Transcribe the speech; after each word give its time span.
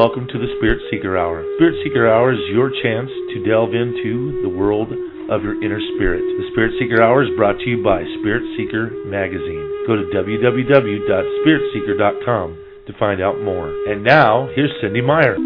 welcome 0.00 0.24
to 0.26 0.40
the 0.40 0.48
Spirit 0.56 0.80
Seeker 0.90 1.18
Hour. 1.18 1.44
Spirit 1.60 1.74
Seeker 1.84 2.08
Hour 2.08 2.32
is 2.32 2.40
your 2.48 2.70
chance 2.70 3.10
to 3.36 3.44
delve 3.44 3.74
into 3.76 4.40
the 4.40 4.48
world 4.48 4.88
of 5.28 5.44
your 5.44 5.62
inner 5.62 5.78
spirit. 5.92 6.24
The 6.40 6.48
Spirit 6.52 6.72
Seeker 6.80 7.02
Hour 7.02 7.22
is 7.22 7.28
brought 7.36 7.58
to 7.60 7.68
you 7.68 7.84
by 7.84 8.00
Spirit 8.16 8.42
Seeker 8.56 8.88
Magazine. 9.04 9.84
Go 9.86 9.96
to 10.00 10.04
www.spiritseeker.com 10.08 12.64
to 12.86 12.92
find 12.98 13.20
out 13.20 13.42
more. 13.44 13.68
And 13.92 14.02
now, 14.02 14.48
here's 14.56 14.72
Cynde 14.80 15.04
Meyer. 15.04 15.36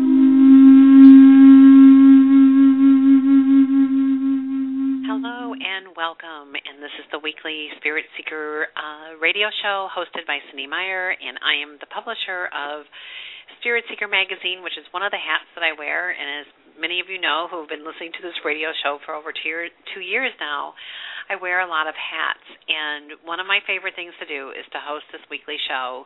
Hello 5.02 5.50
and 5.58 5.90
welcome. 5.98 6.54
And 6.54 6.78
this 6.78 6.94
is 7.02 7.10
the 7.10 7.18
weekly 7.18 7.74
Spirit 7.82 8.06
Seeker 8.16 8.70
uh, 8.78 9.18
radio 9.18 9.50
show 9.66 9.90
hosted 9.90 10.30
by 10.30 10.38
Cynde 10.46 10.70
Meyer, 10.70 11.10
and 11.10 11.42
I 11.42 11.58
am 11.58 11.74
the 11.80 11.90
publisher 11.90 12.46
of 12.54 12.86
Spirit 13.64 13.88
Seeker 13.88 14.12
magazine, 14.12 14.60
which 14.60 14.76
is 14.76 14.84
one 14.92 15.00
of 15.00 15.08
the 15.08 15.16
hats 15.16 15.48
that 15.56 15.64
I 15.64 15.72
wear. 15.72 16.12
And 16.12 16.44
as 16.44 16.48
many 16.76 17.00
of 17.00 17.08
you 17.08 17.16
know 17.16 17.48
who 17.48 17.64
have 17.64 17.72
been 17.72 17.80
listening 17.80 18.12
to 18.12 18.20
this 18.20 18.36
radio 18.44 18.76
show 18.84 19.00
for 19.08 19.16
over 19.16 19.32
two, 19.32 19.72
two 19.96 20.04
years 20.04 20.36
now, 20.36 20.76
I 21.32 21.40
wear 21.40 21.64
a 21.64 21.68
lot 21.68 21.88
of 21.88 21.96
hats. 21.96 22.44
And 22.68 23.16
one 23.24 23.40
of 23.40 23.48
my 23.48 23.64
favorite 23.64 23.96
things 23.96 24.12
to 24.20 24.28
do 24.28 24.52
is 24.52 24.68
to 24.76 24.78
host 24.84 25.08
this 25.08 25.24
weekly 25.32 25.56
show. 25.64 26.04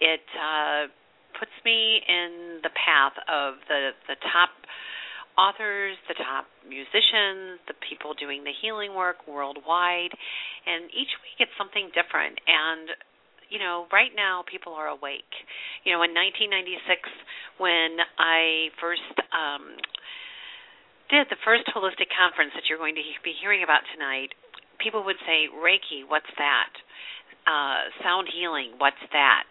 It 0.00 0.24
uh, 0.40 0.88
puts 1.36 1.52
me 1.68 2.00
in 2.00 2.64
the 2.64 2.72
path 2.72 3.12
of 3.28 3.60
the 3.68 3.92
the 4.08 4.16
top 4.32 4.56
authors, 5.36 6.00
the 6.08 6.16
top 6.16 6.48
musicians, 6.64 7.60
the 7.68 7.76
people 7.84 8.16
doing 8.16 8.40
the 8.40 8.56
healing 8.64 8.96
work 8.96 9.20
worldwide, 9.28 10.16
and 10.64 10.88
each 10.96 11.12
week 11.20 11.44
it's 11.44 11.52
something 11.60 11.92
different. 11.92 12.40
And 12.48 12.88
you 13.50 13.58
know, 13.58 13.86
right 13.92 14.10
now 14.14 14.44
people 14.46 14.74
are 14.74 14.88
awake. 14.88 15.30
You 15.84 15.92
know, 15.92 16.02
in 16.02 16.12
1996, 16.12 16.82
when 17.58 18.02
I 18.18 18.70
first 18.80 19.14
um, 19.30 19.78
did 21.10 21.30
the 21.30 21.38
first 21.46 21.66
holistic 21.70 22.10
conference 22.10 22.50
that 22.58 22.66
you're 22.66 22.80
going 22.82 22.98
to 22.98 23.04
be 23.22 23.34
hearing 23.38 23.62
about 23.62 23.86
tonight, 23.94 24.34
people 24.82 25.04
would 25.06 25.20
say, 25.22 25.46
Reiki, 25.54 26.02
what's 26.06 26.30
that? 26.38 26.72
Uh, 27.46 27.86
sound 28.02 28.26
healing, 28.26 28.74
what's 28.78 29.00
that? 29.14 29.46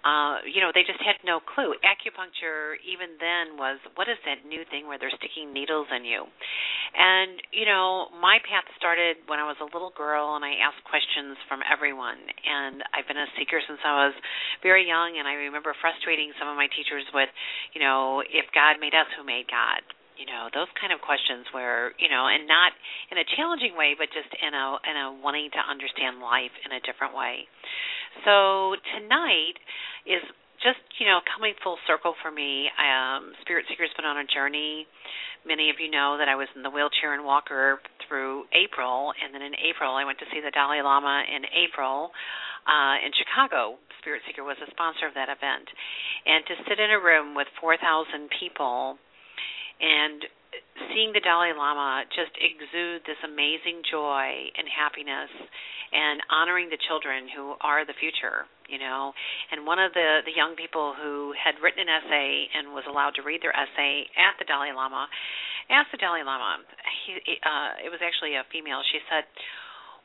Uh, 0.00 0.40
you 0.48 0.64
know, 0.64 0.72
they 0.72 0.80
just 0.82 1.00
had 1.04 1.20
no 1.28 1.44
clue. 1.44 1.76
Acupuncture, 1.84 2.80
even 2.88 3.20
then, 3.20 3.60
was 3.60 3.76
what 4.00 4.08
is 4.08 4.16
that 4.24 4.48
new 4.48 4.64
thing 4.72 4.88
where 4.88 4.96
they're 4.96 5.12
sticking 5.20 5.52
needles 5.52 5.88
in 5.92 6.08
you? 6.08 6.24
And, 6.96 7.36
you 7.52 7.68
know, 7.68 8.08
my 8.16 8.40
path 8.48 8.66
started 8.80 9.20
when 9.28 9.38
I 9.38 9.46
was 9.46 9.60
a 9.60 9.68
little 9.68 9.92
girl 9.92 10.34
and 10.34 10.42
I 10.42 10.56
asked 10.58 10.82
questions 10.88 11.36
from 11.46 11.60
everyone. 11.68 12.18
And 12.18 12.82
I've 12.96 13.06
been 13.06 13.20
a 13.20 13.28
seeker 13.36 13.60
since 13.60 13.78
I 13.84 14.08
was 14.08 14.16
very 14.64 14.88
young, 14.88 15.20
and 15.20 15.28
I 15.28 15.36
remember 15.46 15.76
frustrating 15.78 16.32
some 16.40 16.48
of 16.48 16.56
my 16.56 16.66
teachers 16.72 17.04
with, 17.12 17.28
you 17.76 17.84
know, 17.84 18.24
if 18.24 18.48
God 18.56 18.80
made 18.80 18.96
us, 18.96 19.06
who 19.14 19.22
made 19.22 19.46
God? 19.52 19.84
You 20.20 20.28
know 20.28 20.52
those 20.52 20.68
kind 20.76 20.92
of 20.92 21.00
questions 21.00 21.48
where 21.56 21.96
you 21.96 22.12
know 22.12 22.28
and 22.28 22.44
not 22.44 22.76
in 23.08 23.16
a 23.16 23.26
challenging 23.34 23.72
way 23.74 23.96
but 23.96 24.12
just 24.12 24.28
in 24.36 24.52
a 24.52 24.66
in 24.84 24.94
a 24.94 25.06
wanting 25.24 25.48
to 25.50 25.62
understand 25.64 26.20
life 26.20 26.52
in 26.62 26.70
a 26.76 26.80
different 26.84 27.16
way 27.16 27.48
so 28.24 28.76
tonight 28.94 29.56
is 30.04 30.22
just 30.60 30.80
you 31.00 31.08
know 31.08 31.20
coming 31.24 31.56
full 31.64 31.80
circle 31.88 32.14
for 32.20 32.30
me. 32.30 32.68
Um, 32.76 33.32
Spirit 33.40 33.64
Seeker's 33.68 33.92
been 33.96 34.04
on 34.04 34.20
a 34.20 34.28
journey. 34.28 34.86
Many 35.44 35.72
of 35.72 35.80
you 35.80 35.88
know 35.90 36.20
that 36.20 36.28
I 36.28 36.36
was 36.36 36.48
in 36.52 36.62
the 36.62 36.68
wheelchair 36.68 37.16
and 37.16 37.24
walker 37.24 37.80
through 38.04 38.44
April, 38.52 39.12
and 39.16 39.32
then 39.32 39.40
in 39.40 39.56
April 39.56 39.96
I 39.96 40.04
went 40.04 40.20
to 40.20 40.28
see 40.28 40.40
the 40.44 40.52
Dalai 40.52 40.84
Lama 40.84 41.24
in 41.24 41.48
April 41.48 42.12
uh, 42.68 43.00
in 43.00 43.10
Chicago. 43.16 43.80
Spirit 44.04 44.20
Seeker 44.28 44.44
was 44.44 44.56
a 44.60 44.68
sponsor 44.72 45.08
of 45.08 45.16
that 45.16 45.28
event, 45.32 45.68
and 46.24 46.44
to 46.44 46.54
sit 46.68 46.80
in 46.80 46.92
a 46.92 47.00
room 47.00 47.36
with 47.36 47.48
4,000 47.60 48.28
people 48.40 48.96
and 49.80 50.24
seeing 50.92 51.12
the 51.12 51.20
Dalai 51.20 51.52
Lama 51.56 52.04
just 52.12 52.32
exude 52.40 53.04
this 53.04 53.20
amazing 53.24 53.82
joy 53.88 54.48
and 54.56 54.66
happiness 54.68 55.30
and 55.90 56.22
honoring 56.30 56.70
the 56.70 56.78
children 56.86 57.26
who 57.34 57.58
are 57.60 57.82
the 57.82 57.96
future, 57.98 58.46
you 58.70 58.78
know. 58.78 59.10
And 59.50 59.66
one 59.66 59.82
of 59.82 59.90
the 59.92 60.22
the 60.24 60.34
young 60.34 60.54
people 60.54 60.94
who 60.94 61.34
had 61.34 61.58
written 61.58 61.82
an 61.82 61.90
essay 61.90 62.46
and 62.54 62.70
was 62.70 62.86
allowed 62.86 63.18
to 63.18 63.22
read 63.26 63.42
their 63.42 63.54
essay 63.54 64.06
at 64.14 64.38
the 64.38 64.46
Dalai 64.46 64.70
Lama 64.70 65.10
asked 65.70 65.94
the 65.94 66.02
Dalai 66.02 66.26
Lama. 66.26 66.62
He, 67.06 67.38
uh, 67.42 67.86
it 67.86 67.90
was 67.90 68.02
actually 68.02 68.34
a 68.34 68.44
female. 68.50 68.82
She 68.90 68.98
said, 69.06 69.26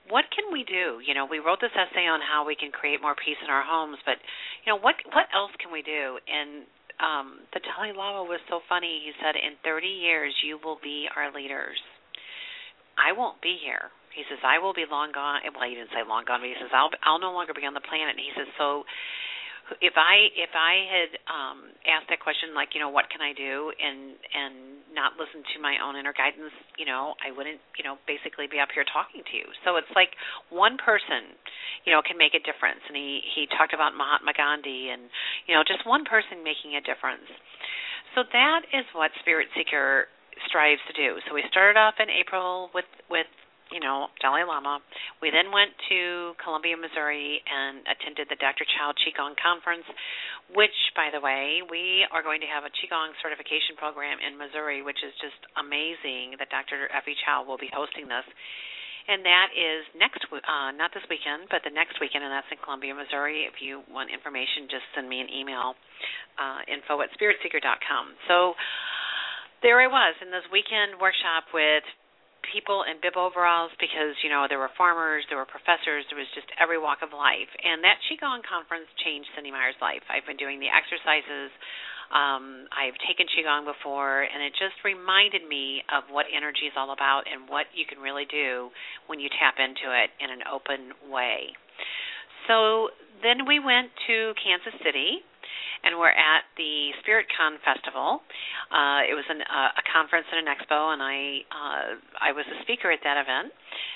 "What 0.10 0.30
can 0.30 0.54
we 0.54 0.64
do? 0.64 1.02
You 1.02 1.14
know, 1.14 1.26
we 1.26 1.42
wrote 1.42 1.62
this 1.62 1.74
essay 1.74 2.06
on 2.06 2.22
how 2.22 2.46
we 2.46 2.56
can 2.56 2.72
create 2.72 3.02
more 3.02 3.16
peace 3.18 3.38
in 3.42 3.50
our 3.50 3.66
homes, 3.66 3.98
but 4.06 4.18
you 4.66 4.74
know, 4.74 4.78
what 4.78 4.96
what 5.14 5.30
else 5.34 5.54
can 5.62 5.74
we 5.74 5.82
do?" 5.82 6.18
And 6.30 6.66
um, 7.00 7.44
the 7.54 7.60
Dalai 7.60 7.92
Lama 7.92 8.24
was 8.24 8.40
so 8.50 8.62
funny. 8.68 9.02
He 9.04 9.12
said, 9.20 9.36
"In 9.36 9.58
30 9.64 9.88
years, 9.88 10.34
you 10.44 10.60
will 10.64 10.80
be 10.82 11.08
our 11.16 11.32
leaders. 11.32 11.80
I 12.98 13.12
won't 13.12 13.42
be 13.42 13.58
here." 13.60 13.92
He 14.16 14.24
says, 14.30 14.40
"I 14.44 14.60
will 14.60 14.74
be 14.74 14.86
long 14.90 15.12
gone." 15.12 15.42
Well, 15.54 15.68
he 15.68 15.76
didn't 15.76 15.92
say 15.92 16.04
long 16.08 16.24
gone, 16.26 16.40
but 16.40 16.48
he 16.48 16.56
says, 16.60 16.72
"I'll 16.72 16.92
I'll 17.04 17.20
no 17.20 17.32
longer 17.32 17.54
be 17.54 17.66
on 17.66 17.74
the 17.74 17.84
planet." 17.84 18.16
And 18.16 18.24
he 18.24 18.32
says, 18.36 18.48
"So." 18.58 18.86
If 19.82 19.98
I 19.98 20.30
if 20.38 20.54
I 20.54 20.74
had 20.86 21.12
um 21.26 21.74
asked 21.90 22.10
that 22.14 22.22
question 22.22 22.54
like 22.54 22.78
you 22.78 22.82
know 22.82 22.94
what 22.94 23.10
can 23.10 23.22
I 23.22 23.34
do? 23.34 23.74
And 23.74 24.14
and 24.34 24.86
not 24.94 25.18
listen 25.18 25.42
to 25.42 25.58
my 25.60 25.82
own 25.82 25.98
inner 25.98 26.14
guidance 26.14 26.54
you 26.78 26.86
know 26.86 27.18
I 27.20 27.34
wouldn't 27.34 27.60
you 27.78 27.84
know 27.84 27.98
basically 28.06 28.46
be 28.46 28.62
up 28.62 28.70
here 28.74 28.86
talking 28.86 29.26
to 29.26 29.34
you. 29.34 29.48
So 29.66 29.78
it's 29.82 29.90
like 29.98 30.14
one 30.54 30.78
person 30.78 31.34
you 31.86 31.92
know 31.94 32.06
can 32.06 32.18
make 32.18 32.38
a 32.38 32.42
difference. 32.46 32.82
And 32.86 32.94
he 32.94 33.26
he 33.34 33.50
talked 33.58 33.74
about 33.74 33.98
Mahatma 33.98 34.38
Gandhi 34.38 34.94
and 34.94 35.10
you 35.50 35.58
know 35.58 35.66
just 35.66 35.82
one 35.86 36.06
person 36.06 36.46
making 36.46 36.78
a 36.78 36.82
difference. 36.86 37.26
So 38.14 38.22
that 38.22 38.70
is 38.72 38.86
what 38.94 39.12
Spirit 39.20 39.50
Seeker 39.58 40.08
strives 40.48 40.82
to 40.88 40.94
do. 40.94 41.18
So 41.28 41.34
we 41.34 41.44
started 41.50 41.80
off 41.80 41.96
in 42.00 42.08
April 42.10 42.70
with 42.74 42.88
with 43.10 43.28
you 43.74 43.82
know, 43.82 44.14
Dalai 44.22 44.46
Lama. 44.46 44.82
We 45.22 45.34
then 45.34 45.50
went 45.50 45.74
to 45.90 46.34
Columbia, 46.42 46.78
Missouri 46.78 47.42
and 47.46 47.82
attended 47.90 48.30
the 48.30 48.38
Dr. 48.38 48.66
Chow 48.66 48.94
Qigong 48.94 49.34
Conference, 49.42 49.88
which, 50.54 50.76
by 50.94 51.10
the 51.10 51.22
way, 51.22 51.66
we 51.66 52.06
are 52.14 52.22
going 52.22 52.42
to 52.46 52.50
have 52.50 52.68
a 52.68 52.72
Qigong 52.74 53.18
certification 53.26 53.74
program 53.78 54.22
in 54.22 54.38
Missouri, 54.38 54.86
which 54.86 55.02
is 55.02 55.14
just 55.18 55.40
amazing 55.58 56.38
that 56.38 56.54
Dr. 56.54 56.90
Effie 56.94 57.18
Chow 57.26 57.42
will 57.42 57.58
be 57.58 57.72
hosting 57.74 58.06
this. 58.06 58.26
And 59.06 59.22
that 59.22 59.54
is 59.54 59.86
next, 59.94 60.26
uh, 60.34 60.74
not 60.74 60.90
this 60.90 61.06
weekend, 61.14 61.46
but 61.54 61.62
the 61.62 61.70
next 61.70 62.02
weekend, 62.02 62.26
and 62.26 62.34
that's 62.34 62.50
in 62.50 62.58
Columbia, 62.58 62.98
Missouri. 62.98 63.46
If 63.46 63.62
you 63.62 63.86
want 63.86 64.10
information, 64.10 64.66
just 64.66 64.82
send 64.98 65.06
me 65.06 65.22
an 65.22 65.30
email, 65.30 65.78
uh, 66.42 66.66
info 66.66 67.06
at 67.06 67.14
spiritseeker.com. 67.14 68.18
So 68.26 68.58
there 69.62 69.78
I 69.78 69.86
was 69.86 70.18
in 70.26 70.34
this 70.34 70.46
weekend 70.50 70.98
workshop 70.98 71.54
with 71.54 71.86
people 72.52 72.86
in 72.86 73.02
bib 73.02 73.18
overalls 73.18 73.72
because 73.80 74.18
you 74.22 74.30
know 74.30 74.46
there 74.50 74.60
were 74.62 74.72
farmers, 74.78 75.26
there 75.30 75.38
were 75.38 75.50
professors, 75.50 76.06
there 76.10 76.20
was 76.20 76.30
just 76.34 76.48
every 76.60 76.78
walk 76.78 77.02
of 77.02 77.14
life. 77.14 77.50
And 77.62 77.84
that 77.84 78.02
qigong 78.06 78.46
conference 78.46 78.90
changed 79.02 79.30
Cynde 79.34 79.52
Meyer's 79.54 79.80
life. 79.82 80.04
I've 80.10 80.26
been 80.26 80.40
doing 80.40 80.60
the 80.60 80.70
exercises. 80.70 81.52
Um, 82.14 82.70
I've 82.70 82.96
taken 83.10 83.26
qigong 83.26 83.66
before, 83.66 84.30
and 84.30 84.40
it 84.46 84.54
just 84.54 84.78
reminded 84.86 85.42
me 85.50 85.82
of 85.90 86.06
what 86.14 86.30
energy 86.30 86.70
is 86.70 86.76
all 86.78 86.94
about 86.94 87.26
and 87.26 87.50
what 87.50 87.66
you 87.74 87.84
can 87.90 87.98
really 87.98 88.30
do 88.30 88.70
when 89.10 89.18
you 89.18 89.30
tap 89.42 89.58
into 89.58 89.90
it 89.90 90.14
in 90.22 90.30
an 90.30 90.46
open 90.46 90.94
way. 91.10 91.50
So 92.46 92.94
then 93.26 93.50
we 93.50 93.58
went 93.58 93.90
to 94.06 94.38
Kansas 94.38 94.78
City 94.86 95.26
and 95.84 95.98
we're 96.00 96.14
at 96.14 96.44
the 96.58 96.92
Spirit 97.02 97.28
Con 97.34 97.62
Festival. 97.62 98.22
Uh, 98.74 99.06
it 99.06 99.14
was 99.14 99.26
an, 99.30 99.42
uh, 99.46 99.82
a 99.82 99.84
conference 99.92 100.26
and 100.34 100.46
an 100.46 100.50
expo, 100.50 100.94
and 100.94 101.02
I 101.02 101.46
uh, 101.50 101.86
I 102.22 102.32
was 102.32 102.46
a 102.50 102.58
speaker 102.64 102.90
at 102.90 103.00
that 103.04 103.18
event, 103.22 103.54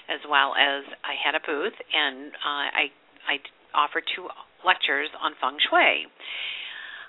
as 0.09 0.21
well 0.29 0.53
as 0.53 0.85
I 1.01 1.17
had 1.17 1.33
a 1.33 1.43
booth, 1.43 1.75
and 1.75 2.31
uh, 2.37 2.67
I 2.69 2.83
I 3.25 3.35
offered 3.73 4.03
two 4.15 4.27
lectures 4.65 5.09
on 5.21 5.33
feng 5.41 5.57
shui. 5.69 6.09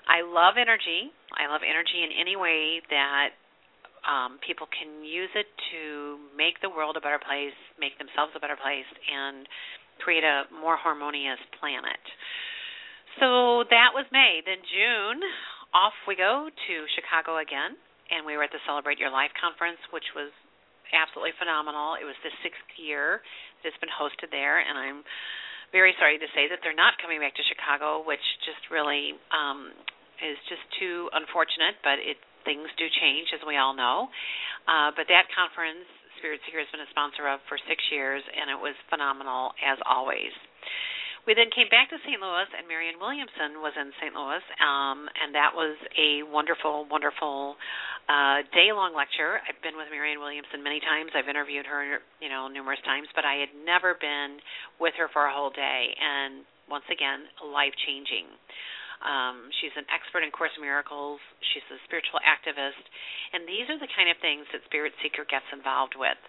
I 0.07 0.25
love 0.25 0.57
energy. 0.57 1.13
I 1.33 1.47
love 1.47 1.61
energy 1.61 2.01
in 2.03 2.11
any 2.11 2.35
way 2.35 2.81
that 2.89 3.37
um, 4.03 4.41
people 4.41 4.65
can 4.73 5.05
use 5.05 5.29
it 5.37 5.45
to 5.71 6.17
make 6.33 6.57
the 6.61 6.69
world 6.69 6.97
a 6.97 7.03
better 7.03 7.21
place, 7.21 7.55
make 7.77 7.97
themselves 8.01 8.33
a 8.33 8.41
better 8.41 8.57
place, 8.57 8.87
and 9.05 9.45
create 10.01 10.25
a 10.25 10.49
more 10.49 10.75
harmonious 10.75 11.39
planet. 11.61 12.01
So 13.19 13.67
that 13.67 13.91
was 13.91 14.07
May. 14.11 14.39
Then 14.45 14.61
June, 14.63 15.19
off 15.73 15.95
we 16.07 16.15
go 16.15 16.47
to 16.47 16.75
Chicago 16.95 17.39
again, 17.39 17.75
and 18.11 18.23
we 18.23 18.35
were 18.35 18.43
at 18.47 18.53
the 18.55 18.63
Celebrate 18.63 18.99
Your 18.99 19.11
Life 19.11 19.31
conference, 19.39 19.79
which 19.91 20.07
was 20.15 20.31
absolutely 20.91 21.35
phenomenal. 21.39 21.95
It 21.99 22.07
was 22.07 22.15
the 22.23 22.31
sixth 22.43 22.67
year 22.79 23.23
that 23.63 23.71
it's 23.71 23.81
been 23.83 23.91
hosted 23.91 24.31
there, 24.31 24.59
and 24.59 24.75
I'm 24.75 25.01
very 25.71 25.95
sorry 25.99 26.19
to 26.19 26.29
say 26.35 26.51
that 26.51 26.59
they're 26.63 26.75
not 26.75 26.99
coming 26.99 27.23
back 27.23 27.35
to 27.39 27.43
Chicago, 27.47 28.03
which 28.03 28.23
just 28.43 28.59
really 28.67 29.15
um, 29.31 29.71
is 30.19 30.35
just 30.51 30.63
too 30.79 31.07
unfortunate. 31.15 31.79
But 31.83 32.03
it 32.03 32.19
things 32.43 32.67
do 32.75 32.87
change, 32.99 33.31
as 33.31 33.41
we 33.45 33.55
all 33.55 33.71
know. 33.71 34.09
Uh, 34.67 34.91
but 34.97 35.07
that 35.07 35.29
conference, 35.31 35.87
Spirit 36.19 36.41
Seeker 36.45 36.61
has 36.61 36.69
been 36.73 36.83
a 36.83 36.91
sponsor 36.91 37.29
of 37.29 37.39
for 37.47 37.57
six 37.69 37.81
years, 37.93 38.21
and 38.21 38.49
it 38.51 38.59
was 38.59 38.75
phenomenal 38.89 39.55
as 39.61 39.77
always. 39.87 40.33
We 41.27 41.37
then 41.37 41.53
came 41.53 41.69
back 41.69 41.89
to 41.93 42.01
St. 42.01 42.17
Louis, 42.17 42.49
and 42.57 42.65
Marianne 42.65 42.97
Williamson 42.97 43.61
was 43.61 43.73
in 43.77 43.93
St. 44.01 44.13
Louis, 44.13 44.41
um, 44.57 45.05
and 45.21 45.35
that 45.37 45.53
was 45.53 45.77
a 45.93 46.25
wonderful, 46.25 46.89
wonderful 46.89 47.55
uh, 48.09 48.41
day-long 48.51 48.97
lecture. 48.97 49.37
I've 49.45 49.61
been 49.61 49.77
with 49.77 49.93
Marianne 49.93 50.17
Williamson 50.17 50.65
many 50.65 50.81
times. 50.81 51.13
I've 51.13 51.29
interviewed 51.29 51.69
her, 51.69 52.01
you 52.17 52.29
know, 52.29 52.49
numerous 52.49 52.81
times, 52.81 53.05
but 53.13 53.21
I 53.21 53.37
had 53.37 53.53
never 53.53 53.93
been 54.01 54.41
with 54.81 54.97
her 54.97 55.13
for 55.13 55.29
a 55.29 55.33
whole 55.33 55.53
day, 55.53 55.93
and 55.93 56.41
once 56.65 56.85
again, 56.89 57.29
life-changing. 57.37 58.25
Um, 59.01 59.49
she's 59.61 59.73
an 59.75 59.85
expert 59.89 60.21
in 60.21 60.29
Course 60.29 60.53
in 60.55 60.61
Miracles. 60.61 61.17
She's 61.53 61.65
a 61.73 61.81
spiritual 61.89 62.21
activist, 62.21 62.81
and 63.33 63.43
these 63.49 63.65
are 63.67 63.81
the 63.81 63.89
kind 63.91 64.07
of 64.07 64.17
things 64.21 64.45
that 64.53 64.61
Spirit 64.69 64.93
Seeker 65.01 65.25
gets 65.25 65.45
involved 65.49 65.97
with. 65.97 66.19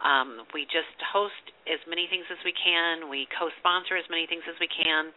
Um, 0.00 0.46
we 0.54 0.64
just 0.70 0.94
host 1.10 1.42
as 1.66 1.82
many 1.90 2.06
things 2.06 2.24
as 2.30 2.40
we 2.46 2.54
can. 2.54 3.10
We 3.10 3.26
co-sponsor 3.34 3.98
as 3.98 4.06
many 4.08 4.24
things 4.30 4.46
as 4.46 4.56
we 4.62 4.70
can, 4.70 5.12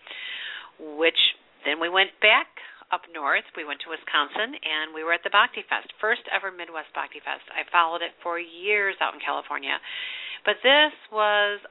which 0.98 1.20
then 1.64 1.80
we 1.80 1.88
went 1.88 2.12
back 2.20 2.50
up 2.92 3.10
north. 3.10 3.48
We 3.58 3.66
went 3.66 3.82
to 3.88 3.90
Wisconsin 3.90 4.54
and 4.54 4.94
we 4.94 5.02
were 5.02 5.18
at 5.18 5.26
the 5.26 5.34
Bhakti 5.34 5.66
Fest, 5.66 5.90
first 5.98 6.22
ever 6.30 6.54
Midwest 6.54 6.94
Bhakti 6.94 7.18
Fest. 7.26 7.42
I 7.50 7.66
followed 7.74 8.06
it 8.06 8.14
for 8.22 8.38
years 8.38 8.94
out 9.02 9.18
in 9.18 9.22
California. 9.24 9.82
But 10.46 10.62
this 10.62 10.94
was 11.10 11.64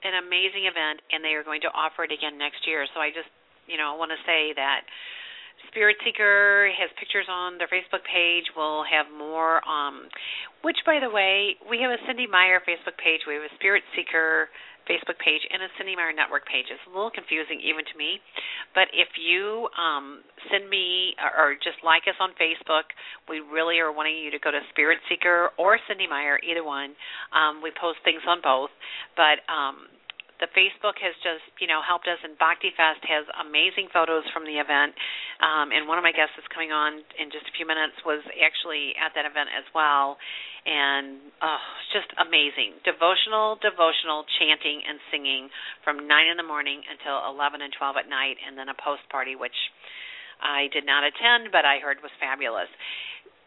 an 0.00 0.16
amazing 0.16 0.64
event 0.64 1.04
and 1.12 1.20
they 1.20 1.36
are 1.36 1.44
going 1.44 1.60
to 1.68 1.72
offer 1.76 2.08
it 2.08 2.12
again 2.14 2.40
next 2.40 2.64
year. 2.64 2.88
So 2.96 3.04
I 3.04 3.12
just 3.12 3.28
you 3.66 3.76
know, 3.76 3.92
I 3.92 3.96
want 3.96 4.12
to 4.12 4.20
say 4.24 4.52
that 4.56 4.86
Spirit 5.68 5.96
Seeker 6.04 6.72
has 6.74 6.90
pictures 6.98 7.26
on 7.30 7.58
their 7.58 7.68
Facebook 7.68 8.02
page. 8.08 8.48
We'll 8.56 8.84
have 8.88 9.06
more. 9.12 9.60
Um, 9.68 10.08
which, 10.62 10.76
by 10.84 10.98
the 11.00 11.08
way, 11.08 11.56
we 11.68 11.80
have 11.80 11.92
a 11.92 12.00
Cynde 12.06 12.28
Meyer 12.30 12.60
Facebook 12.64 12.96
page. 12.98 13.24
We 13.28 13.34
have 13.34 13.46
a 13.46 13.54
Spirit 13.56 13.84
Seeker 13.94 14.48
Facebook 14.90 15.22
page 15.22 15.46
and 15.46 15.62
a 15.62 15.70
Cynde 15.78 15.94
Meyer 15.94 16.10
Network 16.10 16.42
page. 16.50 16.66
It's 16.66 16.82
a 16.88 16.92
little 16.92 17.14
confusing 17.14 17.62
even 17.62 17.86
to 17.86 17.94
me, 17.94 18.18
but 18.74 18.90
if 18.90 19.14
you 19.14 19.70
um, 19.78 20.26
send 20.50 20.66
me 20.66 21.14
or, 21.22 21.30
or 21.30 21.48
just 21.54 21.78
like 21.86 22.10
us 22.10 22.18
on 22.18 22.34
Facebook, 22.34 22.90
we 23.30 23.38
really 23.38 23.78
are 23.78 23.94
wanting 23.94 24.18
you 24.18 24.34
to 24.34 24.40
go 24.42 24.50
to 24.50 24.58
Spirit 24.74 24.98
Seeker 25.06 25.54
or 25.54 25.78
Cynde 25.86 26.10
Meyer, 26.10 26.42
either 26.42 26.66
one. 26.66 26.98
Um, 27.30 27.62
we 27.62 27.70
post 27.78 28.02
things 28.02 28.24
on 28.26 28.42
both, 28.42 28.74
but 29.14 29.44
um, 29.46 29.86
the 30.40 30.48
Facebook 30.56 30.96
has 31.04 31.12
just, 31.20 31.44
you 31.60 31.68
know, 31.68 31.84
helped 31.84 32.08
us, 32.08 32.16
and 32.24 32.34
Bhakti 32.40 32.72
Fest 32.72 33.04
has 33.04 33.28
amazing 33.38 33.92
photos 33.92 34.24
from 34.32 34.48
the 34.48 34.56
event. 34.56 34.96
Um, 35.44 35.68
and 35.70 35.84
one 35.84 36.00
of 36.00 36.04
my 36.04 36.16
guests 36.16 36.32
that's 36.34 36.48
coming 36.48 36.72
on 36.72 37.04
in 37.20 37.28
just 37.28 37.44
a 37.44 37.54
few 37.54 37.68
minutes 37.68 38.00
was 38.08 38.24
actually 38.40 38.96
at 38.96 39.12
that 39.14 39.28
event 39.28 39.52
as 39.52 39.68
well, 39.76 40.16
and 40.64 41.20
oh, 41.44 41.64
just 41.92 42.08
amazing. 42.16 42.80
Devotional, 42.88 43.60
devotional 43.60 44.24
chanting 44.40 44.80
and 44.80 44.96
singing 45.12 45.52
from 45.84 46.08
nine 46.08 46.32
in 46.32 46.40
the 46.40 46.48
morning 46.48 46.80
until 46.88 47.20
eleven 47.28 47.60
and 47.60 47.72
twelve 47.76 48.00
at 48.00 48.08
night, 48.08 48.40
and 48.40 48.56
then 48.56 48.72
a 48.72 48.76
post 48.80 49.04
party, 49.12 49.36
which 49.36 49.56
I 50.40 50.72
did 50.72 50.88
not 50.88 51.04
attend, 51.04 51.52
but 51.52 51.68
I 51.68 51.84
heard 51.84 52.00
was 52.00 52.12
fabulous 52.16 52.72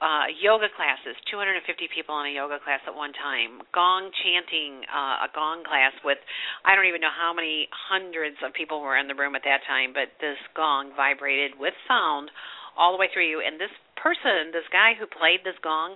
uh, 0.03 0.27
yoga 0.43 0.67
classes, 0.75 1.15
250 1.31 1.63
people 1.95 2.19
in 2.19 2.27
a 2.27 2.33
yoga 2.35 2.59
class 2.59 2.83
at 2.83 2.91
one 2.91 3.15
time, 3.15 3.63
gong 3.71 4.11
chanting, 4.19 4.83
uh, 4.91 5.23
a 5.23 5.29
gong 5.31 5.63
class 5.63 5.95
with 6.03 6.19
I 6.67 6.75
don't 6.75 6.91
even 6.91 6.99
know 6.99 7.13
how 7.13 7.31
many 7.31 7.71
hundreds 7.71 8.35
of 8.43 8.51
people 8.51 8.83
were 8.83 8.99
in 8.99 9.07
the 9.07 9.15
room 9.15 9.31
at 9.39 9.47
that 9.47 9.63
time, 9.63 9.95
but 9.95 10.11
this 10.19 10.35
gong 10.59 10.91
vibrated 10.99 11.55
with 11.55 11.71
sound 11.87 12.27
all 12.75 12.91
the 12.91 12.99
way 12.99 13.07
through 13.15 13.31
you. 13.31 13.39
And 13.39 13.55
this 13.55 13.71
person, 13.95 14.51
this 14.51 14.67
guy 14.75 14.91
who 14.99 15.07
played 15.07 15.47
this 15.47 15.55
gong, 15.63 15.95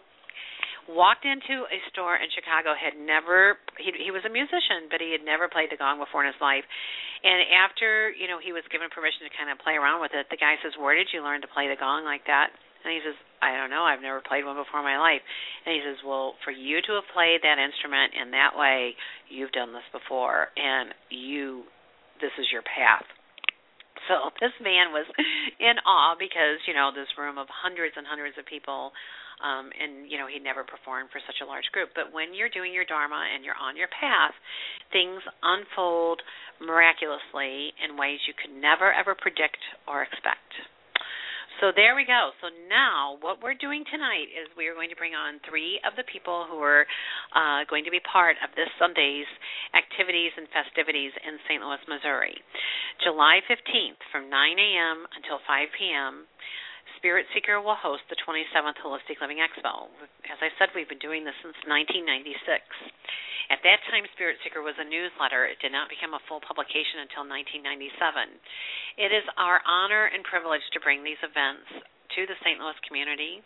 walked 0.87 1.27
into 1.27 1.67
a 1.67 1.79
store 1.91 2.15
in 2.15 2.31
Chicago 2.31 2.71
had 2.71 2.95
never 2.95 3.59
he 3.75 3.91
he 3.99 4.07
was 4.07 4.23
a 4.23 4.31
musician 4.31 4.87
but 4.87 5.03
he 5.03 5.11
had 5.11 5.19
never 5.19 5.51
played 5.51 5.67
the 5.67 5.75
gong 5.75 5.99
before 5.99 6.23
in 6.23 6.31
his 6.31 6.39
life 6.39 6.63
and 7.27 7.43
after 7.51 8.07
you 8.15 8.23
know 8.31 8.39
he 8.39 8.55
was 8.55 8.63
given 8.71 8.87
permission 8.87 9.27
to 9.27 9.31
kind 9.35 9.51
of 9.51 9.59
play 9.59 9.75
around 9.75 9.99
with 9.99 10.15
it 10.15 10.31
the 10.31 10.39
guy 10.39 10.55
says 10.63 10.71
where 10.79 10.95
did 10.95 11.11
you 11.11 11.19
learn 11.19 11.43
to 11.43 11.49
play 11.51 11.67
the 11.67 11.75
gong 11.75 12.07
like 12.07 12.23
that 12.23 12.55
and 12.87 12.95
he 12.95 13.03
says, 13.03 13.19
I 13.43 13.51
don't 13.59 13.67
know, 13.67 13.83
I've 13.83 13.99
never 13.99 14.23
played 14.23 14.47
one 14.47 14.55
before 14.55 14.79
in 14.79 14.87
my 14.87 14.95
life. 14.95 15.19
And 15.67 15.75
he 15.75 15.83
says, 15.83 15.99
Well, 16.07 16.39
for 16.47 16.55
you 16.55 16.79
to 16.87 16.91
have 16.95 17.11
played 17.11 17.43
that 17.43 17.59
instrument 17.59 18.15
in 18.15 18.31
that 18.31 18.55
way, 18.55 18.95
you've 19.27 19.51
done 19.51 19.75
this 19.75 19.85
before 19.91 20.55
and 20.55 20.95
you 21.11 21.67
this 22.23 22.31
is 22.39 22.47
your 22.49 22.63
path. 22.63 23.03
So 24.07 24.31
this 24.39 24.55
man 24.63 24.95
was 24.95 25.03
in 25.59 25.75
awe 25.83 26.15
because, 26.15 26.63
you 26.63 26.71
know, 26.71 26.95
this 26.95 27.11
room 27.19 27.35
of 27.35 27.51
hundreds 27.51 27.99
and 27.99 28.07
hundreds 28.07 28.39
of 28.39 28.47
people 28.47 28.95
um 29.37 29.69
and 29.77 30.09
you 30.09 30.17
know 30.17 30.25
he 30.25 30.41
never 30.41 30.65
performed 30.65 31.13
for 31.13 31.21
such 31.29 31.37
a 31.43 31.45
large 31.45 31.69
group 31.69 31.93
but 31.93 32.09
when 32.09 32.33
you're 32.33 32.49
doing 32.49 32.73
your 32.73 32.89
dharma 32.89 33.21
and 33.29 33.45
you're 33.45 33.57
on 33.61 33.77
your 33.77 33.85
path 33.93 34.33
things 34.89 35.21
unfold 35.45 36.25
miraculously 36.57 37.69
in 37.77 37.93
ways 37.93 38.17
you 38.25 38.33
could 38.33 38.49
never 38.49 38.89
ever 38.89 39.13
predict 39.13 39.61
or 39.85 40.01
expect 40.01 40.49
so 41.59 41.73
there 41.75 41.95
we 41.97 42.05
go. 42.05 42.31
So 42.41 42.47
now 42.69 43.17
what 43.21 43.41
we're 43.41 43.57
doing 43.57 43.83
tonight 43.89 44.29
is 44.29 44.45
we 44.53 44.67
are 44.67 44.77
going 44.77 44.89
to 44.89 44.99
bring 44.99 45.17
on 45.17 45.41
three 45.47 45.81
of 45.85 45.97
the 45.97 46.05
people 46.05 46.45
who 46.45 46.61
are 46.61 46.85
uh, 47.33 47.65
going 47.69 47.85
to 47.85 47.93
be 47.93 48.01
part 48.05 48.37
of 48.45 48.53
this 48.53 48.69
Sunday's 48.77 49.29
activities 49.73 50.31
and 50.37 50.45
festivities 50.53 51.13
in 51.25 51.41
St. 51.49 51.61
Louis, 51.61 51.81
Missouri. 51.89 52.37
July 53.01 53.41
15th 53.49 54.01
from 54.13 54.29
9 54.29 54.33
a.m. 54.33 54.97
until 55.17 55.41
5 55.45 55.77
p.m. 55.77 56.29
Spirit 56.97 57.29
Seeker 57.33 57.61
will 57.61 57.77
host 57.77 58.01
the 58.09 58.17
27th 58.25 58.81
Wholistic 58.81 59.21
Living 59.21 59.37
Expo. 59.37 59.89
As 60.25 60.41
I 60.41 60.49
said, 60.57 60.73
we've 60.73 60.89
been 60.89 61.01
doing 61.01 61.21
this 61.21 61.37
since 61.45 61.57
1996. 61.69 62.33
At 63.53 63.61
that 63.63 63.79
time, 63.87 64.03
Spirit 64.17 64.41
Seeker 64.43 64.65
was 64.65 64.75
a 64.81 64.83
newsletter. 64.83 65.47
It 65.47 65.61
did 65.61 65.71
not 65.71 65.87
become 65.87 66.17
a 66.17 66.25
full 66.25 66.41
publication 66.41 67.05
until 67.05 67.23
1997. 67.23 68.99
It 68.99 69.13
is 69.13 69.23
our 69.37 69.61
honor 69.63 70.09
and 70.11 70.25
privilege 70.25 70.65
to 70.73 70.83
bring 70.83 71.05
these 71.05 71.21
events 71.23 71.69
to 72.17 72.25
the 72.25 72.35
St. 72.43 72.59
Louis 72.59 72.75
community. 72.83 73.39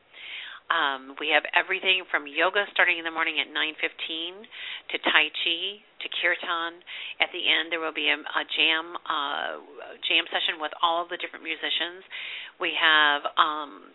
Um, 0.71 1.19
we 1.19 1.27
have 1.35 1.43
everything 1.51 2.07
from 2.07 2.23
yoga 2.23 2.63
starting 2.71 2.95
in 2.95 3.03
the 3.03 3.11
morning 3.11 3.43
at 3.43 3.51
9:15 3.51 4.47
to 4.91 4.95
Tai 5.03 5.25
Chi 5.43 5.83
to 5.99 6.07
kirtan. 6.15 6.79
At 7.19 7.27
the 7.35 7.43
end, 7.43 7.75
there 7.75 7.83
will 7.83 7.93
be 7.93 8.07
a, 8.07 8.15
a 8.15 8.43
jam 8.55 8.95
uh, 9.03 9.59
jam 10.07 10.23
session 10.31 10.63
with 10.63 10.71
all 10.81 11.03
of 11.03 11.09
the 11.11 11.17
different 11.19 11.43
musicians. 11.43 12.07
We 12.55 12.71
have 12.79 13.21
um, 13.35 13.91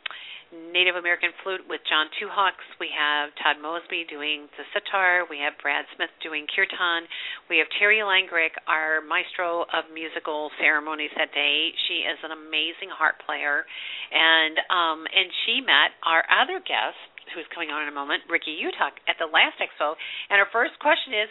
Native 0.55 0.95
American 0.95 1.35
flute 1.43 1.67
with 1.67 1.83
John 1.91 2.07
Two 2.23 2.31
Hawks. 2.31 2.63
We 2.79 2.87
have 2.95 3.35
Todd 3.43 3.59
Mosby 3.59 4.07
doing 4.07 4.47
the 4.55 4.65
sitar. 4.71 5.27
We 5.27 5.43
have 5.43 5.59
Brad 5.59 5.85
Smith 5.99 6.13
doing 6.23 6.47
kirtan. 6.47 7.11
We 7.51 7.59
have 7.59 7.67
Terry 7.79 7.99
Langrick, 8.07 8.55
our 8.71 9.03
maestro 9.03 9.67
of 9.75 9.91
musical 9.91 10.55
ceremonies 10.63 11.11
that 11.19 11.35
day. 11.35 11.75
She 11.91 12.07
is 12.07 12.19
an 12.23 12.31
amazing 12.31 12.95
harp 12.95 13.19
player, 13.27 13.67
and 14.15 14.55
um, 14.71 15.01
and 15.11 15.27
she 15.45 15.59
met 15.61 15.99
our 16.07 16.23
other 16.31 16.63
guest 16.63 16.99
who's 17.35 17.49
coming 17.51 17.75
on 17.75 17.83
in 17.83 17.91
a 17.91 17.97
moment, 17.97 18.23
Ricky 18.31 18.55
Yutuc, 18.55 19.03
at 19.11 19.19
the 19.19 19.27
last 19.27 19.59
expo. 19.59 19.99
And 20.31 20.39
her 20.39 20.47
first 20.55 20.79
question 20.79 21.11
is, 21.11 21.29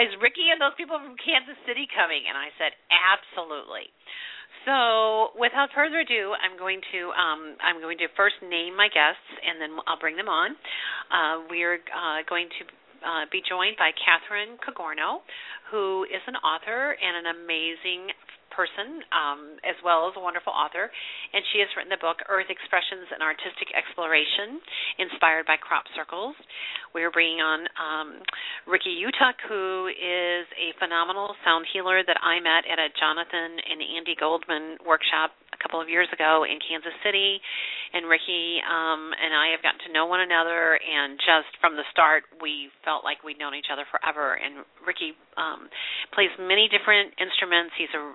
is 0.00 0.12
Ricky 0.24 0.48
and 0.48 0.56
those 0.56 0.76
people 0.80 0.96
from 0.96 1.20
Kansas 1.20 1.58
City 1.68 1.84
coming? 1.92 2.24
And 2.24 2.32
I 2.32 2.48
said, 2.56 2.72
absolutely. 2.88 3.92
So, 4.68 5.32
without 5.40 5.72
further 5.72 6.04
ado, 6.04 6.36
I'm 6.36 6.60
going 6.60 6.84
to 6.92 7.00
um, 7.16 7.56
I'm 7.64 7.80
going 7.80 7.96
to 8.04 8.06
first 8.20 8.36
name 8.44 8.76
my 8.76 8.92
guests, 8.92 9.24
and 9.40 9.56
then 9.56 9.72
I'll 9.88 9.96
bring 9.96 10.20
them 10.20 10.28
on. 10.28 10.52
Uh, 11.08 11.48
we're 11.48 11.80
uh, 11.88 12.20
going 12.28 12.52
to 12.52 12.62
uh, 13.00 13.24
be 13.32 13.40
joined 13.40 13.80
by 13.80 13.96
Catherine 13.96 14.60
Cogorno, 14.60 15.24
who 15.72 16.04
is 16.04 16.20
an 16.28 16.36
author 16.44 16.92
and 17.00 17.24
an 17.24 17.32
amazing 17.32 18.12
person, 18.58 19.06
um, 19.14 19.62
as 19.62 19.78
well 19.86 20.10
as 20.10 20.18
a 20.18 20.22
wonderful 20.22 20.50
author, 20.50 20.90
and 20.90 21.46
she 21.54 21.62
has 21.62 21.70
written 21.78 21.94
the 21.94 22.02
book 22.02 22.18
Earth 22.26 22.50
Expressions 22.50 23.06
and 23.14 23.22
Artistic 23.22 23.70
Exploration, 23.70 24.58
inspired 24.98 25.46
by 25.46 25.54
crop 25.54 25.86
circles. 25.94 26.34
We 26.90 27.06
are 27.06 27.14
bringing 27.14 27.38
on 27.38 27.70
um, 27.78 28.08
Ricky 28.66 28.98
Yutuc, 28.98 29.38
who 29.46 29.86
is 29.94 30.50
a 30.58 30.74
phenomenal 30.82 31.38
sound 31.46 31.70
healer 31.70 32.02
that 32.02 32.18
I 32.18 32.42
met 32.42 32.66
at 32.66 32.82
a 32.82 32.90
Jonathan 32.98 33.62
and 33.62 33.78
Andi 33.78 34.18
Goldman 34.18 34.82
workshop 34.82 35.38
a 35.54 35.58
couple 35.62 35.82
of 35.82 35.90
years 35.90 36.06
ago 36.14 36.46
in 36.46 36.58
Kansas 36.62 36.94
City. 37.02 37.38
And 37.92 38.04
Ricky 38.04 38.60
um, 38.62 39.10
and 39.16 39.32
I 39.32 39.50
have 39.56 39.64
gotten 39.64 39.80
to 39.88 39.92
know 39.92 40.04
one 40.04 40.20
another, 40.20 40.76
and 40.76 41.16
just 41.18 41.50
from 41.60 41.74
the 41.74 41.88
start, 41.90 42.28
we 42.40 42.68
felt 42.84 43.02
like 43.02 43.24
we'd 43.24 43.40
known 43.40 43.56
each 43.56 43.72
other 43.72 43.88
forever. 43.88 44.36
And 44.36 44.62
Ricky 44.84 45.16
um, 45.40 45.72
plays 46.12 46.30
many 46.36 46.68
different 46.68 47.16
instruments. 47.16 47.72
He's 47.80 47.92
a 47.96 48.12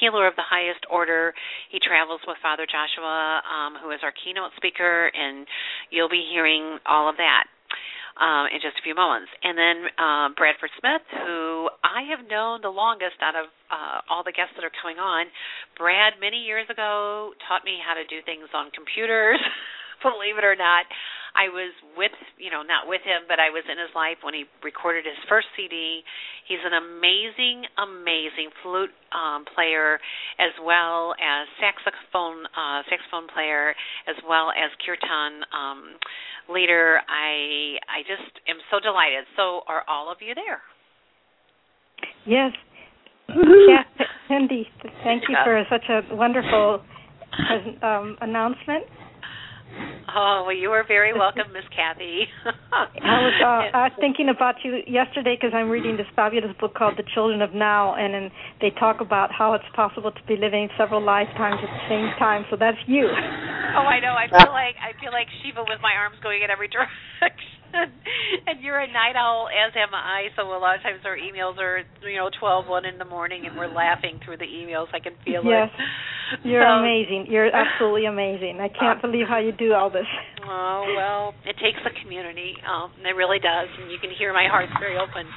healer 0.00 0.26
of 0.26 0.36
the 0.36 0.46
highest 0.46 0.84
order. 0.90 1.34
He 1.70 1.78
travels 1.78 2.20
with 2.26 2.36
Father 2.42 2.66
Joshua, 2.66 3.42
um, 3.46 3.78
who 3.82 3.90
is 3.90 4.00
our 4.02 4.12
keynote 4.12 4.52
speaker, 4.56 5.10
and 5.14 5.46
you'll 5.90 6.12
be 6.12 6.24
hearing 6.30 6.78
all 6.86 7.08
of 7.08 7.16
that. 7.16 7.44
Uh, 8.12 8.44
in 8.52 8.60
just 8.60 8.76
a 8.76 8.84
few 8.84 8.92
moments. 8.92 9.32
And 9.40 9.56
then 9.56 9.88
uh, 9.96 10.28
Bradford 10.36 10.68
Smith, 10.76 11.00
who 11.24 11.72
I 11.80 12.04
have 12.12 12.28
known 12.28 12.60
the 12.60 12.68
longest 12.68 13.16
out 13.24 13.32
of 13.32 13.48
uh, 13.72 14.04
all 14.12 14.20
the 14.20 14.36
guests 14.36 14.52
that 14.52 14.68
are 14.68 14.76
coming 14.84 15.00
on. 15.00 15.32
Brad, 15.80 16.20
many 16.20 16.44
years 16.44 16.68
ago, 16.68 17.32
taught 17.48 17.64
me 17.64 17.80
how 17.80 17.96
to 17.96 18.04
do 18.04 18.20
things 18.28 18.52
on 18.52 18.68
computers. 18.76 19.40
believe 20.02 20.38
it 20.38 20.44
or 20.44 20.58
not, 20.58 20.84
I 21.32 21.48
was 21.48 21.72
with, 21.96 22.12
you 22.36 22.52
know, 22.52 22.60
not 22.60 22.84
with 22.84 23.00
him, 23.02 23.24
but 23.24 23.40
I 23.40 23.48
was 23.48 23.64
in 23.64 23.80
his 23.80 23.88
life 23.96 24.20
when 24.20 24.36
he 24.36 24.44
recorded 24.60 25.08
his 25.08 25.16
first 25.28 25.48
CD. 25.56 26.04
He's 26.44 26.60
an 26.60 26.76
amazing, 26.76 27.64
amazing 27.80 28.52
flute 28.60 28.92
um, 29.16 29.48
player, 29.48 29.96
as 30.36 30.52
well 30.60 31.16
as 31.16 31.48
saxophone 31.56 32.44
uh, 32.52 32.84
saxophone 32.90 33.32
player, 33.32 33.72
as 34.04 34.16
well 34.28 34.52
as 34.52 34.68
kirtan 34.84 35.40
um, 35.56 35.96
leader. 36.52 37.00
I 37.08 37.80
I 37.88 38.04
just 38.04 38.28
am 38.44 38.60
so 38.68 38.76
delighted. 38.76 39.24
So, 39.36 39.64
are 39.64 39.88
all 39.88 40.12
of 40.12 40.20
you 40.20 40.36
there? 40.36 40.60
Yes. 42.28 42.52
Yeah, 43.32 43.84
Cynde, 44.28 44.66
thank 45.04 45.22
you 45.28 45.36
for 45.44 45.64
such 45.70 45.88
a 45.88 46.14
wonderful 46.14 46.82
um, 47.82 48.16
announcement. 48.20 48.84
Oh 50.10 50.44
well, 50.46 50.56
you 50.56 50.70
are 50.70 50.84
very 50.86 51.12
welcome, 51.14 51.52
Miss 51.52 51.66
Kathy. 51.74 52.26
I 52.72 53.18
was 53.22 53.36
uh, 53.38 53.76
I 53.76 53.80
was 53.88 53.96
thinking 54.00 54.28
about 54.28 54.56
you 54.64 54.82
yesterday 54.86 55.36
because 55.38 55.54
I'm 55.54 55.70
reading 55.70 55.96
this 55.96 56.10
fabulous 56.16 56.50
book 56.58 56.74
called 56.74 56.94
The 56.98 57.06
Children 57.14 57.42
of 57.42 57.54
Now, 57.54 57.94
and 57.94 58.14
and 58.14 58.30
they 58.60 58.70
talk 58.78 59.00
about 59.00 59.30
how 59.30 59.54
it's 59.54 59.68
possible 59.74 60.10
to 60.10 60.22
be 60.26 60.36
living 60.36 60.68
several 60.76 61.02
lifetimes 61.02 61.62
at 61.62 61.70
the 61.70 61.84
same 61.88 62.10
time. 62.18 62.44
So 62.50 62.56
that's 62.58 62.78
you. 62.86 63.08
Oh, 63.72 63.88
I 63.88 64.04
know. 64.04 64.12
I 64.12 64.28
feel 64.28 64.52
like 64.52 64.76
I 64.84 64.92
feel 65.00 65.16
like 65.16 65.24
Shiva 65.40 65.64
with 65.64 65.80
my 65.80 65.96
arms 65.96 66.20
going 66.20 66.44
in 66.44 66.52
every 66.52 66.68
direction. 66.76 67.61
and 68.46 68.60
you're 68.60 68.78
a 68.78 68.86
night 68.86 69.16
owl, 69.16 69.48
as 69.48 69.72
am 69.76 69.94
I. 69.94 70.28
So 70.36 70.42
a 70.42 70.58
lot 70.58 70.76
of 70.76 70.82
times 70.82 71.00
our 71.04 71.16
emails 71.16 71.58
are, 71.58 71.84
you 72.06 72.16
know, 72.16 72.30
twelve, 72.38 72.66
one 72.66 72.84
in 72.84 72.98
the 72.98 73.04
morning, 73.04 73.46
and 73.46 73.56
we're 73.56 73.72
laughing 73.72 74.20
through 74.24 74.38
the 74.38 74.48
emails. 74.48 74.86
I 74.92 75.00
can 75.00 75.14
feel 75.24 75.42
yes. 75.44 75.70
it. 75.72 75.80
Yes, 76.32 76.38
you're 76.44 76.64
so, 76.64 76.80
amazing. 76.80 77.26
You're 77.28 77.50
absolutely 77.64 78.06
amazing. 78.06 78.58
I 78.60 78.68
can't 78.68 78.98
uh, 78.98 79.02
believe 79.02 79.26
how 79.28 79.38
you 79.38 79.52
do 79.52 79.72
all 79.72 79.90
this. 79.90 80.08
Oh 80.44 80.82
well, 80.96 81.34
it 81.46 81.54
takes 81.62 81.78
a 81.86 82.02
community. 82.02 82.58
Um, 82.66 82.90
it 82.98 83.14
really 83.14 83.38
does, 83.38 83.70
and 83.78 83.92
you 83.92 83.98
can 84.02 84.10
hear 84.10 84.34
my 84.34 84.50
heart's 84.50 84.74
very 84.80 84.98
open. 84.98 85.30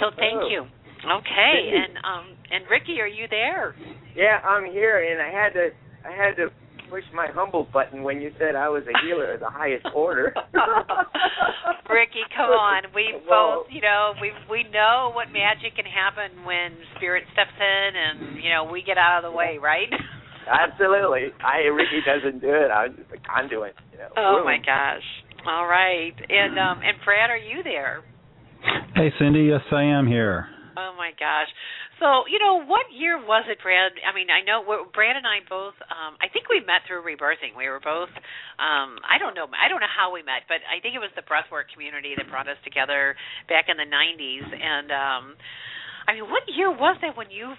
So 0.00 0.08
thank 0.16 0.40
oh. 0.40 0.48
you. 0.48 0.64
Okay, 1.04 1.54
and 1.76 1.92
um, 2.00 2.26
and 2.50 2.64
Ricky, 2.70 2.98
are 3.00 3.06
you 3.06 3.28
there? 3.28 3.76
Yeah, 4.16 4.40
I'm 4.42 4.64
here, 4.72 5.04
and 5.04 5.20
I 5.20 5.30
had 5.30 5.52
to 5.52 5.68
I 6.02 6.12
had 6.16 6.36
to 6.36 6.48
push 6.90 7.04
my 7.14 7.28
humble 7.32 7.68
button 7.72 8.02
when 8.02 8.20
you 8.20 8.32
said 8.38 8.56
I 8.56 8.68
was 8.68 8.82
a 8.84 8.96
healer 9.04 9.34
of 9.34 9.40
the 9.40 9.50
highest 9.50 9.86
order. 9.94 10.34
Ricky, 11.90 12.24
come 12.36 12.50
on. 12.50 12.84
We 12.94 13.16
both, 13.28 13.66
you 13.70 13.80
know, 13.80 14.12
we 14.20 14.32
we 14.50 14.64
know 14.70 15.10
what 15.14 15.32
magic 15.32 15.76
can 15.76 15.86
happen 15.86 16.44
when 16.44 16.76
spirit 16.96 17.24
steps 17.32 17.56
in 17.56 17.90
and, 17.96 18.42
you 18.42 18.50
know, 18.50 18.68
we 18.70 18.82
get 18.82 18.98
out 18.98 19.24
of 19.24 19.30
the 19.30 19.36
way, 19.36 19.58
right? 19.60 19.88
Absolutely. 20.48 21.32
I 21.44 21.68
Ricky 21.68 22.00
doesn't 22.04 22.40
do 22.40 22.52
it. 22.52 22.68
I'm 22.68 22.96
just 22.96 23.10
a 23.12 23.20
conduit, 23.20 23.74
you 23.92 23.98
know. 23.98 24.08
Oh 24.16 24.42
my 24.44 24.58
gosh. 24.58 25.04
All 25.46 25.66
right. 25.66 26.14
And 26.28 26.58
um 26.58 26.80
and 26.84 26.96
Brad, 27.04 27.30
are 27.30 27.36
you 27.36 27.62
there? 27.62 28.04
Hey 28.94 29.12
Cynde, 29.18 29.46
yes 29.46 29.64
I 29.72 29.84
am 29.84 30.06
here. 30.06 30.46
Oh 30.76 30.94
my 30.96 31.10
gosh. 31.18 31.48
So, 31.98 32.30
you 32.30 32.38
know, 32.38 32.62
what 32.62 32.86
year 32.94 33.18
was 33.18 33.42
it, 33.50 33.58
Brad? 33.58 33.90
I 34.06 34.14
mean, 34.14 34.30
I 34.30 34.46
know 34.46 34.62
Brad 34.94 35.18
and 35.18 35.26
I 35.26 35.42
both. 35.50 35.74
Um, 35.90 36.14
I 36.22 36.30
think 36.30 36.46
we 36.46 36.62
met 36.62 36.86
through 36.86 37.02
rebirthing. 37.02 37.58
We 37.58 37.66
were 37.66 37.82
both. 37.82 38.10
Um, 38.62 39.02
I 39.02 39.18
don't 39.18 39.34
know. 39.34 39.50
I 39.50 39.66
don't 39.66 39.82
know 39.82 39.90
how 39.90 40.14
we 40.14 40.22
met, 40.22 40.46
but 40.46 40.62
I 40.62 40.78
think 40.78 40.94
it 40.94 41.02
was 41.02 41.10
the 41.18 41.26
breathwork 41.26 41.74
community 41.74 42.14
that 42.14 42.30
brought 42.30 42.46
us 42.46 42.58
together 42.62 43.18
back 43.50 43.66
in 43.66 43.74
the 43.74 43.86
'90s. 43.86 44.46
And 44.46 44.88
um, 44.94 45.24
I 46.06 46.14
mean, 46.14 46.30
what 46.30 46.46
year 46.46 46.70
was 46.70 46.94
that 47.02 47.18
when 47.18 47.34
you, 47.34 47.58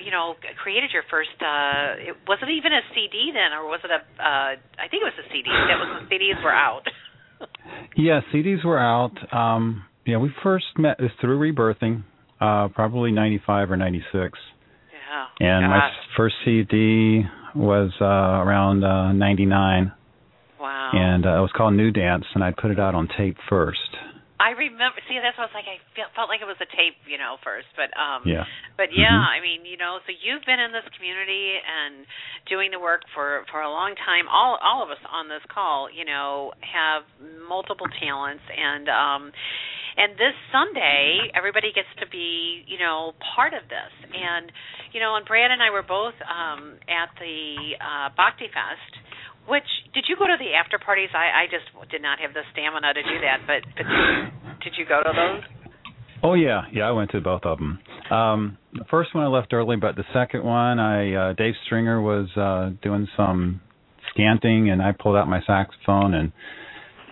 you 0.00 0.10
know, 0.10 0.40
created 0.64 0.88
your 0.96 1.04
first? 1.12 1.36
Uh, 1.44 2.08
it, 2.08 2.16
was 2.24 2.40
it 2.40 2.48
even 2.48 2.72
a 2.72 2.80
CD 2.96 3.36
then, 3.36 3.52
or 3.52 3.68
was 3.68 3.84
it 3.84 3.92
a? 3.92 4.00
Uh, 4.00 4.56
I 4.80 4.88
think 4.88 5.04
it 5.04 5.08
was 5.12 5.20
a 5.20 5.28
CD. 5.28 5.52
That 5.52 5.76
was 5.76 5.88
when 5.92 6.08
CDs 6.08 6.40
were 6.40 6.56
out. 6.56 6.88
yeah, 8.00 8.24
CDs 8.32 8.64
were 8.64 8.80
out. 8.80 9.12
Um, 9.28 9.84
yeah, 10.08 10.16
we 10.16 10.32
first 10.40 10.72
met 10.80 10.96
through 11.20 11.36
rebirthing 11.36 12.08
uh, 12.40 12.68
probably 12.68 13.12
95 13.12 13.70
or 13.70 13.76
96. 13.76 14.38
Yeah. 15.40 15.46
And 15.46 15.70
my 15.70 15.90
first 16.16 16.34
CD 16.44 17.22
was 17.54 17.90
uh, 18.00 18.04
around 18.04 18.84
uh, 18.84 19.12
99. 19.12 19.92
Wow. 20.60 20.90
And 20.92 21.26
uh, 21.26 21.38
it 21.38 21.40
was 21.40 21.50
called 21.56 21.74
New 21.74 21.90
Dance, 21.90 22.24
and 22.34 22.42
I 22.42 22.52
put 22.52 22.70
it 22.70 22.80
out 22.80 22.94
on 22.94 23.08
tape 23.16 23.36
first. 23.48 23.78
I 24.44 24.50
remember. 24.50 24.98
See, 25.06 25.14
that's 25.22 25.38
what 25.38 25.46
I 25.46 25.50
was 25.54 25.56
like. 25.56 25.70
I 25.70 25.78
felt, 25.94 26.10
felt 26.18 26.28
like 26.28 26.42
it 26.42 26.50
was 26.50 26.58
a 26.58 26.66
tape, 26.66 26.98
you 27.06 27.16
know, 27.16 27.38
first. 27.46 27.70
But 27.78 27.94
um, 27.94 28.26
yeah. 28.26 28.44
But 28.76 28.90
yeah, 28.90 29.08
mm-hmm. 29.08 29.34
I 29.34 29.40
mean, 29.40 29.62
you 29.62 29.78
know, 29.78 30.02
so 30.02 30.10
you've 30.10 30.42
been 30.42 30.58
in 30.58 30.74
this 30.74 30.84
community 30.98 31.56
and 31.62 32.02
doing 32.50 32.74
the 32.74 32.82
work 32.82 33.06
for 33.14 33.46
for 33.48 33.62
a 33.62 33.70
long 33.70 33.94
time. 33.94 34.26
All 34.26 34.58
all 34.58 34.82
of 34.82 34.90
us 34.90 34.98
on 35.06 35.30
this 35.30 35.40
call, 35.48 35.86
you 35.86 36.04
know, 36.04 36.50
have 36.60 37.06
multiple 37.46 37.86
talents, 38.02 38.42
and 38.50 38.84
um, 38.90 39.22
and 39.96 40.18
this 40.18 40.34
Sunday, 40.50 41.30
everybody 41.34 41.70
gets 41.70 41.90
to 42.02 42.06
be, 42.10 42.64
you 42.66 42.78
know, 42.78 43.12
part 43.34 43.54
of 43.54 43.62
this. 43.70 43.92
And, 44.10 44.50
you 44.92 45.00
know, 45.00 45.14
and 45.16 45.24
Brad 45.26 45.50
and 45.50 45.62
I 45.62 45.70
were 45.70 45.86
both 45.86 46.14
um, 46.26 46.74
at 46.90 47.14
the 47.18 47.78
uh, 47.78 48.08
Bhakti 48.16 48.50
Fest. 48.50 48.92
Which 49.46 49.68
did 49.92 50.06
you 50.08 50.16
go 50.16 50.26
to 50.26 50.36
the 50.38 50.56
after 50.58 50.78
parties? 50.78 51.10
I, 51.14 51.44
I 51.44 51.44
just 51.46 51.68
did 51.90 52.02
not 52.02 52.18
have 52.18 52.34
the 52.34 52.42
stamina 52.52 52.94
to 52.94 53.02
do 53.02 53.16
that. 53.22 53.46
But, 53.46 53.62
but 53.76 53.86
did, 54.64 54.74
you 54.78 54.84
go 54.88 55.02
to 55.04 55.12
those? 55.14 55.44
Oh 56.22 56.34
yeah, 56.34 56.62
yeah, 56.72 56.88
I 56.88 56.92
went 56.92 57.10
to 57.10 57.20
both 57.20 57.42
of 57.44 57.58
them. 57.58 57.78
Um, 58.10 58.58
the 58.72 58.86
first 58.90 59.14
one 59.14 59.22
I 59.22 59.28
left 59.28 59.52
early, 59.52 59.76
but 59.76 59.96
the 59.96 60.04
second 60.14 60.42
one, 60.42 60.78
I 60.80 61.12
uh, 61.12 61.32
Dave 61.34 61.54
Stringer 61.66 62.00
was 62.00 62.28
uh, 62.36 62.70
doing 62.82 63.06
some 63.16 63.60
scanting, 64.10 64.70
and 64.70 64.80
I 64.80 64.92
pulled 64.92 65.16
out 65.16 65.28
my 65.28 65.40
saxophone 65.46 66.14
and 66.14 66.32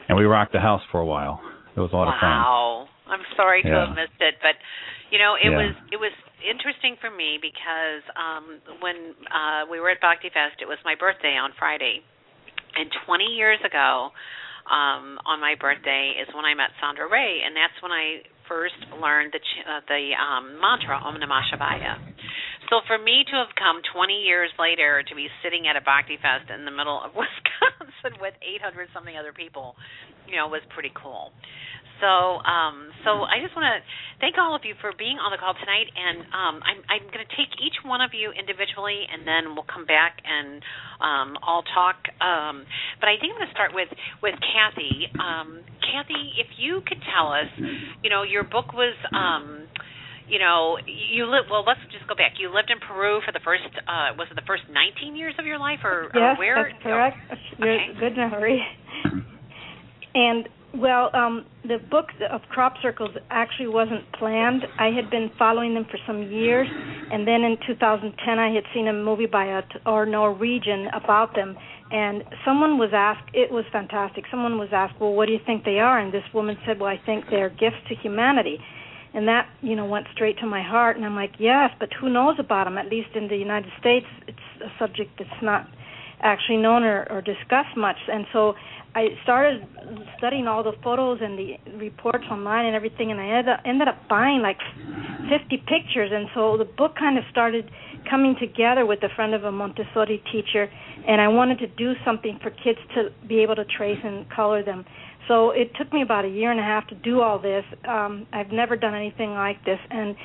and 0.09 0.19
we 0.19 0.25
rocked 0.25 0.53
the 0.53 0.61
house 0.61 0.83
for 0.91 1.01
a 1.01 1.07
while. 1.07 1.41
It 1.77 1.81
was 1.81 1.93
a 1.93 1.97
lot 1.97 2.09
wow. 2.09 2.15
of 2.15 2.21
fun. 2.21 2.37
Wow. 2.37 2.89
I'm 3.09 3.25
sorry 3.37 3.63
to 3.63 3.69
yeah. 3.69 3.87
have 3.87 3.97
missed 3.97 4.21
it, 4.21 4.37
but 4.41 4.57
you 5.11 5.19
know, 5.19 5.37
it 5.37 5.51
yeah. 5.51 5.57
was 5.57 5.73
it 5.93 6.01
was 6.01 6.15
interesting 6.41 6.97
for 7.01 7.11
me 7.11 7.39
because 7.41 8.03
um 8.17 8.61
when 8.81 9.15
uh 9.29 9.69
we 9.69 9.81
were 9.81 9.91
at 9.91 10.01
Bhakti 10.01 10.29
Fest, 10.33 10.61
it 10.61 10.69
was 10.69 10.79
my 10.85 10.95
birthday 10.95 11.37
on 11.37 11.53
Friday. 11.59 12.01
And 12.73 12.89
20 13.05 13.37
years 13.37 13.61
ago, 13.61 14.09
um 14.71 15.19
on 15.27 15.41
my 15.41 15.55
birthday 15.59 16.15
is 16.19 16.29
when 16.35 16.45
I 16.45 16.55
met 16.55 16.71
Sondra 16.79 17.11
Ray 17.11 17.43
and 17.45 17.57
that's 17.57 17.77
when 17.83 17.93
I 17.93 18.23
first 18.49 18.79
learned 19.01 19.35
the 19.35 19.43
uh, 19.43 19.81
the 19.89 20.13
um 20.19 20.61
mantra 20.61 20.99
Om 20.99 21.17
Namah 21.19 21.43
Shivaya. 21.51 21.99
So 22.71 22.81
for 22.87 22.97
me 22.97 23.25
to 23.29 23.35
have 23.37 23.53
come 23.59 23.85
20 23.93 24.25
years 24.25 24.49
later 24.57 25.03
to 25.05 25.15
be 25.15 25.29
sitting 25.45 25.69
at 25.69 25.77
a 25.77 25.85
Bhakti 25.85 26.17
Fest 26.17 26.49
in 26.49 26.65
the 26.65 26.73
middle 26.73 26.97
of 27.05 27.13
Wisconsin 27.19 28.17
with 28.17 28.33
800 28.41 28.89
something 28.95 29.13
other 29.13 29.35
people, 29.35 29.77
you 30.25 30.37
know, 30.37 30.49
was 30.49 30.65
pretty 30.73 30.93
cool. 30.97 31.37
So, 32.03 32.43
um, 32.43 32.91
so 33.07 33.23
I 33.23 33.39
just 33.39 33.55
want 33.55 33.71
to 33.71 33.79
thank 34.19 34.35
all 34.35 34.59
of 34.59 34.67
you 34.67 34.75
for 34.83 34.91
being 34.99 35.23
on 35.23 35.31
the 35.31 35.39
call 35.39 35.55
tonight, 35.55 35.87
and 35.95 36.27
um, 36.35 36.59
I'm, 36.67 36.83
I'm 36.91 37.07
going 37.15 37.23
to 37.23 37.33
take 37.39 37.55
each 37.63 37.79
one 37.87 38.03
of 38.03 38.11
you 38.11 38.35
individually, 38.35 39.07
and 39.07 39.23
then 39.23 39.55
we'll 39.55 39.71
come 39.71 39.87
back 39.87 40.19
and 40.27 40.59
um, 40.99 41.39
all 41.47 41.63
talk. 41.63 42.03
Um, 42.19 42.67
but 42.99 43.07
I 43.07 43.23
think 43.23 43.39
I'm 43.39 43.47
going 43.47 43.47
to 43.47 43.55
start 43.55 43.71
with 43.71 43.87
with 44.19 44.35
Kathy. 44.43 45.07
Um, 45.15 45.63
Kathy, 45.79 46.43
if 46.43 46.51
you 46.59 46.83
could 46.83 46.99
tell 47.07 47.31
us, 47.31 47.47
you 48.03 48.11
know, 48.11 48.27
your 48.27 48.43
book 48.43 48.75
was. 48.75 48.99
Um, 49.15 49.71
you 50.31 50.39
know, 50.39 50.79
you 50.87 51.27
live. 51.27 51.51
Well, 51.51 51.63
let's 51.67 51.83
just 51.93 52.09
go 52.09 52.15
back. 52.15 52.41
You 52.41 52.49
lived 52.49 52.71
in 52.71 52.79
Peru 52.81 53.21
for 53.27 53.33
the 53.37 53.43
first. 53.45 53.69
Uh, 53.85 54.17
was 54.17 54.29
it 54.31 54.35
the 54.35 54.47
first 54.47 54.63
19 54.71 55.15
years 55.15 55.35
of 55.37 55.45
your 55.45 55.59
life, 55.59 55.85
or, 55.85 56.09
yes, 56.15 56.15
or 56.15 56.39
where? 56.39 56.57
that's 56.57 56.83
correct. 56.83 57.19
Oh, 57.29 57.61
okay. 57.61 57.93
Good 58.01 58.17
memory. 58.17 58.63
And 60.15 60.49
well, 60.75 61.11
um, 61.15 61.45
the 61.65 61.79
book 61.91 62.07
of 62.31 62.41
crop 62.51 62.75
circles 62.81 63.11
actually 63.31 63.69
wasn't 63.69 64.11
planned. 64.13 64.63
I 64.79 64.89
had 64.89 65.11
been 65.11 65.31
following 65.39 65.75
them 65.75 65.85
for 65.91 65.99
some 66.07 66.23
years, 66.31 66.67
and 67.11 67.27
then 67.27 67.43
in 67.43 67.57
2010, 67.67 68.39
I 68.39 68.53
had 68.53 68.65
seen 68.73 68.89
a 68.89 68.93
movie 68.93 69.27
by 69.27 69.47
a 69.47 69.63
or 69.87 70.07
Norwegian 70.07 70.87
about 70.95 71.35
them, 71.35 71.57
and 71.91 72.25
someone 72.45 72.79
was 72.79 72.91
asked. 72.95 73.29
It 73.35 73.51
was 73.51 73.65
fantastic. 73.71 74.25
Someone 74.31 74.59
was 74.59 74.71
asked, 74.73 74.99
"Well, 74.99 75.13
what 75.13 75.27
do 75.27 75.33
you 75.33 75.41
think 75.45 75.65
they 75.65 75.79
are?" 75.79 75.99
And 75.99 76.13
this 76.13 76.25
woman 76.33 76.57
said, 76.65 76.81
"Well, 76.81 76.91
I 76.91 76.97
think 77.05 77.29
they're 77.29 77.51
gifts 77.51 77.83
to 77.89 77.95
humanity." 77.95 78.59
and 79.15 79.29
that 79.29 79.49
you 79.61 79.77
know 79.77 79.85
went 79.85 80.07
straight 80.15 80.39
to 80.39 80.47
my 80.47 80.63
heart 80.63 80.97
and 80.97 81.05
i'm 81.05 81.15
like 81.15 81.33
yes 81.39 81.71
but 81.79 81.93
who 82.01 82.09
knows 82.09 82.37
about 82.39 82.65
them 82.65 82.79
at 82.79 82.87
least 82.87 83.09
in 83.15 83.29
the 83.29 83.37
united 83.37 83.71
states 83.79 84.07
it's 84.27 84.39
a 84.65 84.71
subject 84.79 85.11
that's 85.19 85.43
not 85.43 85.69
actually 86.21 86.57
known 86.57 86.85
or, 86.85 87.07
or 87.11 87.21
discussed 87.21 87.77
much 87.77 87.97
and 88.09 88.25
so 88.33 88.55
i 88.95 89.09
started 89.23 89.67
studying 90.19 90.47
all 90.47 90.63
the 90.63 90.73
photos 90.83 91.19
and 91.21 91.39
the 91.39 91.57
reports 91.79 92.25
online 92.31 92.67
and 92.67 92.77
everything 92.77 93.11
and 93.11 93.21
i 93.21 93.27
ended 93.65 93.89
up, 93.89 94.09
buying 94.09 94.43
like 94.43 94.59
50 95.29 95.57
pictures. 95.69 96.11
And 96.13 96.29
so 96.35 96.57
the 96.57 96.65
book 96.65 96.97
kind 96.99 97.17
of 97.17 97.25
started 97.31 97.71
coming 98.09 98.37
together 98.41 98.85
with 98.85 99.03
a 99.03 99.09
friend 99.15 99.35
of 99.35 99.45
a 99.45 99.53
montessori 99.53 100.23
teacher 100.33 100.69
and 101.07 101.21
i 101.21 101.29
wanted 101.29 101.59
to 101.59 101.67
do 101.67 101.93
something 102.05 102.39
for 102.43 102.51
kids 102.51 102.79
to 102.95 103.11
be 103.27 103.41
able 103.41 103.55
to 103.57 103.65
trace 103.65 103.99
and 104.05 104.29
color 104.31 104.63
them. 104.63 104.85
So 105.29 105.51
it 105.51 105.71
took 105.79 105.93
me 105.93 106.03
about 106.03 106.25
a 106.25 106.29
year 106.29 106.51
and 106.51 106.59
a 106.59 106.65
half 106.65 106.89
to 106.89 106.95
do 106.97 107.21
all 107.21 107.39
this. 107.39 107.65
Um, 107.89 108.27
I've 108.33 108.51
never 108.51 108.77
done 108.77 108.95
anything 108.95 109.31
like 109.31 109.65
this, 109.65 109.79
and 109.89 110.17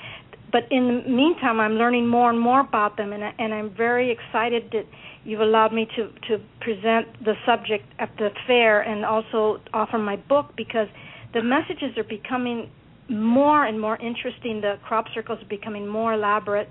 but 0.51 0.63
in 0.71 1.03
the 1.03 1.09
meantime, 1.09 1.59
I'm 1.59 1.73
learning 1.73 2.07
more 2.07 2.29
and 2.29 2.39
more 2.39 2.61
about 2.61 2.97
them, 2.97 3.11
and, 3.13 3.23
and 3.37 3.53
I'm 3.53 3.75
very 3.75 4.11
excited 4.11 4.69
that 4.71 4.85
you've 5.25 5.41
allowed 5.41 5.73
me 5.73 5.87
to 5.95 6.07
to 6.29 6.43
present 6.61 7.07
the 7.23 7.33
subject 7.45 7.85
at 7.99 8.09
the 8.17 8.29
fair 8.47 8.81
and 8.81 9.03
also 9.03 9.59
offer 9.73 9.97
my 9.97 10.15
book 10.15 10.53
because 10.55 10.87
the 11.33 11.43
messages 11.43 11.97
are 11.97 12.05
becoming 12.05 12.69
more 13.09 13.65
and 13.65 13.79
more 13.79 13.97
interesting. 13.97 14.61
The 14.61 14.75
crop 14.87 15.05
circles 15.13 15.39
are 15.41 15.49
becoming 15.49 15.87
more 15.87 16.13
elaborate. 16.13 16.69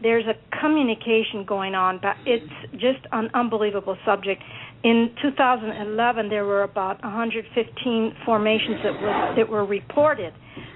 There's 0.00 0.24
a 0.26 0.34
communication 0.60 1.44
going 1.46 1.74
on, 1.74 1.98
but 2.00 2.16
it's 2.24 2.52
just 2.72 3.04
an 3.12 3.30
unbelievable 3.34 3.96
subject. 4.06 4.42
In 4.84 5.10
2011, 5.20 6.28
there 6.28 6.44
were 6.44 6.62
about 6.62 7.02
115 7.02 8.14
formations 8.24 8.76
that 8.84 9.02
were 9.02 9.34
that 9.36 9.48
were 9.48 9.66
reported, 9.66 10.32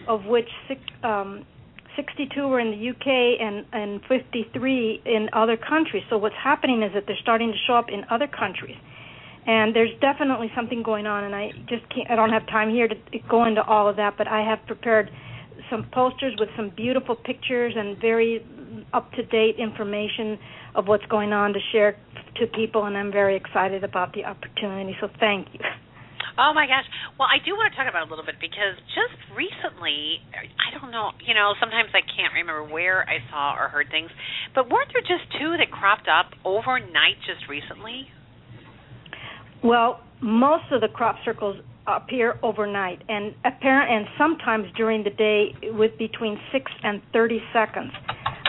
of 0.09 0.25
which 0.25 0.49
six, 0.66 0.80
um, 1.04 1.47
62 1.96 2.49
were 2.49 2.61
in 2.61 2.70
the 2.70 2.90
UK 2.90 3.40
and 3.40 3.64
and 3.72 4.00
53 4.08 5.02
in 5.04 5.28
other 5.32 5.56
countries. 5.56 6.02
So 6.11 6.18
what's 6.18 6.34
happening 6.42 6.82
is 6.82 6.92
that 6.94 7.04
they're 7.06 7.22
starting 7.22 7.52
to 7.52 7.58
show 7.66 7.75
up 7.75 7.88
in 7.88 8.04
other 8.11 8.26
countries, 8.26 8.76
and 9.46 9.75
there's 9.75 9.92
definitely 10.00 10.50
something 10.54 10.82
going 10.82 11.06
on. 11.06 11.25
And 11.25 11.34
I 11.34 11.52
just 11.68 11.88
can't. 11.94 12.11
I 12.11 12.16
don't 12.16 12.30
have 12.30 12.46
time 12.46 12.70
here 12.70 12.88
to 12.88 12.94
go 13.28 13.44
into 13.44 13.62
all 13.62 13.88
of 13.88 13.96
that, 13.96 14.16
but 14.16 14.28
I 14.28 14.40
have 14.42 14.66
prepared 14.66 15.11
some 15.70 15.87
posters 15.92 16.34
with 16.38 16.49
some 16.56 16.70
beautiful 16.70 17.16
pictures 17.16 17.75
and 17.76 17.99
very 17.99 18.44
up 18.92 19.11
to 19.12 19.22
date 19.25 19.56
information 19.58 20.38
of 20.75 20.88
what's 20.88 21.06
going 21.06 21.32
on 21.32 21.52
to 21.52 21.61
share 21.72 21.96
to 22.37 22.46
people, 22.46 22.84
and 22.84 22.96
I'm 22.96 23.12
very 23.12 23.37
excited 23.37 23.84
about 23.84 24.12
the 24.14 24.25
opportunity. 24.25 24.96
So 25.00 25.08
thank 25.20 25.49
you. 25.52 25.61
Oh 26.38 26.52
my 26.55 26.67
gosh. 26.67 26.87
Well, 27.19 27.29
I 27.29 27.43
do 27.45 27.52
want 27.55 27.73
to 27.73 27.76
talk 27.76 27.88
about 27.88 28.05
it 28.05 28.09
a 28.09 28.11
little 28.11 28.25
bit 28.25 28.41
because 28.41 28.79
just 28.97 29.17
recently, 29.37 30.23
I 30.33 30.73
don't 30.79 30.91
know, 30.91 31.12
you 31.25 31.35
know, 31.35 31.55
sometimes 31.61 31.91
I 31.93 32.02
can't 32.05 32.33
remember 32.33 32.64
where 32.64 33.05
I 33.09 33.21
saw 33.31 33.55
or 33.55 33.69
heard 33.69 33.88
things, 33.91 34.11
but 34.55 34.71
weren't 34.71 34.91
there 34.93 35.05
just 35.05 35.29
two 35.37 35.57
that 35.59 35.71
cropped 35.71 36.09
up 36.09 36.33
overnight 36.45 37.21
just 37.26 37.49
recently? 37.49 38.09
Well, 39.62 40.00
most 40.21 40.71
of 40.73 40.81
the 40.81 40.88
crop 40.88 41.17
circles 41.25 41.57
appear 41.87 42.38
overnight 42.43 43.02
and 43.09 43.35
apparent 43.45 43.91
and 43.91 44.07
sometimes 44.17 44.67
during 44.76 45.02
the 45.02 45.11
day 45.11 45.55
with 45.75 45.97
between 45.99 46.38
6 46.52 46.71
and 46.83 47.02
30 47.12 47.41
seconds. 47.52 47.91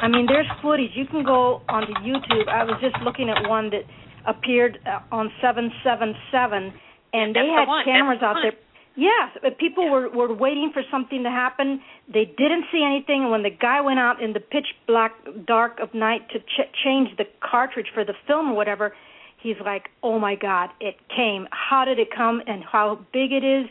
I 0.01 0.07
mean, 0.07 0.27
there's 0.27 0.47
footage. 0.61 0.91
You 0.95 1.05
can 1.05 1.23
go 1.23 1.61
onto 1.69 1.93
YouTube. 2.03 2.47
I 2.49 2.63
was 2.63 2.77
just 2.81 2.95
looking 3.03 3.29
at 3.29 3.49
one 3.49 3.69
that 3.71 3.83
appeared 4.27 4.77
uh, 4.85 4.99
on 5.15 5.31
777 5.41 6.73
and 7.13 7.35
they 7.35 7.47
had 7.47 7.67
the 7.67 7.81
cameras 7.85 8.19
That's 8.21 8.37
out 8.37 8.41
the 8.41 8.51
there. 8.51 8.59
Yes, 8.95 9.35
but 9.41 9.57
people 9.57 9.89
were 9.89 10.07
were 10.09 10.33
waiting 10.33 10.69
for 10.71 10.83
something 10.91 11.23
to 11.23 11.29
happen. 11.29 11.81
They 12.07 12.25
didn't 12.25 12.65
see 12.71 12.83
anything, 12.85 13.23
and 13.23 13.31
when 13.31 13.41
the 13.41 13.49
guy 13.49 13.81
went 13.81 13.99
out 13.99 14.21
in 14.21 14.33
the 14.33 14.39
pitch 14.39 14.67
black 14.85 15.13
dark 15.47 15.79
of 15.79 15.93
night 15.95 16.29
to 16.29 16.39
ch- 16.39 16.69
change 16.83 17.09
the 17.17 17.25
cartridge 17.41 17.87
for 17.93 18.05
the 18.05 18.13
film 18.27 18.51
or 18.51 18.55
whatever, 18.55 18.93
he's 19.41 19.55
like, 19.65 19.89
"Oh 20.03 20.19
my 20.19 20.35
God, 20.35 20.69
it 20.79 20.95
came! 21.09 21.47
How 21.51 21.85
did 21.85 21.97
it 21.97 22.09
come? 22.15 22.43
And 22.45 22.63
how 22.63 22.99
big 23.11 23.31
it 23.31 23.43
is?" 23.43 23.67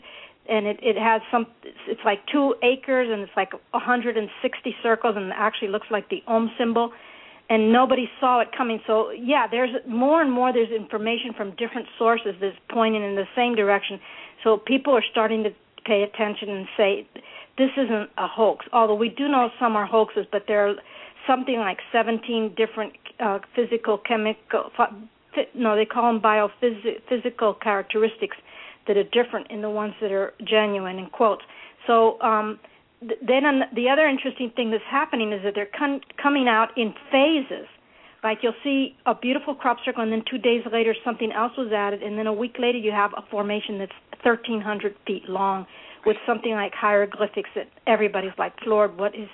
And 0.49 0.67
it 0.67 0.79
it 0.83 0.97
has 0.97 1.21
some. 1.31 1.47
It's 1.87 2.03
like 2.03 2.25
two 2.27 2.55
acres, 2.61 3.09
and 3.09 3.21
it's 3.21 3.37
like 3.37 3.53
160 3.71 4.75
circles, 4.83 5.15
and 5.15 5.27
it 5.27 5.35
actually 5.37 5.69
looks 5.69 5.87
like 5.89 6.09
the 6.09 6.21
Om 6.27 6.51
symbol 6.57 6.91
and 7.53 7.71
nobody 7.71 8.09
saw 8.19 8.39
it 8.39 8.47
coming. 8.57 8.79
So 8.87 9.11
yeah, 9.11 9.45
there's 9.45 9.69
more 9.87 10.23
and 10.23 10.31
more 10.31 10.51
there's 10.51 10.71
information 10.71 11.33
from 11.37 11.51
different 11.51 11.87
sources 11.99 12.33
that's 12.41 12.57
pointing 12.71 13.03
in 13.03 13.13
the 13.15 13.27
same 13.35 13.53
direction. 13.53 13.99
So 14.43 14.57
people 14.57 14.95
are 14.95 15.03
starting 15.11 15.43
to 15.43 15.51
pay 15.85 16.01
attention 16.01 16.49
and 16.49 16.67
say 16.75 17.07
this 17.59 17.69
isn't 17.77 18.09
a 18.17 18.27
hoax. 18.27 18.65
Although 18.73 18.95
we 18.95 19.09
do 19.09 19.27
know 19.27 19.51
some 19.59 19.75
are 19.75 19.85
hoaxes, 19.85 20.25
but 20.31 20.45
there 20.47 20.67
are 20.67 20.73
something 21.27 21.57
like 21.57 21.77
17 21.91 22.55
different 22.57 22.93
uh, 23.19 23.37
physical 23.55 23.99
chemical 23.99 24.71
no 25.53 25.75
they 25.75 25.85
call 25.85 26.11
them 26.11 26.21
biophysical 26.21 27.59
characteristics 27.61 28.37
that 28.87 28.97
are 28.97 29.03
different 29.03 29.49
in 29.51 29.61
the 29.61 29.69
ones 29.69 29.93
that 30.01 30.11
are 30.11 30.33
genuine 30.43 30.97
in 30.97 31.07
quotes. 31.07 31.43
So 31.87 32.19
um 32.21 32.59
then 33.25 33.45
on 33.45 33.61
the 33.75 33.89
other 33.89 34.07
interesting 34.07 34.51
thing 34.55 34.71
that's 34.71 34.83
happening 34.89 35.31
is 35.31 35.41
that 35.43 35.53
they're 35.55 35.71
con- 35.77 36.01
coming 36.21 36.47
out 36.47 36.69
in 36.77 36.93
phases. 37.11 37.67
Like 38.23 38.39
you'll 38.41 38.55
see 38.63 38.95
a 39.05 39.13
beautiful 39.13 39.53
crop 39.53 39.77
circle, 39.83 40.01
and 40.01 40.11
then 40.11 40.23
two 40.29 40.37
days 40.37 40.63
later 40.71 40.95
something 41.03 41.31
else 41.31 41.51
was 41.57 41.71
added, 41.73 42.01
and 42.01 42.17
then 42.17 42.27
a 42.27 42.33
week 42.33 42.55
later 42.57 42.77
you 42.77 42.91
have 42.91 43.11
a 43.17 43.21
formation 43.29 43.79
that's 43.79 43.91
1,300 44.23 44.95
feet 45.05 45.27
long 45.27 45.65
with 46.05 46.17
something 46.25 46.51
like 46.53 46.73
hieroglyphics 46.73 47.49
that 47.55 47.69
everybody's 47.87 48.31
like 48.37 48.53
floored. 48.63 48.97
What 48.97 49.15
is 49.15 49.27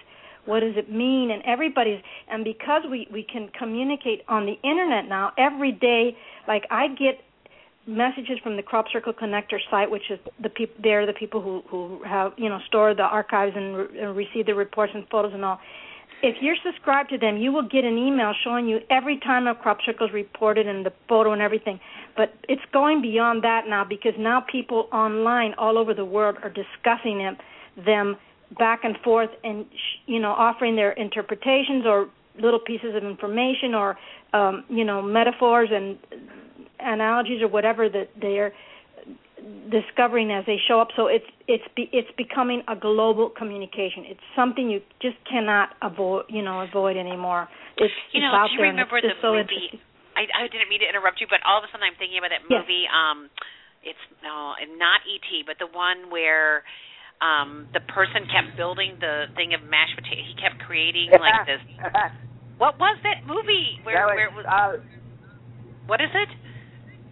what 0.46 0.62
does 0.62 0.74
it 0.78 0.92
mean? 0.92 1.30
And 1.32 1.44
everybody's 1.46 2.02
and 2.28 2.44
because 2.44 2.84
we 2.90 3.08
we 3.12 3.24
can 3.24 3.50
communicate 3.58 4.24
on 4.28 4.46
the 4.46 4.58
internet 4.68 5.08
now 5.08 5.34
every 5.38 5.72
day. 5.72 6.18
Like 6.48 6.64
I 6.72 6.88
get 6.88 7.22
messages 7.90 8.38
from 8.44 8.56
the 8.56 8.64
Crop 8.64 8.86
Circle 8.92 9.14
Connector 9.14 9.58
site, 9.70 9.90
which 9.90 10.10
is 10.10 10.20
the 10.42 10.50
people 10.50 10.76
they're 10.82 11.06
the 11.06 11.14
people 11.14 11.42
who 11.42 11.64
who 11.70 12.02
have 12.04 12.34
you 12.38 12.50
know 12.50 12.60
store 12.68 12.94
the 12.94 13.04
archives 13.04 13.54
and, 13.56 13.76
re- 13.78 14.06
receive 14.06 14.46
the 14.46 14.56
reports 14.56 14.94
and 14.96 15.08
photos 15.10 15.34
and 15.34 15.44
all. 15.44 15.60
If 16.22 16.36
you're 16.42 16.58
subscribed 16.66 17.10
to 17.12 17.18
them, 17.18 17.38
you 17.38 17.54
will 17.54 17.68
get 17.68 17.86
an 17.86 17.98
email 17.98 18.34
showing 18.44 18.68
you 18.68 18.80
every 18.90 19.20
time 19.20 19.48
a 19.48 19.56
crop 19.56 19.78
circle 19.86 20.08
is 20.08 20.14
reported 20.14 20.68
and 20.68 20.86
the 20.86 20.92
photo 21.08 21.32
and 21.32 21.42
everything. 21.42 21.80
But 22.18 22.34
it's 22.50 22.62
going 22.74 23.02
beyond 23.02 23.44
that 23.46 23.68
now 23.68 23.86
because 23.86 24.14
now 24.20 24.42
people 24.42 24.90
online 24.92 25.54
all 25.58 25.78
over 25.78 25.94
the 25.94 26.04
world 26.04 26.36
are 26.44 26.50
discussing 26.50 27.20
them, 27.20 27.38
them 27.86 28.18
back 28.58 28.84
and 28.84 28.98
forth 28.98 29.30
and 29.44 29.66
you 30.08 30.20
know 30.20 30.32
offering 30.32 30.76
their 30.76 30.92
interpretations 30.92 31.86
or 31.86 32.10
little 32.42 32.60
pieces 32.60 32.96
of 32.96 33.04
information 33.04 33.74
or 33.74 33.98
um, 34.34 34.64
you 34.70 34.84
know 34.84 35.02
metaphors 35.02 35.70
and 35.72 35.98
analogies 36.80 37.42
or 37.42 37.48
whatever 37.48 37.90
that 37.90 38.10
they're 38.20 38.54
discovering 39.72 40.32
as 40.32 40.44
they 40.46 40.58
show 40.68 40.80
up. 40.82 40.90
So 40.96 41.08
it's 41.08 41.28
it's 41.48 41.64
be, 41.76 41.90
it's 41.94 42.12
becoming 42.18 42.64
a 42.68 42.76
global 42.76 43.30
communication. 43.30 44.04
It's 44.08 44.24
something 44.36 44.70
you 44.70 44.82
just 45.02 45.18
cannot 45.30 45.70
avoid, 45.82 46.26
you 46.30 46.42
know, 46.42 46.62
avoid 46.62 46.98
anymore. 46.98 47.48
It's, 47.78 47.94
you 48.14 48.22
know, 48.22 48.36
out 48.36 48.52
do 48.52 48.60
you 48.60 48.68
remember 48.68 49.00
the 49.00 49.16
so 49.22 49.32
movie? 49.32 49.80
I, 50.20 50.28
I 50.36 50.52
didn't 50.52 50.68
mean 50.68 50.84
to 50.84 50.90
interrupt 50.90 51.24
you, 51.24 51.28
but 51.32 51.40
all 51.48 51.64
of 51.64 51.64
a 51.64 51.72
sudden 51.72 51.88
I'm 51.88 51.96
thinking 51.96 52.20
about 52.20 52.36
that 52.36 52.44
Yes. 52.44 52.68
movie. 52.68 52.84
Um, 52.92 53.32
it's 53.80 54.04
no, 54.20 54.60
not 54.76 55.00
E.T., 55.08 55.48
but 55.48 55.56
the 55.64 55.72
one 55.72 56.12
where 56.12 56.68
um 57.24 57.68
the 57.72 57.80
person 57.88 58.28
kept 58.28 58.60
building 58.60 59.00
the 59.00 59.32
thing 59.40 59.56
of 59.56 59.64
mashed 59.64 59.96
potato. 59.96 60.20
He 60.20 60.36
kept 60.36 60.60
creating 60.68 61.16
like 61.16 61.40
this. 61.48 61.64
What 62.60 62.76
was 62.76 63.00
that 63.08 63.24
movie? 63.24 63.80
Where 63.88 63.96
that 63.96 64.12
was, 64.12 64.16
where 64.20 64.28
it 64.28 64.36
was? 64.36 64.44
uh, 64.44 64.76
What 65.88 66.04
is 66.04 66.12
it? 66.12 66.30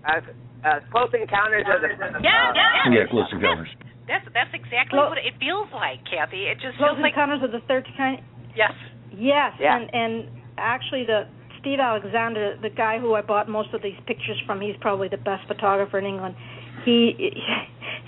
Uh, 0.07 0.21
uh, 0.65 0.79
Close 0.91 1.11
Encounters 1.13 1.65
of 1.67 1.81
the. 1.83 1.89
Yeah, 2.23 2.49
uh, 2.49 2.53
yeah. 2.55 2.91
Yeah, 3.03 3.05
close 3.11 3.27
encounters. 3.31 3.69
That's 4.07 4.23
that's 4.33 4.51
exactly 4.55 4.95
Clo- 4.97 5.09
what 5.09 5.17
it 5.19 5.35
feels 5.39 5.67
like, 5.75 5.99
Kathy. 6.07 6.47
It 6.47 6.57
just 6.63 6.77
Close 6.79 6.95
feels 6.95 7.03
like 7.03 7.13
Encounters 7.13 7.43
of 7.43 7.51
the 7.51 7.59
Third 7.67 7.85
Kind. 7.97 8.21
yes. 8.55 8.71
Yes, 9.11 9.53
Yeah. 9.59 9.75
and 9.77 9.89
and 9.93 10.13
actually 10.57 11.03
the 11.05 11.27
Steve 11.59 11.79
Alexander, 11.79 12.55
the 12.61 12.69
guy 12.69 12.99
who 12.99 13.15
I 13.15 13.21
bought 13.21 13.49
most 13.49 13.73
of 13.73 13.81
these 13.81 13.97
pictures 14.05 14.39
from, 14.45 14.61
he's 14.61 14.75
probably 14.79 15.07
the 15.09 15.17
best 15.17 15.47
photographer 15.47 15.97
in 15.99 16.05
England. 16.05 16.35
He 16.85 17.33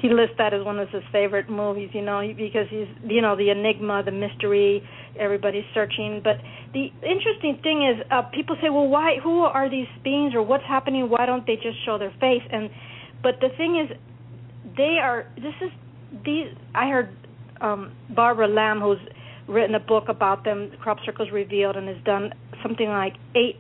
he 0.02 0.10
lists 0.10 0.36
that 0.38 0.54
as 0.54 0.64
one 0.64 0.80
of 0.80 0.90
his 0.90 1.04
favorite 1.12 1.50
movies, 1.50 1.90
you 1.94 2.02
know, 2.02 2.22
because 2.36 2.68
he's 2.70 2.88
you 3.06 3.22
know 3.22 3.36
the 3.36 3.50
enigma, 3.50 4.02
the 4.04 4.12
mystery, 4.12 4.82
everybody's 5.20 5.66
searching. 5.74 6.22
But 6.24 6.38
the 6.74 6.88
interesting 7.04 7.60
thing 7.62 7.84
is, 7.84 8.06
uh, 8.12 8.24
people 8.34 8.56
say, 8.62 8.70
well, 8.70 8.88
why? 8.88 9.18
Who 9.22 9.42
are 9.42 9.70
these 9.70 9.88
beings, 10.04 10.34
or 10.34 10.42
what's 10.44 10.64
happening? 10.66 11.10
Why 11.10 11.26
don't 11.26 11.46
they 11.46 11.56
just 11.56 11.84
show 11.86 11.98
their 11.98 12.14
face? 12.20 12.44
And 12.52 12.70
but 13.22 13.36
the 13.42 13.50
thing 13.58 13.76
is, 13.80 13.98
they 14.78 14.98
are. 15.02 15.26
This 15.36 15.56
is 15.62 15.72
these. 16.26 16.48
I 16.74 16.88
heard 16.88 17.10
um, 17.62 17.92
Barbara 18.16 18.48
Lamb, 18.48 18.80
who's 18.80 19.00
written 19.48 19.76
a 19.76 19.80
book 19.80 20.06
about 20.08 20.44
them, 20.46 20.72
Crop 20.80 20.98
Circles 21.06 21.30
Revealed, 21.34 21.76
and 21.76 21.88
has 21.88 21.98
done 22.06 22.32
something 22.64 22.88
like 22.88 23.14
eight. 23.36 23.58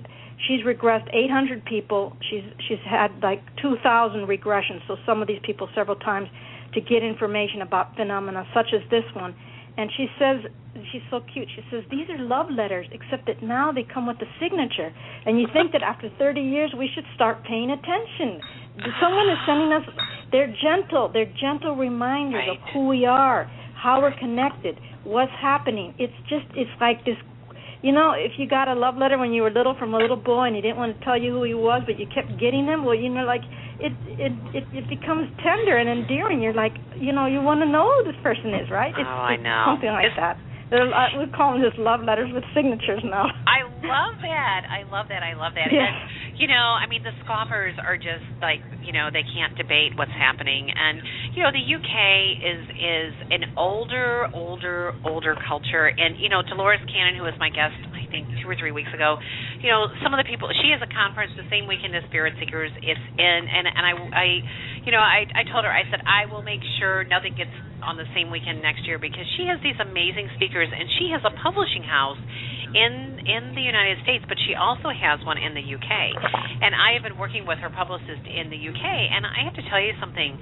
She's 0.47 0.63
regressed 0.65 1.09
800 1.13 1.65
people. 1.65 2.15
She's 2.29 2.43
she's 2.67 2.79
had 2.89 3.11
like 3.21 3.41
2,000 3.61 4.27
regressions. 4.27 4.79
So 4.87 4.95
some 5.05 5.21
of 5.21 5.27
these 5.27 5.41
people 5.43 5.67
several 5.75 5.97
times 5.97 6.29
to 6.73 6.81
get 6.81 7.03
information 7.03 7.61
about 7.61 7.95
phenomena 7.95 8.45
such 8.53 8.67
as 8.73 8.81
this 8.89 9.03
one. 9.15 9.35
And 9.77 9.89
she 9.95 10.07
says 10.19 10.43
she's 10.91 11.01
so 11.09 11.21
cute. 11.33 11.47
She 11.55 11.63
says 11.71 11.83
these 11.91 12.09
are 12.09 12.17
love 12.17 12.47
letters, 12.51 12.87
except 12.91 13.27
that 13.27 13.43
now 13.43 13.71
they 13.71 13.83
come 13.83 14.07
with 14.07 14.17
a 14.21 14.29
signature. 14.39 14.91
And 15.25 15.39
you 15.39 15.47
think 15.53 15.71
that 15.73 15.83
after 15.83 16.09
30 16.17 16.41
years 16.41 16.73
we 16.77 16.89
should 16.93 17.05
start 17.15 17.43
paying 17.43 17.71
attention. 17.71 18.41
Someone 19.01 19.29
is 19.29 19.37
sending 19.45 19.71
us. 19.71 19.83
They're 20.31 20.53
gentle. 20.61 21.09
They're 21.11 21.31
gentle 21.39 21.75
reminders 21.75 22.47
of 22.49 22.57
who 22.73 22.87
we 22.87 23.05
are, 23.05 23.49
how 23.75 24.01
we're 24.01 24.17
connected, 24.17 24.79
what's 25.03 25.31
happening. 25.41 25.93
It's 25.97 26.13
just 26.29 26.45
it's 26.55 26.71
like 26.79 27.03
this 27.05 27.17
you 27.81 27.91
know, 27.91 28.11
if 28.11 28.33
you 28.37 28.47
got 28.47 28.67
a 28.67 28.73
love 28.75 28.97
letter 28.97 29.17
when 29.17 29.31
you 29.31 29.41
were 29.41 29.49
little 29.51 29.75
from 29.79 29.93
a 29.93 29.97
little 29.97 30.17
boy 30.17 30.43
and 30.47 30.55
he 30.55 30.61
didn't 30.61 30.77
want 30.77 30.99
to 30.99 31.05
tell 31.05 31.17
you 31.19 31.31
who 31.31 31.43
he 31.43 31.53
was, 31.53 31.81
but 31.85 31.97
you 31.99 32.05
kept 32.13 32.37
getting 32.39 32.65
them, 32.65 32.83
well, 32.83 32.95
you 32.95 33.07
know, 33.09 33.23
like 33.23 33.41
it 33.79 33.93
it 34.19 34.33
it, 34.53 34.63
it 34.73 34.85
becomes 34.89 35.29
tender 35.43 35.77
and 35.77 35.87
endearing. 35.87 36.41
You're 36.41 36.53
like, 36.53 36.75
you 36.99 37.13
know, 37.13 37.25
you 37.25 37.41
want 37.41 37.61
to 37.61 37.65
know 37.69 37.87
who 37.87 38.11
this 38.11 38.19
person 38.21 38.53
is, 38.53 38.69
right? 38.69 38.91
It's, 38.97 39.07
Oh, 39.07 39.23
I 39.31 39.37
know. 39.37 39.63
something 39.71 39.89
like 39.89 40.05
It's- 40.11 40.19
that. 40.19 40.37
We 40.69 41.25
call 41.33 41.57
them 41.57 41.65
just 41.65 41.81
love 41.81 42.01
letters 42.05 42.29
with 42.29 42.45
signatures 42.53 43.01
now. 43.01 43.25
I 43.49 43.65
love 43.81 44.21
that. 44.21 44.61
I 44.69 44.85
love 44.85 45.09
that. 45.09 45.25
I 45.25 45.33
love 45.33 45.57
that. 45.57 45.73
Yeah. 45.73 45.89
And 45.89 46.37
you 46.37 46.47
know, 46.47 46.77
I 46.77 46.87
mean, 46.87 47.03
the 47.03 47.11
scoffers 47.25 47.73
are 47.81 47.97
just 47.97 48.23
like 48.39 48.61
you 48.85 48.93
know 48.93 49.09
they 49.11 49.25
can't 49.25 49.57
debate 49.57 49.97
what's 49.97 50.13
happening, 50.13 50.69
and 50.69 51.01
you 51.33 51.41
know 51.41 51.49
the 51.49 51.65
UK 51.65 51.97
is 52.37 52.61
is 52.77 53.11
an 53.33 53.57
older, 53.57 54.29
older, 54.31 54.93
older 55.03 55.35
culture, 55.49 55.89
and 55.89 56.15
you 56.21 56.29
know 56.29 56.45
Dolores 56.45 56.79
Cannon, 56.85 57.17
who 57.17 57.25
was 57.25 57.35
my 57.41 57.49
guest, 57.49 57.75
I 57.91 58.05
think 58.13 58.29
two 58.39 58.47
or 58.47 58.55
three 58.55 58.71
weeks 58.71 58.93
ago, 58.93 59.17
you 59.59 59.73
know 59.73 59.89
some 60.05 60.13
of 60.13 60.21
the 60.21 60.27
people 60.29 60.47
she 60.61 60.69
has 60.69 60.79
a 60.85 60.91
conference 60.93 61.33
the 61.33 61.49
same 61.49 61.65
weekend 61.65 61.97
as 61.97 62.05
Spirit 62.07 62.37
Seekers. 62.37 62.71
It's 62.77 63.05
in, 63.17 63.41
and 63.49 63.65
and 63.65 63.83
I 63.83 63.93
I, 64.13 64.25
you 64.85 64.93
know 64.93 65.01
I 65.01 65.25
I 65.33 65.43
told 65.49 65.65
her 65.65 65.73
I 65.73 65.83
said 65.89 66.05
I 66.05 66.29
will 66.29 66.45
make 66.45 66.61
sure 66.77 67.03
nothing 67.09 67.33
gets 67.35 67.51
on 67.83 67.97
the 67.97 68.07
same 68.15 68.31
weekend 68.31 68.61
next 68.61 68.85
year 68.85 68.99
because 68.99 69.25
she 69.37 69.47
has 69.47 69.59
these 69.61 69.77
amazing 69.79 70.29
speakers 70.35 70.69
and 70.71 70.89
she 70.99 71.11
has 71.11 71.21
a 71.25 71.33
publishing 71.41 71.83
house 71.83 72.19
in 72.73 73.21
in 73.25 73.53
the 73.55 73.61
United 73.61 74.01
States, 74.03 74.25
but 74.27 74.37
she 74.45 74.53
also 74.53 74.89
has 74.89 75.21
one 75.25 75.37
in 75.37 75.53
the 75.53 75.63
UK. 75.63 75.91
And 76.61 76.73
I 76.75 76.93
have 76.93 77.03
been 77.03 77.17
working 77.17 77.45
with 77.45 77.59
her 77.59 77.69
publicist 77.69 78.25
in 78.25 78.49
the 78.49 78.57
UK, 78.57 78.85
and 78.85 79.25
I 79.25 79.45
have 79.45 79.55
to 79.57 79.63
tell 79.69 79.81
you 79.81 79.93
something. 79.99 80.37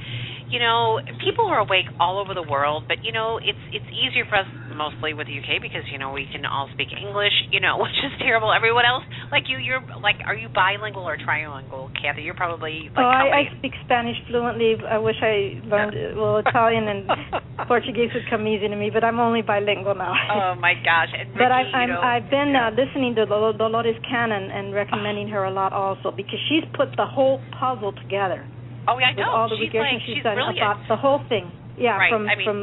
You 0.48 0.60
know, 0.64 1.00
people 1.20 1.48
are 1.52 1.60
awake 1.60 1.92
all 2.00 2.24
over 2.24 2.32
the 2.32 2.44
world, 2.44 2.88
but 2.88 3.04
you 3.04 3.12
know, 3.12 3.40
it's 3.40 3.60
it's 3.72 3.88
easier 3.92 4.24
for 4.28 4.44
us 4.44 4.50
mostly 4.76 5.14
with 5.14 5.28
the 5.28 5.36
UK 5.36 5.60
because 5.62 5.84
you 5.92 5.98
know 5.98 6.12
we 6.12 6.28
can 6.32 6.46
all 6.46 6.70
speak 6.74 6.92
English. 6.96 7.36
You 7.52 7.60
know, 7.60 7.78
which 7.84 7.96
is 8.04 8.16
terrible. 8.20 8.52
Everyone 8.52 8.86
else, 8.88 9.04
like 9.32 9.48
you, 9.48 9.60
you're 9.60 9.84
like, 10.00 10.20
are 10.26 10.36
you 10.36 10.48
bilingual 10.48 11.08
or 11.08 11.18
trilingual, 11.18 11.92
Kathy? 12.00 12.24
You're 12.24 12.40
probably 12.40 12.92
like. 12.96 13.04
oh, 13.04 13.08
I, 13.08 13.52
I 13.52 13.58
speak 13.60 13.74
Spanish 13.84 14.18
fluently. 14.28 14.76
I 14.84 14.98
wish 15.00 15.20
I 15.22 15.60
learned 15.68 15.96
well 16.16 16.40
Italian 16.40 16.88
and 16.88 17.08
Portuguese 17.68 18.10
would 18.14 18.24
come 18.30 18.48
easy 18.48 18.68
to 18.68 18.76
me, 18.76 18.90
but 18.94 19.04
I'm 19.04 19.20
only 19.20 19.42
bilingual 19.42 19.96
now. 19.96 20.14
Oh 20.32 20.56
my 20.60 20.74
gosh! 20.84 21.10
And 21.18 21.34
But 21.34 21.52
I, 21.52 21.64
I'm, 21.76 21.92
I've 21.92 22.30
been 22.30 22.52
yeah. 22.54 22.70
uh, 22.70 22.72
listening 22.72 23.16
to 23.16 23.26
Dol- 23.26 23.54
Dolores 23.54 23.98
Cannon 24.08 24.52
and 24.52 24.74
recommending 24.74 25.28
her 25.30 25.44
a 25.46 25.52
lot 25.52 25.74
also 25.74 26.12
because 26.16 26.40
she's 26.48 26.64
put 26.76 26.96
the 26.96 27.06
whole 27.06 27.42
puzzle 27.60 27.92
together 27.94 28.46
Oh, 28.88 28.98
yeah, 29.00 29.08
I 29.08 29.14
know. 29.14 29.28
all 29.30 29.50
the 29.50 29.58
she's 29.60 29.74
like, 29.76 30.00
she's 30.06 30.16
she's 30.16 30.24
done 30.24 30.36
brilliant. 30.36 30.58
about 30.64 30.80
the 30.88 30.96
whole 30.96 31.20
thing. 31.28 31.52
Yeah, 31.78 31.98
Right, 31.98 32.10
from 32.12 32.28
I 32.30 32.36
mean- 32.36 32.48
from 32.48 32.60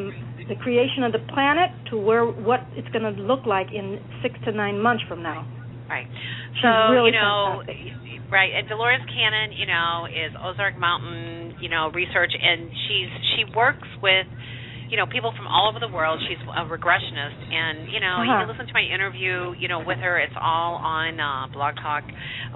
the 0.48 0.56
creation 0.56 1.04
of 1.04 1.12
the 1.12 1.20
planet 1.32 1.70
to 1.90 1.96
where 1.98 2.24
what 2.24 2.60
it's 2.76 2.88
going 2.88 3.04
to 3.04 3.16
look 3.22 3.44
like 3.46 3.68
in 3.72 4.00
six 4.22 4.34
to 4.44 4.52
nine 4.52 4.80
months 4.80 5.04
from 5.08 5.22
now. 5.22 5.44
Right. 5.88 6.06
She's 6.08 6.62
So 6.64 6.92
really 6.92 7.12
you 7.12 7.20
know, 7.20 7.62
fantastic. 7.66 8.32
right. 8.32 8.50
And 8.56 8.68
Dolores 8.68 9.02
Cannon, 9.08 9.52
you 9.52 9.66
know, 9.66 10.06
is 10.08 10.32
Ozark 10.40 10.78
Mountain, 10.78 11.60
you 11.60 11.68
know, 11.68 11.90
research, 11.92 12.32
and 12.34 12.70
she's 12.88 13.10
she 13.36 13.42
works 13.54 13.88
with. 14.02 14.26
You 14.84 14.98
know, 15.00 15.06
people 15.10 15.32
from 15.34 15.48
all 15.48 15.66
over 15.68 15.80
the 15.80 15.88
world. 15.90 16.20
She's 16.28 16.38
a 16.46 16.62
regressionist, 16.68 17.40
and 17.50 17.88
you 17.90 17.98
know, 17.98 18.20
you 18.22 18.30
Uh-huh. 18.30 18.44
can 18.44 18.48
listen 18.52 18.66
to 18.68 18.74
my 18.76 18.82
interview. 18.84 19.54
You 19.58 19.66
know, 19.66 19.80
with 19.82 19.98
her. 19.98 20.20
It's 20.20 20.36
all 20.38 20.76
on 20.76 21.18
uh, 21.18 21.48
Blog 21.52 21.74
Talk, 21.82 22.04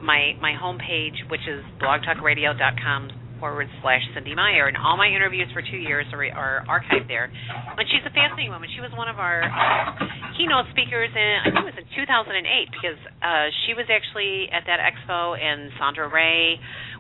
my 0.03 0.37
my 0.41 0.53
homepage, 0.53 1.17
which 1.33 1.41
is 1.49 1.65
blogtalkradio.com 1.81 3.09
forward 3.39 3.67
slash 3.83 4.03
Cynde 4.15 4.35
Meyer, 4.37 4.69
and 4.69 4.77
all 4.77 4.97
my 4.97 5.09
interviews 5.09 5.49
for 5.55 5.63
two 5.63 5.79
years 5.79 6.07
are, 6.13 6.23
are 6.35 6.65
archived 6.69 7.09
there. 7.09 7.31
And 7.31 7.87
she's 7.89 8.05
a 8.07 8.13
fascinating 8.15 8.51
woman. 8.51 8.69
She 8.75 8.83
was 8.83 8.91
one 8.95 9.09
of 9.09 9.19
our 9.19 9.43
uh, 9.47 10.35
keynote 10.37 10.67
speakers 10.71 11.11
in 11.15 11.31
I 11.43 11.51
think 11.51 11.67
it 11.67 11.75
was 11.75 11.81
in 11.81 11.89
2008 11.95 12.69
because 12.75 13.01
uh, 13.23 13.51
she 13.67 13.75
was 13.75 13.87
actually 13.91 14.51
at 14.51 14.67
that 14.67 14.79
expo, 14.83 15.39
and 15.39 15.71
Sondra 15.79 16.11
Ray 16.11 16.59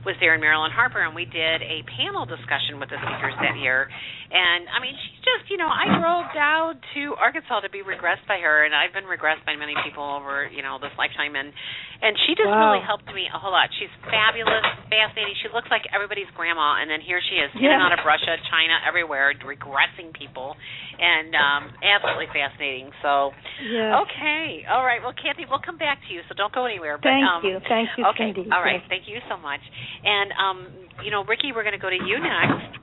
was 0.08 0.16
there, 0.24 0.32
and 0.32 0.40
Marilyn 0.40 0.72
Harper, 0.72 1.04
and 1.04 1.12
we 1.12 1.28
did 1.28 1.60
a 1.60 1.84
panel 2.00 2.24
discussion 2.24 2.80
with 2.80 2.88
the 2.88 2.96
speakers 2.96 3.36
that 3.44 3.60
year. 3.60 3.84
And 4.32 4.64
I 4.72 4.80
mean, 4.80 4.96
she's 4.96 5.20
just 5.20 5.44
you 5.52 5.60
know 5.60 5.68
I 5.68 5.84
drove 6.00 6.24
down 6.32 6.80
to 6.96 7.02
Arkansas 7.20 7.60
to 7.60 7.68
be 7.68 7.84
regressed 7.84 8.24
by 8.24 8.40
her, 8.40 8.64
and 8.64 8.72
I've 8.72 8.96
been 8.96 9.04
regressed 9.04 9.44
by 9.44 9.52
many 9.60 9.76
people 9.84 10.04
over 10.04 10.48
you 10.48 10.64
know 10.64 10.80
this 10.80 10.92
lifetime, 10.96 11.36
and 11.36 11.52
and 12.00 12.16
she 12.24 12.32
just 12.32 12.48
Wow. 12.48 12.72
really 12.72 12.80
helped 12.84 13.04
me 13.12 13.28
a 13.28 13.36
whole 13.36 13.52
lot. 13.52 13.68
She's 13.76 13.92
fabulous, 14.08 14.64
fascinating. 14.88 15.36
She 15.44 15.52
looks 15.52 15.68
like 15.68 15.84
everybody's 15.92 16.30
grandma, 16.32 16.80
and 16.80 16.88
then 16.88 17.04
here 17.04 17.20
she 17.20 17.36
is, 17.36 17.52
in 17.58 17.68
and 17.68 17.82
out 17.84 17.92
of 17.92 18.00
Russia, 18.08 18.40
China, 18.48 18.80
everywhere, 18.88 19.34
regressing 19.44 20.14
people, 20.16 20.56
and 20.96 21.36
um 21.36 21.62
absolutely 21.84 22.32
fascinating. 22.32 22.88
So, 23.04 23.36
Yes. 23.60 23.90
okay, 24.06 24.64
all 24.70 24.84
right. 24.86 25.02
Well, 25.02 25.12
Kathy, 25.18 25.44
we'll 25.50 25.60
come 25.64 25.76
back 25.76 25.98
to 26.06 26.08
you, 26.14 26.22
so 26.28 26.34
don't 26.38 26.52
go 26.54 26.64
anywhere. 26.64 26.96
But, 26.96 27.10
Thank 27.18 27.26
um, 27.26 27.40
you. 27.44 27.58
Thank 27.68 27.88
you, 27.98 28.04
Okay, 28.14 28.30
Cynde. 28.32 28.52
all 28.54 28.62
right. 28.62 28.78
Yes. 28.80 28.88
Thank 28.88 29.04
you 29.10 29.18
so 29.28 29.36
much. 29.36 29.60
And 30.04 30.32
um, 30.38 30.68
you 31.04 31.10
know, 31.10 31.24
Ricky, 31.24 31.52
we're 31.54 31.64
going 31.64 31.78
to 31.78 31.82
go 31.82 31.90
to 31.90 31.96
you 31.96 32.18
next. 32.20 32.78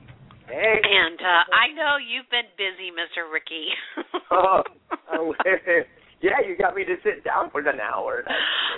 Hey. 0.48 0.78
And 0.82 1.18
uh, 1.18 1.42
I 1.50 1.74
know 1.74 1.96
you've 1.98 2.30
been 2.30 2.46
busy, 2.56 2.94
Mr. 2.94 3.26
Ricky. 3.32 3.68
oh, 4.30 4.62
oh, 5.12 5.34
yeah, 6.24 6.40
you 6.40 6.56
got 6.56 6.72
me 6.72 6.80
to 6.88 6.96
sit 7.04 7.20
down 7.28 7.52
for 7.52 7.60
an 7.60 7.76
hour. 7.76 8.24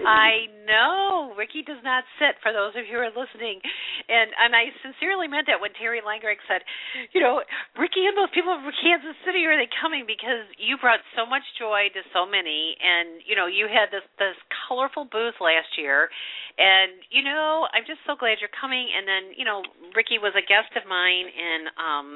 I 0.02 0.50
know 0.66 1.34
Ricky 1.38 1.62
does 1.62 1.78
not 1.86 2.02
sit. 2.18 2.34
For 2.42 2.50
those 2.50 2.74
of 2.74 2.82
you 2.82 2.98
who 2.98 3.06
are 3.06 3.14
listening, 3.14 3.62
and 4.10 4.34
and 4.34 4.58
I 4.58 4.74
sincerely 4.82 5.30
meant 5.30 5.46
that 5.46 5.62
when 5.62 5.70
Terry 5.78 6.02
Langreich 6.02 6.42
said, 6.50 6.66
you 7.14 7.22
know, 7.22 7.38
Ricky 7.78 8.10
and 8.10 8.18
those 8.18 8.34
people 8.34 8.58
from 8.58 8.74
Kansas 8.82 9.14
City 9.22 9.46
are 9.46 9.54
they 9.54 9.70
coming 9.78 10.02
because 10.02 10.50
you 10.58 10.82
brought 10.82 10.98
so 11.14 11.22
much 11.22 11.46
joy 11.62 11.94
to 11.94 12.02
so 12.10 12.26
many, 12.26 12.74
and 12.82 13.22
you 13.22 13.38
know 13.38 13.46
you 13.46 13.70
had 13.70 13.94
this 13.94 14.06
this 14.18 14.34
colorful 14.66 15.06
booth 15.06 15.38
last 15.38 15.78
year, 15.78 16.10
and 16.58 16.98
you 17.14 17.22
know 17.22 17.70
I'm 17.70 17.86
just 17.86 18.02
so 18.02 18.18
glad 18.18 18.42
you're 18.42 18.50
coming. 18.50 18.90
And 18.90 19.06
then 19.06 19.22
you 19.38 19.46
know 19.46 19.62
Ricky 19.94 20.18
was 20.18 20.34
a 20.34 20.42
guest 20.42 20.74
of 20.74 20.90
mine 20.90 21.30
in 21.30 21.60
um 21.78 22.08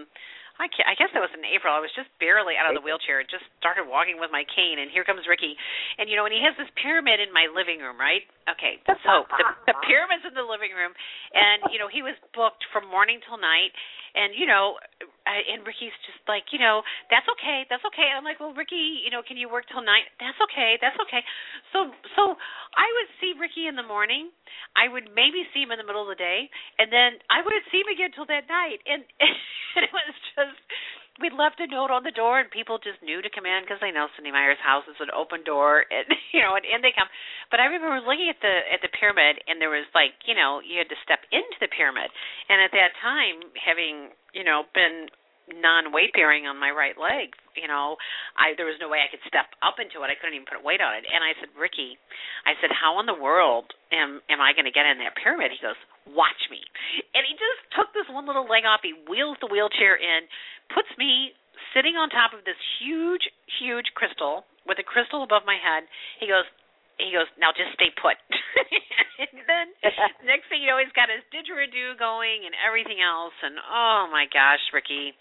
I, 0.61 0.69
ca 0.69 0.85
I 0.85 0.95
guess 0.99 1.09
that 1.17 1.23
was 1.25 1.33
in 1.33 1.45
April. 1.45 1.73
I 1.73 1.81
was 1.81 1.93
just 1.97 2.13
barely 2.21 2.59
out 2.61 2.69
of 2.69 2.77
the 2.77 2.85
wheelchair, 2.85 3.25
just 3.25 3.45
started 3.57 3.89
walking 3.89 4.21
with 4.21 4.29
my 4.29 4.45
cane, 4.49 4.81
and 4.81 4.93
here 4.93 5.05
comes 5.05 5.25
Ricky. 5.25 5.57
And 5.97 6.11
you 6.11 6.17
know, 6.17 6.29
and 6.29 6.35
he 6.35 6.43
has 6.45 6.53
this 6.61 6.69
pyramid 6.77 7.21
in 7.21 7.33
my 7.33 7.49
living 7.49 7.81
room, 7.81 7.97
right? 7.97 8.25
Okay, 8.51 8.83
so 8.85 9.25
the, 9.29 9.73
the 9.73 9.77
pyramid's 9.89 10.27
in 10.27 10.35
the 10.37 10.45
living 10.45 10.75
room, 10.77 10.93
and 11.33 11.73
you 11.73 11.79
know, 11.81 11.89
he 11.89 12.05
was 12.05 12.19
booked 12.37 12.67
from 12.75 12.85
morning 12.91 13.23
till 13.25 13.39
night, 13.39 13.73
and 14.15 14.37
you 14.37 14.45
know, 14.45 14.77
and 15.25 15.65
Ricky's 15.65 15.95
just 16.05 16.21
like, 16.29 16.51
you 16.53 16.59
know, 16.59 16.83
that's 17.09 17.27
okay, 17.39 17.65
that's 17.71 17.85
okay. 17.93 18.11
And 18.13 18.21
I'm 18.21 18.27
like, 18.27 18.41
well, 18.41 18.53
Ricky, 18.53 19.01
you 19.05 19.11
know, 19.11 19.23
can 19.25 19.37
you 19.37 19.49
work 19.49 19.65
till 19.71 19.81
night? 19.81 20.09
That's 20.21 20.39
okay, 20.51 20.77
that's 20.81 20.99
okay. 21.09 21.23
So, 21.73 21.93
so 22.19 22.37
I 22.77 22.87
would 23.01 23.11
see 23.23 23.33
Ricky 23.39 23.67
in 23.67 23.77
the 23.79 23.87
morning. 23.87 24.31
I 24.77 24.89
would 24.89 25.09
maybe 25.15 25.49
see 25.55 25.65
him 25.65 25.73
in 25.73 25.79
the 25.81 25.87
middle 25.87 26.05
of 26.05 26.13
the 26.13 26.21
day, 26.21 26.51
and 26.77 26.93
then 26.93 27.21
I 27.33 27.41
wouldn't 27.41 27.65
see 27.73 27.81
him 27.81 27.91
again 27.93 28.13
till 28.13 28.29
that 28.29 28.49
night. 28.49 28.85
And, 28.85 29.05
and 29.77 29.83
it 29.87 29.93
was 29.93 30.13
just 30.37 30.61
we 31.21 31.29
left 31.29 31.61
a 31.61 31.69
note 31.69 31.93
on 31.93 32.09
the 32.09 32.15
door, 32.15 32.41
and 32.41 32.49
people 32.49 32.81
just 32.81 33.03
knew 33.05 33.21
to 33.21 33.29
come 33.29 33.45
in 33.45 33.61
because 33.65 33.83
they 33.85 33.93
know 33.93 34.09
Cynde 34.17 34.33
Meyer's 34.33 34.61
house 34.65 34.89
is 34.89 34.97
an 34.97 35.13
open 35.13 35.45
door, 35.45 35.85
and 35.93 36.09
you 36.33 36.41
know, 36.41 36.57
and 36.57 36.65
in 36.65 36.81
they 36.81 36.95
come. 36.97 37.11
But 37.53 37.61
I 37.61 37.69
remember 37.69 38.01
looking 38.01 38.33
at 38.33 38.41
the 38.41 38.55
at 38.73 38.81
the 38.81 38.93
pyramid, 38.97 39.45
and 39.45 39.61
there 39.61 39.73
was 39.73 39.85
like, 39.93 40.17
you 40.25 40.33
know, 40.33 40.65
you 40.65 40.81
had 40.81 40.89
to 40.89 40.99
step 41.05 41.21
into 41.29 41.59
the 41.61 41.69
pyramid, 41.69 42.09
and 42.49 42.65
at 42.65 42.73
that 42.73 42.97
time, 43.05 43.53
having 43.61 44.17
you 44.33 44.45
know 44.45 44.65
been 44.73 45.13
non-weight 45.51 46.15
bearing 46.15 46.47
on 46.47 46.57
my 46.57 46.71
right 46.71 46.95
leg. 46.95 47.35
You 47.59 47.67
know, 47.69 47.99
I 48.39 48.55
there 48.57 48.69
was 48.69 48.79
no 48.81 48.89
way 48.89 49.03
I 49.03 49.11
could 49.11 49.25
step 49.27 49.53
up 49.61 49.77
into 49.83 50.01
it. 50.01 50.09
I 50.09 50.17
couldn't 50.17 50.39
even 50.39 50.49
put 50.49 50.63
weight 50.63 50.81
on 50.81 50.95
it. 50.97 51.05
And 51.05 51.21
I 51.21 51.35
said, 51.37 51.51
Ricky, 51.59 51.99
I 52.47 52.55
said, 52.63 52.71
how 52.73 52.97
in 53.03 53.07
the 53.11 53.19
world 53.19 53.75
am 53.91 54.23
am 54.31 54.41
I 54.41 54.55
going 54.55 54.69
to 54.71 54.75
get 54.75 54.87
in 54.87 55.03
that 55.03 55.19
pyramid? 55.19 55.53
He 55.53 55.61
goes, 55.61 55.79
watch 56.09 56.51
me. 56.51 56.61
And 57.15 57.23
he 57.27 57.35
just 57.39 57.63
took 57.75 57.93
this 57.95 58.09
one 58.11 58.27
little 58.27 58.47
leg 58.49 58.65
off. 58.67 58.81
He 58.83 58.95
wheels 59.07 59.39
the 59.41 59.49
wheelchair 59.49 59.95
in, 59.97 60.27
puts 60.75 60.91
me 60.99 61.33
sitting 61.73 61.97
on 61.97 62.11
top 62.11 62.35
of 62.35 62.45
this 62.45 62.59
huge, 62.81 63.31
huge 63.61 63.95
crystal 63.95 64.45
with 64.67 64.79
a 64.79 64.87
crystal 64.87 65.23
above 65.23 65.43
my 65.47 65.57
head. 65.59 65.89
He 66.21 66.27
goes, 66.29 66.47
he 66.99 67.13
goes, 67.15 67.29
now 67.41 67.53
just 67.55 67.73
stay 67.77 67.91
put. 67.97 68.17
and 69.19 69.45
then 69.51 69.67
next 70.29 70.49
thing 70.53 70.63
you 70.63 70.69
know, 70.73 70.81
he's 70.81 70.93
got 70.97 71.09
his 71.13 71.25
didgeridoo 71.33 71.97
going 71.99 72.45
and 72.45 72.55
everything 72.61 73.01
else. 73.01 73.35
And 73.43 73.57
oh 73.61 74.09
my 74.11 74.27
gosh, 74.33 74.63
Ricky, 74.73 75.15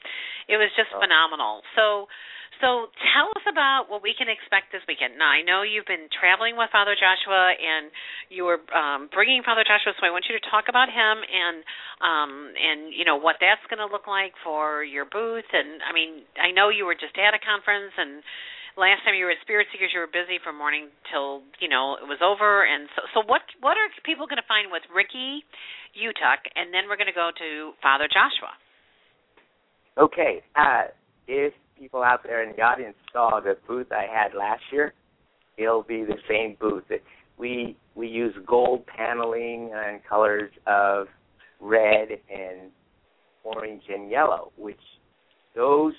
it 0.49 0.57
was 0.57 0.69
just 0.75 0.89
Oh. 0.91 0.99
phenomenal. 0.99 1.61
So, 1.77 2.11
so 2.59 2.93
tell 3.15 3.31
us 3.33 3.45
about 3.49 3.89
what 3.89 4.05
we 4.05 4.13
can 4.13 4.29
expect 4.29 4.69
this 4.69 4.85
weekend. 4.85 5.17
Now, 5.17 5.33
I 5.33 5.41
know 5.41 5.65
you've 5.65 5.89
been 5.89 6.05
traveling 6.13 6.53
with 6.59 6.69
Father 6.69 6.93
Joshua, 6.93 7.57
and 7.57 7.89
you 8.29 8.45
were 8.45 8.61
um, 8.69 9.09
bringing 9.09 9.41
Father 9.41 9.65
Joshua. 9.65 9.97
So 9.97 10.05
I 10.05 10.13
want 10.13 10.29
you 10.29 10.37
to 10.37 10.43
talk 10.53 10.69
about 10.69 10.85
him 10.85 11.15
and 11.25 11.65
um, 12.05 12.31
and 12.53 12.93
you 12.93 13.01
know 13.01 13.17
what 13.17 13.41
that's 13.41 13.65
going 13.65 13.81
to 13.81 13.89
look 13.89 14.05
like 14.05 14.37
for 14.45 14.85
your 14.85 15.09
booth. 15.09 15.49
And 15.49 15.81
I 15.81 15.89
mean, 15.89 16.21
I 16.37 16.53
know 16.53 16.69
you 16.69 16.85
were 16.85 16.93
just 16.93 17.17
at 17.17 17.33
a 17.33 17.41
conference 17.41 17.97
and 17.97 18.21
last 18.81 19.05
time 19.05 19.13
you 19.13 19.29
were 19.29 19.31
at 19.37 19.41
Spirit 19.45 19.69
Seekers, 19.69 19.93
you 19.93 20.01
were 20.01 20.09
busy 20.09 20.41
from 20.41 20.57
morning 20.57 20.89
till 21.13 21.45
you 21.61 21.69
know 21.69 22.01
it 22.01 22.09
was 22.09 22.17
over. 22.25 22.65
And 22.65 22.89
so, 22.97 23.05
so 23.13 23.17
what 23.29 23.45
what 23.61 23.77
are 23.77 23.85
people 24.01 24.25
going 24.25 24.41
to 24.41 24.49
find 24.49 24.73
with 24.73 24.81
Ricky 24.89 25.45
Yutuc, 25.93 26.41
and 26.57 26.73
then 26.73 26.89
we're 26.89 26.97
going 26.97 27.13
to 27.13 27.15
go 27.15 27.29
to 27.29 27.77
Father 27.85 28.09
Joshua. 28.09 28.57
Okay, 30.01 30.41
uh, 30.57 30.89
if 31.29 31.53
people 31.77 32.01
out 32.01 32.25
there 32.25 32.41
in 32.41 32.55
the 32.57 32.61
audience 32.61 32.97
saw 33.13 33.39
the 33.39 33.53
booth 33.69 33.93
I 33.93 34.09
had 34.09 34.33
last 34.33 34.63
year, 34.73 34.93
it'll 35.57 35.83
be 35.83 36.03
the 36.03 36.17
same 36.27 36.57
booth. 36.59 36.89
We 37.37 37.77
we 37.93 38.07
use 38.07 38.33
gold 38.47 38.85
paneling 38.87 39.71
and 39.73 40.01
colors 40.09 40.51
of 40.65 41.05
red 41.59 42.09
and 42.33 42.71
orange 43.43 43.83
and 43.89 44.09
yellow, 44.09 44.51
which 44.57 44.79
those 45.55 45.93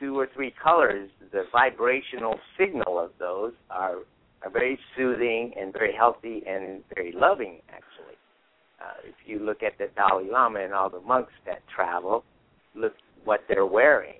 two 0.00 0.18
or 0.18 0.28
three 0.34 0.52
colors, 0.62 1.10
the 1.32 1.44
vibrational 1.52 2.34
signal 2.58 2.98
of 2.98 3.10
those 3.18 3.52
are 3.70 3.96
are 4.42 4.50
very 4.50 4.78
soothing 4.96 5.52
and 5.60 5.70
very 5.70 5.92
healthy 5.94 6.42
and 6.48 6.82
very 6.94 7.12
loving. 7.12 7.60
Actually, 7.68 8.16
uh, 8.80 9.06
if 9.06 9.14
you 9.26 9.38
look 9.38 9.62
at 9.62 9.76
the 9.76 9.88
Dalai 9.94 10.30
Lama 10.30 10.60
and 10.60 10.72
all 10.72 10.88
the 10.88 11.00
monks 11.00 11.32
that 11.44 11.60
travel, 11.74 12.24
look 12.74 12.94
what 13.24 13.40
they're 13.48 13.66
wearing. 13.66 14.14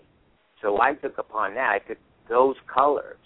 So 0.61 0.81
I 0.81 0.93
took 0.93 1.17
upon 1.17 1.55
that. 1.55 1.71
I 1.71 1.89
took 1.89 1.97
those 2.29 2.57
colors. 2.73 3.17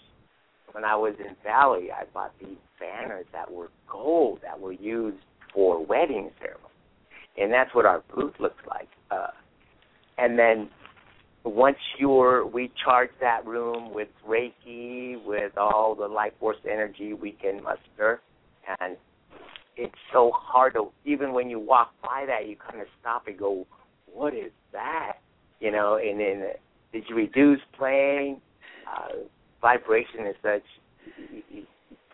When 0.70 0.84
I 0.84 0.94
was 0.94 1.14
in 1.18 1.34
Bali, 1.44 1.88
I 1.90 2.04
bought 2.12 2.32
these 2.40 2.58
banners 2.78 3.26
that 3.32 3.50
were 3.50 3.70
gold 3.90 4.40
that 4.42 4.58
were 4.58 4.72
used 4.72 5.18
for 5.52 5.84
wedding 5.84 6.30
ceremonies, 6.38 6.68
and 7.36 7.52
that's 7.52 7.74
what 7.74 7.86
our 7.86 8.02
booth 8.14 8.34
looks 8.38 8.62
like. 8.68 8.88
Uh, 9.10 9.28
and 10.18 10.38
then 10.38 10.68
once 11.50 11.76
you're, 11.98 12.46
we 12.46 12.72
charge 12.82 13.10
that 13.20 13.46
room 13.46 13.92
with 13.92 14.08
Reiki, 14.26 15.22
with 15.24 15.56
all 15.58 15.94
the 15.94 16.06
life 16.06 16.32
force 16.40 16.56
energy 16.70 17.12
we 17.12 17.32
can 17.32 17.62
muster, 17.62 18.20
and 18.80 18.96
it's 19.76 19.94
so 20.12 20.32
hard 20.34 20.74
to 20.74 20.88
even 21.04 21.34
when 21.34 21.50
you 21.50 21.58
walk 21.58 21.92
by 22.02 22.24
that, 22.26 22.48
you 22.48 22.56
kind 22.56 22.80
of 22.80 22.86
stop 23.00 23.26
and 23.26 23.38
go, 23.38 23.66
"What 24.10 24.34
is 24.34 24.52
that?" 24.72 25.18
You 25.60 25.70
know, 25.70 25.96
and 25.96 26.18
then 26.18 26.44
didgeridoo 26.94 27.56
playing? 27.76 28.40
Uh, 28.90 29.24
vibration 29.60 30.26
is 30.26 30.36
such 30.42 30.62
it, 31.50 31.66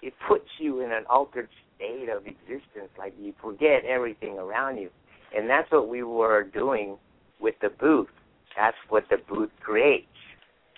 it 0.02 0.14
puts 0.28 0.48
you 0.58 0.80
in 0.80 0.90
an 0.90 1.04
altered 1.08 1.48
state 1.76 2.08
of 2.08 2.26
existence, 2.26 2.90
like 2.98 3.14
you 3.20 3.32
forget 3.40 3.84
everything 3.84 4.38
around 4.38 4.78
you, 4.78 4.90
and 5.36 5.48
that's 5.48 5.70
what 5.70 5.88
we 5.88 6.02
were 6.02 6.42
doing 6.42 6.96
with 7.38 7.54
the 7.62 7.68
booth 7.68 8.08
that's 8.56 8.76
what 8.88 9.04
the 9.10 9.16
booth 9.28 9.50
creates. 9.60 10.06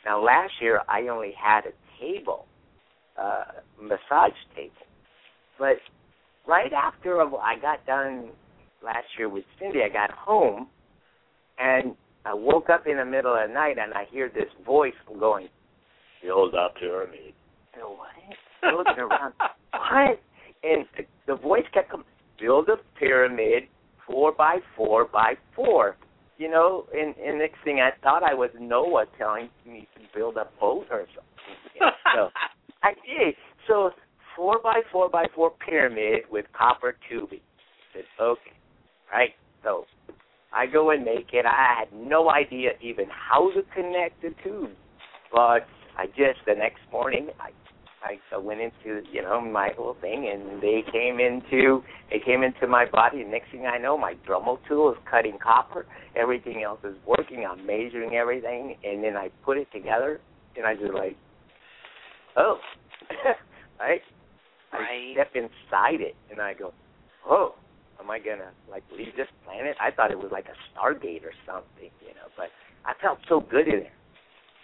Now, 0.05 0.23
last 0.23 0.53
year 0.61 0.81
I 0.89 1.09
only 1.09 1.33
had 1.41 1.63
a 1.67 1.73
table, 2.01 2.47
uh, 3.21 3.45
massage 3.81 4.37
table, 4.55 4.73
but 5.59 5.77
right 6.47 6.73
after 6.73 7.21
I 7.21 7.57
got 7.61 7.85
done 7.87 8.31
last 8.85 9.07
year 9.19 9.29
with 9.29 9.45
Cynde, 9.59 9.77
I 9.85 9.93
got 9.93 10.11
home 10.11 10.69
and 11.59 11.95
I 12.25 12.35
woke 12.35 12.69
up 12.71 12.87
in 12.87 12.97
the 12.97 13.05
middle 13.05 13.35
of 13.35 13.49
the 13.49 13.55
night 13.55 13.79
and 13.79 13.93
I 13.95 14.05
hear 14.11 14.29
this 14.29 14.51
voice 14.65 14.95
going, 15.19 15.49
"Build 16.23 16.55
up 16.55 16.77
pyramid." 16.77 17.35
And 17.75 17.85
what? 17.85 18.09
looking 18.77 19.03
around, 19.03 19.35
what? 19.73 20.21
And 20.63 20.87
the, 20.97 21.05
the 21.27 21.35
voice 21.35 21.65
kept 21.73 21.91
coming, 21.91 22.07
"Build 22.41 22.69
a 22.69 22.77
pyramid, 22.99 23.65
four 24.07 24.33
by 24.33 24.59
four 24.77 25.05
by 25.05 25.35
four 25.55 25.97
you 26.39 26.51
know, 26.51 26.87
and, 26.93 27.15
and 27.17 27.39
next 27.39 27.59
thing 27.65 27.81
I 27.81 27.91
thought 28.03 28.23
I 28.23 28.35
was 28.35 28.51
Noah 28.59 29.07
telling 29.19 29.49
me 29.67 29.89
to 29.95 30.19
build 30.19 30.37
a 30.37 30.47
boat 30.61 30.87
or 30.91 31.07
something. 31.15 31.97
So 32.15 32.31
I 32.83 32.93
did. 32.95 33.35
So 33.69 33.91
four 34.37 34.61
by 34.63 34.81
four 34.91 35.09
by 35.09 35.27
four 35.35 35.53
pyramid 35.65 36.23
with 36.31 36.47
copper 36.57 36.97
tubing. 37.09 37.41
I 37.41 37.99
said, 37.99 38.05
okay, 38.21 38.57
right. 39.13 39.31
So 39.63 39.85
I 40.53 40.67
go 40.67 40.91
and 40.91 41.05
make 41.05 41.29
it. 41.33 41.47
I 41.47 41.81
had 41.81 41.89
no 41.95 42.31
idea 42.31 42.71
even 42.81 43.07
how 43.11 43.51
to 43.53 43.63
connect 43.75 44.23
the 44.23 44.31
tubes, 44.43 44.75
but 45.33 45.67
I 45.97 46.07
just 46.07 46.41
the 46.47 46.55
next 46.55 46.81
morning 46.91 47.29
I 47.41 47.51
I 48.05 48.37
went 48.39 48.61
into 48.61 49.03
you 49.13 49.23
know 49.23 49.41
my 49.41 49.69
little 49.69 49.97
thing, 50.01 50.31
and 50.33 50.63
they 50.63 50.83
came 50.91 51.21
into 51.21 51.83
they 52.11 52.19
came 52.19 52.43
into 52.43 52.67
my 52.67 52.85
body. 52.85 53.23
And 53.23 53.31
next 53.31 53.51
thing 53.51 53.67
I 53.67 53.79
know, 53.79 53.97
my 53.97 54.15
Dremel 54.27 54.59
tool 54.69 54.91
is 54.91 54.99
cutting 55.11 55.39
copper. 55.43 55.87
Everything 56.17 56.63
else 56.63 56.81
is 56.85 56.97
working. 57.07 57.47
I'm 57.49 57.65
measuring 57.67 58.15
everything, 58.15 58.77
and 58.85 59.03
then 59.03 59.17
I 59.17 59.31
put 59.45 59.57
it 59.57 59.69
together, 59.73 60.21
and 60.57 60.67
I 60.67 60.75
just 60.75 60.93
like, 60.93 61.17
oh, 62.37 62.59
right. 63.81 64.01
Right. 64.73 65.11
I 65.11 65.13
step 65.13 65.33
inside 65.35 66.01
it, 66.01 66.17
and 66.31 66.41
I 66.41 66.55
go, 66.55 66.73
oh, 67.29 67.57
am 68.01 68.11
I 68.11 68.19
gonna 68.19 68.51
like 68.71 68.83
leave 68.97 69.15
this 69.17 69.29
planet? 69.45 69.77
I 69.81 69.91
thought 69.91 70.11
it 70.11 70.19
was 70.19 70.33
like 70.33 70.47
a 70.47 70.57
Stargate 70.73 71.25
or 71.25 71.33
something, 71.47 71.91
you 72.01 72.15
know. 72.17 72.33
But 72.37 72.49
I 72.87 72.95
felt 73.01 73.19
so 73.29 73.41
good 73.41 73.69
in 73.69 73.81
there. 73.81 73.93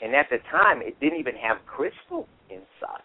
And 0.00 0.14
at 0.14 0.26
the 0.30 0.38
time, 0.50 0.80
it 0.80 0.98
didn't 1.00 1.18
even 1.18 1.34
have 1.36 1.58
crystal 1.66 2.26
inside. 2.50 3.04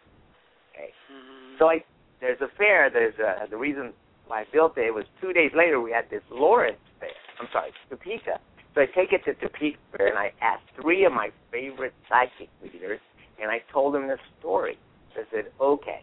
Okay. 0.74 0.90
Mm-hmm. 1.12 1.58
So 1.60 1.70
I 1.70 1.84
there's 2.24 2.40
a 2.40 2.48
fair. 2.58 2.90
There's 2.90 3.16
a, 3.20 3.50
the 3.50 3.58
reason 3.58 3.92
why 4.28 4.42
I 4.42 4.46
built 4.52 4.78
it 4.78 4.94
was 4.94 5.04
two 5.22 5.34
days 5.34 5.52
later 5.54 5.82
we 5.82 5.92
had 5.92 6.10
this 6.10 6.24
Lawrence 6.32 6.80
fair. 7.00 7.10
I'm 7.40 7.48
sorry, 7.52 7.72
Topeka. 7.90 8.40
So 8.74 8.82
I 8.82 8.86
take 8.86 9.12
it 9.12 9.26
to 9.26 9.34
Topeka 9.36 9.78
and 10.00 10.18
I 10.18 10.32
asked 10.42 10.64
three 10.82 11.04
of 11.04 11.12
my 11.12 11.30
favorite 11.52 11.94
psychic 12.08 12.50
leaders 12.64 13.02
and 13.42 13.52
I 13.52 13.60
told 13.72 13.94
them 13.94 14.08
the 14.08 14.18
story. 14.40 14.80
I 15.16 15.24
said, 15.32 15.52
okay, 15.62 16.02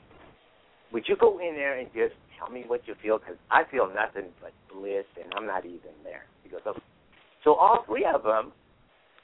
would 0.93 1.05
you 1.09 1.17
go 1.17 1.39
in 1.39 1.55
there 1.55 1.79
and 1.79 1.89
just 1.95 2.15
tell 2.39 2.51
me 2.51 2.65
what 2.67 2.87
you 2.87 2.95
feel? 3.03 3.19
Because 3.19 3.37
I 3.51 3.63
feel 3.71 3.91
nothing 3.93 4.31
but 4.41 4.53
bliss 4.73 5.07
and 5.21 5.33
I'm 5.37 5.47
not 5.47 5.65
even 5.65 5.97
there. 6.05 6.27
He 6.45 6.51
goes, 6.51 6.61
okay. 6.67 6.79
So 7.43 7.55
all 7.55 7.85
three 7.87 8.05
of 8.05 8.23
them 8.23 8.53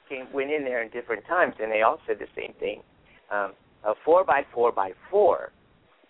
came 0.09 0.25
went 0.33 0.51
in 0.51 0.63
there 0.63 0.81
in 0.81 0.89
different 0.89 1.25
times 1.27 1.53
and 1.61 1.71
they 1.71 1.83
all 1.83 1.99
said 2.07 2.17
the 2.19 2.27
same 2.35 2.53
thing. 2.59 2.81
Um, 3.31 3.53
a 3.85 3.93
four 4.03 4.25
by 4.25 4.41
four 4.53 4.71
by 4.71 4.91
four 5.11 5.51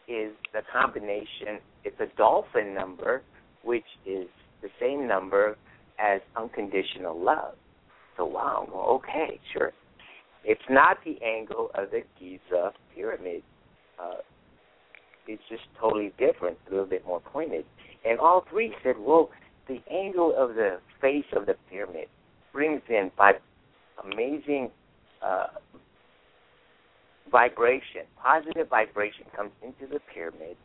is 0.07 0.31
the 0.53 0.61
combination. 0.71 1.59
It's 1.83 1.99
a 1.99 2.07
dolphin 2.17 2.73
number, 2.73 3.21
which 3.63 3.85
is 4.05 4.27
the 4.61 4.69
same 4.79 5.07
number 5.07 5.57
as 5.99 6.21
unconditional 6.35 7.19
love. 7.19 7.55
So 8.15 8.25
wow, 8.25 8.67
well, 8.71 8.85
okay, 8.95 9.39
sure. 9.53 9.71
It's 10.43 10.61
not 10.69 10.97
the 11.03 11.17
angle 11.23 11.69
of 11.75 11.91
the 11.91 12.01
Giza 12.19 12.71
pyramid. 12.95 13.43
Uh, 14.01 14.21
it's 15.27 15.41
just 15.49 15.63
totally 15.79 16.13
different, 16.17 16.57
a 16.67 16.71
little 16.71 16.85
bit 16.85 17.05
more 17.05 17.19
pointed. 17.19 17.65
And 18.05 18.19
all 18.19 18.45
three 18.49 18.73
said, 18.83 18.95
well, 18.97 19.29
the 19.67 19.79
angle 19.91 20.33
of 20.37 20.55
the 20.55 20.79
face 21.01 21.25
of 21.35 21.45
the 21.45 21.55
pyramid 21.69 22.07
brings 22.53 22.81
in 22.87 23.11
by 23.17 23.33
amazing 24.03 24.71
uh, 25.21 25.47
vibration, 27.31 28.03
positive 28.21 28.69
vibration 28.69 29.25
comes 29.35 29.51
into 29.61 29.91
the 29.91 29.99
pyramid 30.13 30.57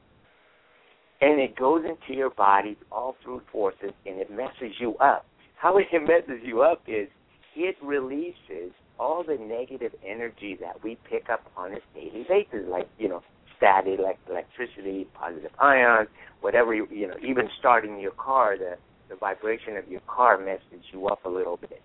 and 1.23 1.41
it 1.41 1.57
goes 1.57 1.85
into 1.85 2.19
your 2.19 2.31
body 2.31 2.77
all 2.91 3.17
through 3.23 3.41
forces 3.51 3.93
and 4.05 4.19
it 4.21 4.31
messes 4.31 4.75
you 4.81 4.97
up. 4.97 5.25
How 5.57 5.79
it 5.79 5.87
messes 5.93 6.43
you 6.43 6.63
up 6.63 6.83
is 6.87 7.09
it 7.55 7.77
releases 7.83 8.73
all 8.99 9.25
the 9.25 9.37
negative 9.37 9.93
energy 10.07 10.57
that 10.61 10.83
we 10.83 10.99
pick 11.09 11.31
up 11.31 11.51
on 11.57 11.73
a 11.73 11.79
daily 11.95 12.27
basis, 12.29 12.67
like, 12.69 12.89
you 12.99 13.09
know, 13.09 13.23
static, 13.57 13.99
like 14.03 14.19
electricity, 14.29 15.07
positive 15.15 15.51
ions, 15.61 16.09
whatever, 16.41 16.75
you, 16.75 16.87
you 16.91 17.07
know, 17.07 17.15
even 17.23 17.49
starting 17.59 18.01
your 18.01 18.13
car, 18.13 18.59
the, 18.59 18.77
the 19.09 19.17
vibration 19.17 19.77
of 19.77 19.89
your 19.89 20.01
car 20.09 20.39
messes 20.39 20.85
you 20.93 21.07
up 21.07 21.25
a 21.25 21.29
little 21.29 21.57
bit. 21.57 21.81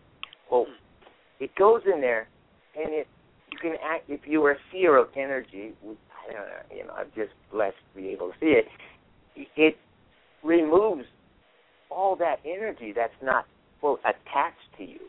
Well, 0.51 0.65
it 1.39 1.53
goes 1.55 1.81
in 1.91 2.01
there 2.01 2.27
and 2.75 2.93
it 2.93 3.07
you 3.51 3.57
can 3.57 3.75
act 3.83 4.09
if 4.09 4.21
you 4.25 4.43
are 4.45 4.51
a 4.51 4.57
seer 4.71 4.97
of 4.97 5.07
energy. 5.15 5.73
Uh, 5.85 5.93
you 6.73 6.83
know, 6.85 6.93
I'm 6.97 7.07
just 7.15 7.31
blessed 7.51 7.75
to 7.93 8.01
be 8.01 8.09
able 8.09 8.29
to 8.29 8.33
see 8.39 8.47
it. 8.57 8.65
It 9.55 9.77
removes 10.43 11.05
all 11.89 12.15
that 12.17 12.37
energy 12.45 12.93
that's 12.95 13.13
not 13.21 13.45
quote 13.79 13.99
attached 14.01 14.57
to 14.77 14.83
you. 14.83 14.99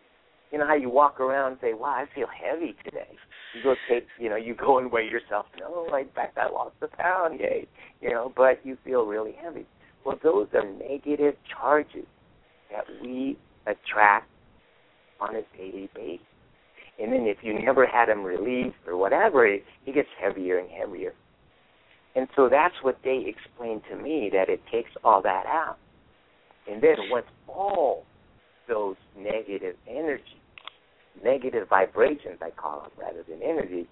You 0.53 0.59
know 0.59 0.66
how 0.66 0.74
you 0.74 0.88
walk 0.88 1.20
around 1.20 1.53
and 1.53 1.61
say, 1.61 1.74
"Wow, 1.74 1.90
I 1.90 2.07
feel 2.14 2.27
heavy 2.27 2.74
today." 2.85 3.16
You 3.55 3.62
go 3.62 3.74
take, 3.88 4.07
you 4.18 4.29
know, 4.29 4.37
you 4.37 4.55
go 4.55 4.79
and 4.79 4.90
weigh 4.90 5.09
yourself. 5.09 5.46
No, 5.59 5.94
in 5.94 6.09
fact, 6.11 6.38
I 6.38 6.48
lost 6.48 6.77
a 6.83 6.88
pound, 6.88 7.40
yay. 7.40 7.66
You 8.01 8.11
know, 8.11 8.33
but 8.35 8.64
you 8.64 8.77
feel 8.85 9.05
really 9.07 9.33
heavy. 9.33 9.66
Well, 10.05 10.18
those 10.22 10.48
are 10.55 10.64
negative 10.64 11.35
charges 11.51 12.07
that 12.70 12.85
we 13.03 13.38
attract 13.66 14.31
on 15.20 15.37
a 15.37 15.42
daily 15.57 15.90
basis. 15.94 16.24
And 16.98 17.12
then 17.12 17.22
if 17.22 17.38
you 17.42 17.58
never 17.58 17.87
had 17.87 18.08
them 18.08 18.24
released 18.24 18.76
or 18.87 18.96
whatever, 18.96 19.46
it 19.46 19.64
gets 19.87 20.08
heavier 20.20 20.58
and 20.58 20.68
heavier. 20.70 21.14
And 22.16 22.26
so 22.34 22.48
that's 22.48 22.74
what 22.82 22.98
they 23.04 23.24
explained 23.26 23.82
to 23.90 23.96
me 23.96 24.30
that 24.32 24.48
it 24.48 24.61
takes 24.72 24.90
all 25.04 25.22
that 25.22 25.46
out. 25.46 25.78
And 26.70 26.82
then 26.82 26.96
once 27.11 27.26
all 27.46 28.04
those 28.68 28.96
negative 29.16 29.76
energy, 29.88 30.22
negative 31.22 31.68
vibrations, 31.68 32.38
I 32.42 32.50
call 32.50 32.82
them 32.82 32.90
rather 32.98 33.22
than 33.28 33.42
energy, 33.42 33.87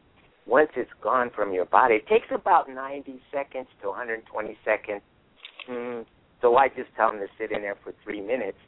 once 0.46 0.70
it's 0.76 0.90
gone 1.02 1.30
from 1.34 1.52
your 1.52 1.64
body, 1.64 1.96
it 1.96 2.06
takes 2.08 2.26
about 2.32 2.68
90 2.68 3.20
seconds 3.32 3.66
to 3.82 3.88
120 3.88 4.58
seconds. 4.64 5.02
Mm, 5.70 6.04
so 6.40 6.56
I 6.56 6.68
just 6.68 6.90
tell 6.96 7.10
them 7.10 7.20
to 7.20 7.26
sit 7.38 7.50
in 7.52 7.62
there 7.62 7.76
for 7.82 7.92
three 8.04 8.20
minutes 8.20 8.58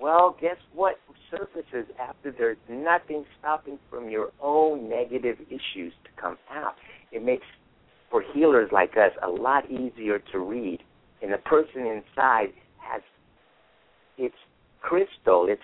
well, 0.00 0.36
guess 0.40 0.56
what 0.72 0.96
surfaces 1.30 1.86
after 2.00 2.32
there's 2.36 2.56
nothing 2.68 3.24
stopping 3.38 3.78
from 3.90 4.08
your 4.08 4.30
own 4.40 4.88
negative 4.88 5.36
issues 5.48 5.92
to 6.04 6.10
come 6.20 6.38
out? 6.50 6.74
It 7.12 7.24
makes 7.24 7.44
for 8.10 8.22
healers 8.34 8.70
like 8.72 8.92
us 8.96 9.12
a 9.22 9.28
lot 9.28 9.70
easier 9.70 10.18
to 10.32 10.38
read. 10.38 10.80
And 11.22 11.32
the 11.32 11.38
person 11.38 11.86
inside 11.86 12.52
has 12.78 13.02
it's 14.18 14.34
crystal, 14.80 15.46
it's 15.48 15.62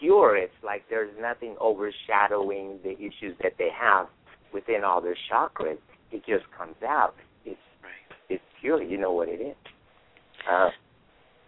pure. 0.00 0.36
It's 0.36 0.52
like 0.62 0.84
there's 0.90 1.12
nothing 1.20 1.56
overshadowing 1.60 2.78
the 2.82 2.92
issues 2.92 3.36
that 3.42 3.52
they 3.58 3.68
have 3.78 4.06
within 4.52 4.82
all 4.84 5.00
their 5.00 5.16
chakras. 5.30 5.78
It 6.10 6.24
just 6.26 6.44
comes 6.56 6.76
out. 6.86 7.14
It's 7.44 7.58
it's 8.28 8.42
pure. 8.60 8.82
You 8.82 8.98
know 8.98 9.12
what 9.12 9.28
it 9.28 9.40
is. 9.40 9.56
Uh, 10.50 10.70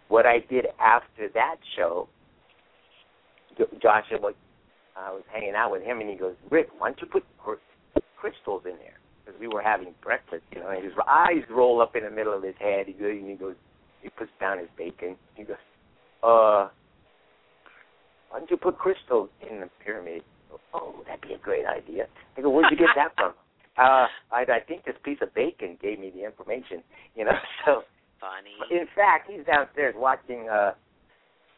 what 0.07 0.25
I 0.25 0.39
did 0.49 0.67
after 0.79 1.29
that 1.33 1.57
show, 1.75 2.07
Joshua, 3.81 4.19
was- 4.19 4.35
I 4.95 5.11
was 5.11 5.23
hanging 5.31 5.53
out 5.55 5.71
with 5.71 5.83
him, 5.83 6.01
and 6.01 6.09
he 6.09 6.15
goes, 6.15 6.35
"Rick, 6.49 6.69
why 6.79 6.89
don't 6.89 7.01
you 7.01 7.07
put 7.07 7.23
crystals 8.17 8.65
in 8.65 8.77
there?" 8.79 8.97
Because 9.23 9.39
we 9.39 9.47
were 9.47 9.61
having 9.61 9.93
breakfast, 10.01 10.43
you 10.51 10.59
know, 10.59 10.69
and 10.69 10.83
his 10.83 10.93
eyes 11.07 11.43
roll 11.49 11.81
up 11.81 11.95
in 11.95 12.03
the 12.03 12.09
middle 12.09 12.33
of 12.33 12.41
his 12.41 12.55
head. 12.57 12.87
He 12.87 12.93
goes, 12.93 13.11
and 13.11 13.29
he 13.29 13.35
goes, 13.35 13.55
he 14.01 14.09
puts 14.09 14.31
down 14.39 14.57
his 14.57 14.69
bacon. 14.77 15.17
He 15.35 15.43
goes, 15.43 15.57
"Uh, 16.23 16.69
why 18.29 18.39
don't 18.39 18.49
you 18.49 18.57
put 18.57 18.77
crystals 18.77 19.29
in 19.41 19.59
the 19.59 19.67
pyramid?" 19.83 20.23
Oh, 20.73 21.03
that'd 21.05 21.21
be 21.21 21.33
a 21.33 21.37
great 21.37 21.65
idea. 21.65 22.07
I 22.37 22.41
go, 22.41 22.49
"Where'd 22.49 22.71
you 22.71 22.77
get 22.77 22.89
that 22.95 23.13
from?" 23.15 23.33
Uh, 23.77 24.07
I, 24.31 24.41
I 24.41 24.59
think 24.67 24.85
this 24.85 24.97
piece 25.03 25.21
of 25.21 25.31
bacon 25.35 25.77
gave 25.79 25.99
me 25.99 26.09
the 26.09 26.23
information, 26.25 26.83
you 27.13 27.23
know. 27.25 27.37
So, 27.65 27.83
Funny. 28.19 28.55
in 28.71 28.87
fact, 28.95 29.29
he's 29.29 29.45
downstairs 29.45 29.93
watching 29.95 30.49
uh 30.49 30.73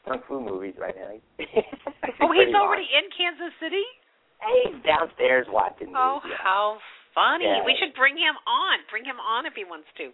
kung 0.09 0.21
fu 0.25 0.41
movies 0.41 0.73
right 0.81 0.95
now. 0.97 1.13
Oh, 2.19 2.33
he's 2.35 2.51
already 2.51 2.83
in 2.89 3.07
Kansas 3.15 3.53
City. 3.63 3.85
He's 4.43 4.75
downstairs 4.83 5.47
watching. 5.47 5.93
Oh, 5.95 6.19
movies, 6.19 6.35
yeah. 6.35 6.43
how 6.43 6.77
funny! 7.15 7.45
Yeah. 7.47 7.63
We 7.63 7.77
should 7.79 7.95
bring 7.95 8.17
him 8.19 8.35
on. 8.43 8.83
Bring 8.91 9.05
him 9.07 9.21
on 9.23 9.45
if 9.47 9.53
he 9.55 9.63
wants 9.63 9.87
to. 10.01 10.11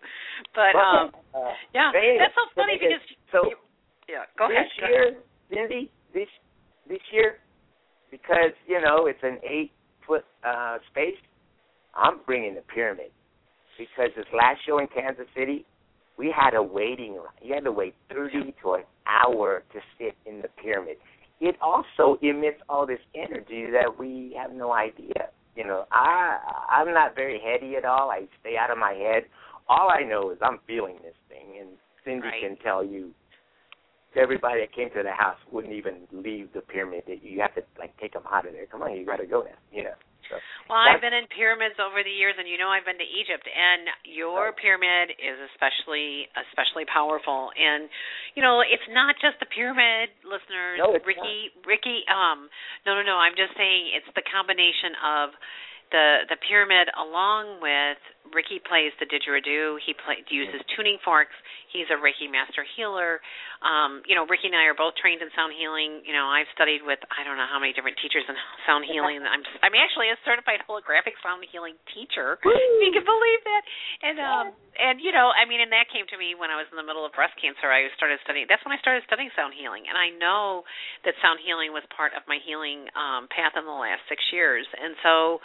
But 0.53 0.77
um, 0.77 1.09
uh, 1.33 1.49
yeah, 1.73 1.89
anyway, 1.95 2.21
that's 2.21 2.35
so 2.37 2.45
funny 2.53 2.77
because- 2.77 3.01
because 3.09 3.31
so 3.31 3.39
yeah. 4.05 4.29
Go 4.37 4.45
this 4.51 4.59
ahead. 4.59 4.69
go 4.77 4.87
year. 4.91 5.05
Cynde, 5.49 5.89
this 6.13 6.29
this 6.85 7.01
year, 7.09 7.41
because 8.11 8.53
you 8.69 8.77
know 8.81 9.07
it's 9.09 9.21
an 9.25 9.39
eight 9.41 9.71
foot 10.05 10.25
uh 10.45 10.77
space, 10.93 11.17
I'm 11.97 12.21
bringing 12.25 12.53
the 12.53 12.61
pyramid 12.69 13.09
because 13.81 14.13
this 14.15 14.29
last 14.33 14.61
show 14.65 14.77
in 14.77 14.87
Kansas 14.93 15.25
City, 15.33 15.65
we 16.17 16.33
had 16.35 16.53
a 16.53 16.63
waiting 16.63 17.13
line. 17.13 17.27
You 17.41 17.53
had 17.55 17.63
to 17.65 17.71
wait 17.71 17.95
thirty 18.09 18.53
to 18.61 18.73
an 18.73 18.83
hour 19.07 19.63
to 19.73 19.79
sit 19.97 20.15
in 20.25 20.41
the 20.41 20.47
pyramid. 20.61 20.97
It 21.41 21.55
also 21.61 22.17
emits 22.21 22.61
all 22.69 22.85
this 22.87 22.99
energy 23.13 23.65
that 23.71 23.99
we 23.99 24.35
have 24.39 24.51
no 24.53 24.71
idea. 24.73 25.29
You 25.55 25.65
know, 25.65 25.85
I 25.91 26.37
I'm 26.69 26.93
not 26.93 27.15
very 27.15 27.39
heady 27.43 27.75
at 27.75 27.85
all. 27.85 28.09
I 28.09 28.27
stay 28.41 28.55
out 28.57 28.71
of 28.71 28.77
my 28.77 28.93
head. 28.93 29.23
All 29.67 29.89
I 29.89 30.03
know 30.03 30.31
is 30.31 30.37
I'm 30.41 30.59
feeling 30.67 30.95
this 31.03 31.15
thing, 31.27 31.59
and 31.59 31.69
Cynde 32.03 32.23
Right. 32.23 32.41
can 32.41 32.57
tell 32.57 32.83
you. 32.83 33.11
Everybody 34.17 34.61
that 34.61 34.71
came 34.73 34.89
to 34.91 35.03
the 35.03 35.11
house 35.11 35.35
wouldn't 35.51 35.73
even 35.73 36.07
leave 36.13 36.47
the 36.53 36.61
pyramid. 36.61 37.03
You 37.21 37.41
have 37.41 37.53
to 37.55 37.63
like 37.77 37.97
take 37.97 38.13
them 38.13 38.23
out 38.31 38.47
of 38.47 38.53
there. 38.53 38.65
Come 38.65 38.81
on, 38.81 38.95
you 38.95 39.05
got 39.05 39.17
to 39.17 39.25
go 39.25 39.41
now. 39.41 39.57
You 39.73 39.83
know. 39.83 39.93
So, 40.29 40.41
Well, 40.69 40.81
I've 40.81 41.01
been 41.01 41.13
in 41.13 41.29
pyramids 41.29 41.77
over 41.77 42.01
the 42.01 42.11
years, 42.11 42.33
and 42.37 42.49
you 42.49 42.57
know 42.57 42.69
I've 42.69 42.85
been 42.85 42.97
to 42.97 43.05
Egypt, 43.05 43.45
and 43.45 43.89
your 44.05 44.53
pyramid 44.57 45.13
is 45.17 45.37
especially 45.53 46.25
especially 46.49 46.85
powerful. 46.89 47.53
And 47.53 47.89
you 48.33 48.41
know, 48.41 48.65
it's 48.65 48.85
not 48.89 49.15
just 49.21 49.37
the 49.39 49.49
pyramid, 49.49 50.09
listeners. 50.25 50.81
No, 50.81 50.97
it's 50.97 51.05
Ricky, 51.05 51.53
Ricky, 51.65 52.01
um, 52.09 52.49
no, 52.85 52.97
no, 52.97 53.03
no. 53.05 53.21
I'm 53.21 53.37
just 53.37 53.53
saying 53.53 53.93
it's 53.93 54.09
the 54.17 54.25
combination 54.25 54.97
of 55.01 55.25
the 55.93 56.07
the 56.33 56.37
pyramid 56.41 56.89
along 56.97 57.61
with 57.61 58.01
Ricky 58.33 58.61
plays 58.63 58.93
the 58.97 59.05
didgeridoo. 59.05 59.77
He 59.85 59.93
play, 59.93 60.23
uses 60.29 60.61
tuning 60.73 60.97
forks. 61.03 61.35
He's 61.75 61.91
a 61.91 61.99
Reiki 61.99 62.31
master 62.31 62.63
healer. 62.63 63.19
Um, 63.59 63.99
you 64.07 64.15
know, 64.15 64.23
Ricky 64.23 64.47
and 64.47 64.55
I 64.55 64.71
are 64.71 64.77
both 64.77 64.95
trained 64.95 65.19
in 65.19 65.27
sound 65.35 65.51
healing. 65.51 65.99
You 66.07 66.15
know, 66.15 66.31
I've 66.31 66.47
studied 66.55 66.79
with 66.87 67.01
I 67.11 67.27
don't 67.27 67.35
know 67.35 67.49
how 67.49 67.59
many 67.59 67.75
different 67.75 67.99
teachers 67.99 68.23
in 68.31 68.35
sound 68.69 68.87
healing. 68.87 69.19
I'm 69.27 69.43
I'm 69.59 69.75
actually 69.75 70.07
a 70.07 70.17
certified 70.23 70.63
holographic 70.63 71.19
sound 71.19 71.43
healing 71.51 71.75
teacher. 71.91 72.39
If 72.39 72.79
you 72.79 72.91
can 72.95 73.03
believe 73.03 73.41
that. 73.43 73.63
And 74.07 74.17
um 74.23 74.45
and 74.79 74.95
you 75.03 75.11
know, 75.11 75.35
I 75.35 75.43
mean 75.43 75.59
and 75.59 75.71
that 75.75 75.91
came 75.91 76.07
to 76.07 76.17
me 76.19 76.37
when 76.37 76.47
I 76.47 76.55
was 76.55 76.69
in 76.71 76.79
the 76.79 76.85
middle 76.85 77.03
of 77.03 77.11
breast 77.11 77.35
cancer. 77.41 77.67
I 77.67 77.91
started 77.99 78.23
studying 78.23 78.47
that's 78.47 78.63
when 78.63 78.71
I 78.71 78.79
started 78.79 79.03
studying 79.03 79.33
sound 79.35 79.51
healing. 79.57 79.83
And 79.89 79.99
I 79.99 80.15
know 80.15 80.63
that 81.03 81.17
sound 81.19 81.43
healing 81.43 81.75
was 81.75 81.83
part 81.91 82.15
of 82.15 82.23
my 82.31 82.39
healing 82.39 82.87
um 82.95 83.27
path 83.27 83.59
in 83.59 83.67
the 83.67 83.75
last 83.75 84.05
6 84.07 84.15
years. 84.31 84.63
And 84.79 84.95
so 85.03 85.43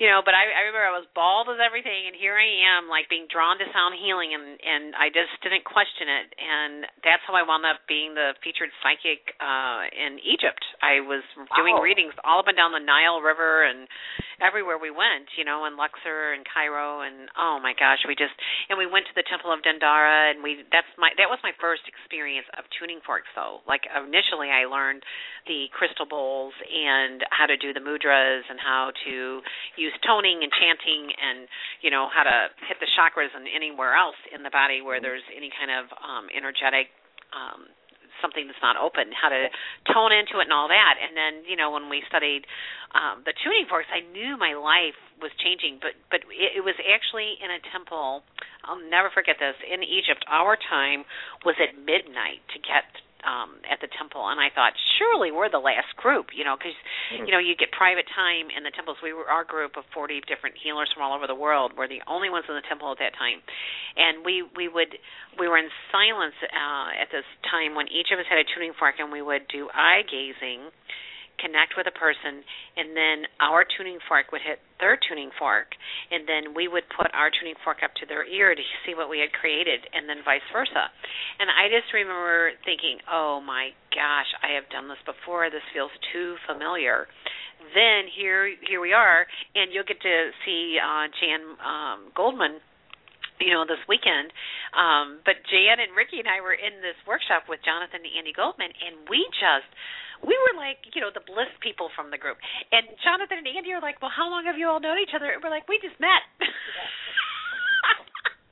you 0.00 0.08
know, 0.08 0.24
but 0.24 0.32
I, 0.32 0.48
I 0.48 0.64
remember 0.64 0.80
I 0.80 0.96
was 0.96 1.04
bald 1.12 1.52
as 1.52 1.60
everything, 1.60 2.08
and 2.08 2.16
here 2.16 2.32
I 2.32 2.48
am, 2.72 2.88
like 2.88 3.12
being 3.12 3.28
drawn 3.28 3.60
to 3.60 3.68
sound 3.68 4.00
healing, 4.00 4.32
and 4.32 4.56
and 4.56 4.96
I 4.96 5.12
just 5.12 5.28
didn't 5.44 5.68
question 5.68 6.08
it, 6.08 6.32
and 6.40 6.88
that's 7.04 7.20
how 7.28 7.36
I 7.36 7.44
wound 7.44 7.68
up 7.68 7.84
being 7.84 8.16
the 8.16 8.32
featured 8.40 8.72
psychic 8.80 9.36
uh 9.36 9.84
in 9.92 10.16
Egypt. 10.24 10.64
I 10.80 11.04
was 11.04 11.20
doing 11.52 11.76
readings 11.84 12.16
all 12.24 12.40
up 12.40 12.48
and 12.48 12.56
down 12.56 12.72
the 12.72 12.80
Nile 12.80 13.20
River 13.20 13.68
and 13.68 13.84
everywhere 14.40 14.80
we 14.80 14.88
went, 14.88 15.28
you 15.36 15.44
know, 15.44 15.68
in 15.68 15.76
Luxor 15.76 16.32
and 16.32 16.48
Cairo, 16.48 17.04
and 17.04 17.28
oh 17.36 17.60
my 17.60 17.76
gosh, 17.76 18.00
we 18.08 18.16
just 18.16 18.32
and 18.72 18.80
we 18.80 18.88
went 18.88 19.04
to 19.04 19.14
the 19.14 19.24
Temple 19.28 19.52
of 19.52 19.60
Dendara, 19.60 20.32
and 20.32 20.40
we 20.40 20.64
that's 20.72 20.88
my 20.96 21.12
that 21.20 21.28
was 21.28 21.38
my 21.44 21.52
first 21.60 21.84
experience 21.84 22.48
of 22.56 22.64
tuning 22.80 23.04
forks, 23.04 23.28
though. 23.36 23.60
Like 23.68 23.84
initially, 23.84 24.48
I 24.48 24.64
learned 24.64 25.04
the 25.44 25.68
crystal 25.76 26.08
bowls 26.08 26.56
and 26.64 27.20
how 27.30 27.44
to 27.44 27.56
do 27.60 27.76
the 27.76 27.84
mudras 27.84 28.48
and 28.48 28.56
how 28.56 28.92
to 29.04 29.44
use 29.76 29.89
toning 30.06 30.42
and 30.42 30.50
chanting 30.52 31.10
and 31.16 31.48
you 31.82 31.90
know 31.90 32.08
how 32.10 32.22
to 32.22 32.36
hit 32.68 32.78
the 32.78 32.90
chakras 32.94 33.32
and 33.34 33.46
anywhere 33.50 33.94
else 33.94 34.18
in 34.34 34.42
the 34.42 34.52
body 34.52 34.80
where 34.80 35.00
there's 35.00 35.24
any 35.34 35.50
kind 35.54 35.70
of 35.70 35.90
um 36.00 36.26
energetic 36.34 36.92
um 37.34 37.70
something 38.20 38.44
that's 38.44 38.60
not 38.60 38.76
open 38.76 39.08
how 39.16 39.32
to 39.32 39.48
tone 39.88 40.12
into 40.12 40.44
it 40.44 40.46
and 40.46 40.52
all 40.52 40.68
that. 40.68 41.00
And 41.00 41.16
then 41.16 41.42
you 41.48 41.56
know 41.56 41.72
when 41.72 41.88
we 41.88 42.04
studied 42.06 42.44
um 42.94 43.22
the 43.24 43.34
tuning 43.42 43.66
forks 43.70 43.86
i 43.94 44.02
knew 44.10 44.36
my 44.36 44.54
life 44.54 44.98
was 45.22 45.30
changing 45.38 45.78
but 45.78 45.94
but 46.10 46.20
it, 46.30 46.58
it 46.58 46.64
was 46.64 46.74
actually 46.82 47.38
in 47.38 47.50
a 47.50 47.60
temple 47.70 48.22
i'll 48.66 48.82
never 48.90 49.10
forget 49.14 49.38
this 49.38 49.54
in 49.62 49.82
egypt 49.82 50.26
our 50.26 50.58
time 50.58 51.06
was 51.46 51.54
at 51.62 51.74
midnight 51.78 52.42
to 52.50 52.58
get 52.58 52.86
um 53.24 53.60
at 53.68 53.80
the 53.80 53.88
temple 53.98 54.26
and 54.28 54.40
I 54.40 54.48
thought 54.54 54.72
surely 54.98 55.30
we're 55.30 55.50
the 55.50 55.62
last 55.62 55.96
group 55.96 56.32
you 56.32 56.44
know 56.44 56.56
cuz 56.56 56.74
you 57.12 57.32
know 57.32 57.38
you 57.38 57.54
get 57.56 57.70
private 57.72 58.06
time 58.14 58.50
in 58.50 58.62
the 58.62 58.70
temples. 58.70 58.98
We 59.02 59.12
were 59.12 59.28
our 59.28 59.44
group 59.44 59.76
of 59.76 59.84
40 59.92 60.20
different 60.26 60.56
healers 60.56 60.90
from 60.92 61.02
all 61.02 61.14
over 61.14 61.26
the 61.26 61.34
world 61.34 61.76
were 61.76 61.88
the 61.88 62.02
only 62.06 62.30
ones 62.30 62.46
in 62.48 62.54
the 62.54 62.66
temple 62.68 62.90
at 62.92 62.98
that 62.98 63.14
time. 63.14 63.42
And 63.96 64.24
we 64.24 64.42
we 64.56 64.68
would 64.68 64.96
we 65.38 65.48
were 65.48 65.58
in 65.58 65.70
silence 65.92 66.34
uh 66.42 66.88
at 67.00 67.10
this 67.10 67.24
time 67.50 67.74
when 67.74 67.88
each 67.88 68.10
of 68.12 68.18
us 68.18 68.26
had 68.28 68.38
a 68.38 68.44
tuning 68.54 68.72
fork 68.78 68.96
and 68.98 69.10
we 69.12 69.22
would 69.22 69.48
do 69.48 69.68
eye 69.74 70.02
gazing 70.08 70.70
connect 71.40 71.74
with 71.76 71.88
a 71.88 71.96
person 71.96 72.44
and 72.76 72.92
then 72.92 73.24
our 73.40 73.64
tuning 73.64 73.98
fork 74.06 74.30
would 74.30 74.44
hit 74.44 74.60
their 74.78 75.00
tuning 75.00 75.32
fork 75.40 75.72
and 76.12 76.28
then 76.28 76.52
we 76.54 76.68
would 76.68 76.84
put 76.92 77.08
our 77.16 77.32
tuning 77.32 77.56
fork 77.64 77.80
up 77.82 77.90
to 77.96 78.04
their 78.04 78.24
ear 78.28 78.54
to 78.54 78.64
see 78.84 78.94
what 78.94 79.08
we 79.08 79.18
had 79.18 79.32
created 79.32 79.80
and 79.92 80.08
then 80.08 80.20
vice 80.24 80.44
versa. 80.52 80.92
And 81.40 81.48
i 81.48 81.72
just 81.72 81.88
remember 81.96 82.52
thinking 82.64 83.00
oh 83.08 83.40
my 83.40 83.72
gosh 83.90 84.30
i 84.44 84.52
have 84.54 84.68
done 84.68 84.86
this 84.86 85.00
before. 85.08 85.48
This 85.48 85.64
feels 85.72 85.92
too 86.12 86.36
familiar. 86.44 87.08
Then 87.72 88.08
here 88.12 88.52
here 88.68 88.80
we 88.80 88.92
are 88.92 89.24
and 89.56 89.72
you'll 89.72 89.88
get 89.88 90.00
to 90.04 90.16
see 90.44 90.76
uh 90.76 91.08
jan 91.20 91.42
um 91.64 92.12
goldman 92.12 92.60
you 93.40 93.56
know 93.56 93.64
this 93.64 93.80
weekend. 93.88 94.32
Um 94.76 95.24
but 95.24 95.40
jan 95.48 95.80
and 95.80 95.96
ricky 95.96 96.20
and 96.20 96.28
i 96.28 96.40
were 96.44 96.56
in 96.56 96.80
this 96.84 96.96
workshop 97.08 97.48
with 97.48 97.60
jonathan 97.64 98.04
and 98.04 98.12
Andi 98.12 98.36
Goldman 98.36 98.72
and 98.72 99.08
we 99.08 99.24
just 99.40 99.68
we 100.26 100.34
were 100.36 100.54
like, 100.58 100.78
you 100.94 101.00
know, 101.00 101.10
the 101.12 101.24
bliss 101.24 101.48
people 101.64 101.88
from 101.96 102.10
the 102.10 102.18
group. 102.20 102.36
And 102.72 102.86
Jonathan 103.04 103.38
and 103.40 103.48
Andi 103.48 103.72
are 103.72 103.80
like, 103.80 104.00
well, 104.02 104.12
how 104.14 104.28
long 104.28 104.44
have 104.44 104.58
you 104.58 104.68
all 104.68 104.80
known 104.80 104.98
each 105.00 105.14
other? 105.16 105.30
And 105.32 105.40
we're 105.42 105.50
like, 105.52 105.68
we 105.68 105.80
just 105.80 105.96
met. 106.00 106.22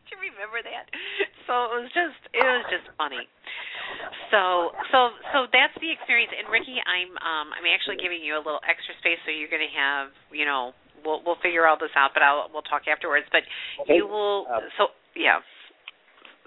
Do 0.08 0.16
you 0.16 0.32
remember 0.32 0.64
that? 0.64 0.88
So 1.44 1.52
it 1.68 1.84
was 1.84 1.90
just, 1.92 2.16
it 2.32 2.40
was 2.44 2.64
just 2.72 2.88
funny. 2.96 3.24
So, 4.32 4.72
so, 4.92 5.12
so 5.32 5.38
that's 5.52 5.72
the 5.80 5.88
experience. 5.92 6.32
And 6.32 6.48
Ricky, 6.48 6.76
I'm, 6.84 7.12
um, 7.20 7.52
I'm 7.52 7.64
actually 7.68 7.96
giving 8.00 8.20
you 8.24 8.36
a 8.36 8.42
little 8.42 8.60
extra 8.64 8.96
space, 9.00 9.20
so 9.24 9.32
you're 9.32 9.52
going 9.52 9.64
to 9.64 9.74
have, 9.76 10.08
you 10.32 10.44
know, 10.48 10.72
we'll, 11.04 11.20
we'll 11.24 11.40
figure 11.44 11.64
all 11.68 11.76
this 11.80 11.92
out, 11.96 12.12
but 12.16 12.20
I'll, 12.24 12.48
we'll 12.52 12.64
talk 12.64 12.88
afterwards. 12.88 13.28
But 13.32 13.44
Okay. 13.84 13.96
you 14.00 14.08
will, 14.08 14.48
Uh, 14.48 14.64
so 14.80 14.92
yeah. 15.16 15.40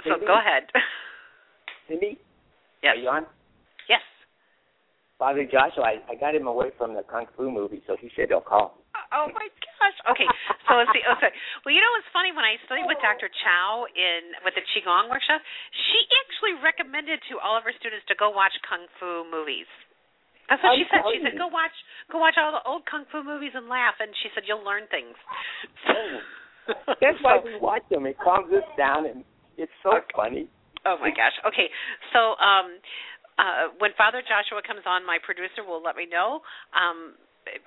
So 0.05 0.17
Cynde? 0.17 0.25
go 0.25 0.38
ahead. 0.38 0.65
Cynde, 1.88 2.17
yes. 2.81 2.97
are 2.97 3.01
you 3.01 3.10
on? 3.10 3.25
Father 5.22 5.46
Joshua, 5.46 5.86
I, 5.86 5.96
I 6.10 6.17
got 6.17 6.34
him 6.34 6.50
away 6.50 6.74
from 6.82 6.98
the 6.98 7.06
kung 7.06 7.30
fu 7.38 7.54
movie, 7.54 7.86
so 7.86 7.94
he 7.94 8.10
said 8.17 8.34
he'll 8.34 8.42
call. 8.42 8.82
Oh 9.13 9.30
my 9.30 9.46
gosh. 9.78 9.98
Okay. 10.10 10.26
So 10.65 10.82
let's 10.82 10.90
see. 10.98 11.06
Okay. 11.06 11.30
Well, 11.62 11.69
you 11.69 11.78
know 11.78 11.94
what's 11.94 12.10
funny? 12.10 12.34
When 12.34 12.42
I 12.42 12.58
studied 12.65 12.90
with 12.90 12.98
Dr. 13.06 13.30
Chow 13.30 13.86
in 13.94 14.34
with 14.42 14.58
the 14.58 14.65
Qigong 14.74 15.13
workshop, 15.13 15.46
she 15.78 16.00
actually 16.26 16.58
recommended 16.65 17.22
to 17.30 17.38
all 17.38 17.54
of 17.54 17.62
her 17.69 17.76
students 17.78 18.02
to 18.10 18.17
go 18.17 18.34
watch 18.34 18.56
kung 18.65 18.90
fu 18.98 19.22
movies. 19.30 19.69
That's 20.50 20.58
what 20.65 20.74
I'm 20.74 20.82
she 20.82 20.90
said. 20.90 21.06
She 21.13 21.22
said, 21.22 21.38
"Go 21.38 21.54
watch, 21.54 21.76
go 22.10 22.17
watch 22.17 22.42
all 22.42 22.58
the 22.58 22.65
old 22.65 22.90
kung 22.90 23.06
fu 23.13 23.22
movies 23.22 23.54
and 23.54 23.69
laugh." 23.69 24.02
And 24.02 24.10
she 24.26 24.34
said, 24.34 24.50
"You'll 24.50 24.65
learn 24.65 24.90
things." 24.90 25.13
That's 26.98 27.22
why 27.22 27.38
we 27.46 27.62
watch 27.62 27.86
them. 27.94 28.10
It 28.10 28.17
calms 28.17 28.50
us 28.50 28.65
down, 28.74 29.06
and 29.06 29.22
it's 29.54 29.76
so 29.86 30.02
Okay. 30.02 30.17
funny. 30.17 30.50
Oh 30.82 30.98
my 30.98 31.13
gosh. 31.13 31.38
Okay. 31.46 31.69
So 32.10 32.34
um 32.42 32.82
uh, 33.42 33.73
when 33.81 33.92
Father 33.98 34.21
Joshua 34.21 34.62
comes 34.62 34.85
on, 34.85 35.02
my 35.02 35.17
producer 35.17 35.65
will 35.65 35.81
let 35.81 35.98
me 35.98 36.06
know. 36.06 36.46
Um, 36.77 37.17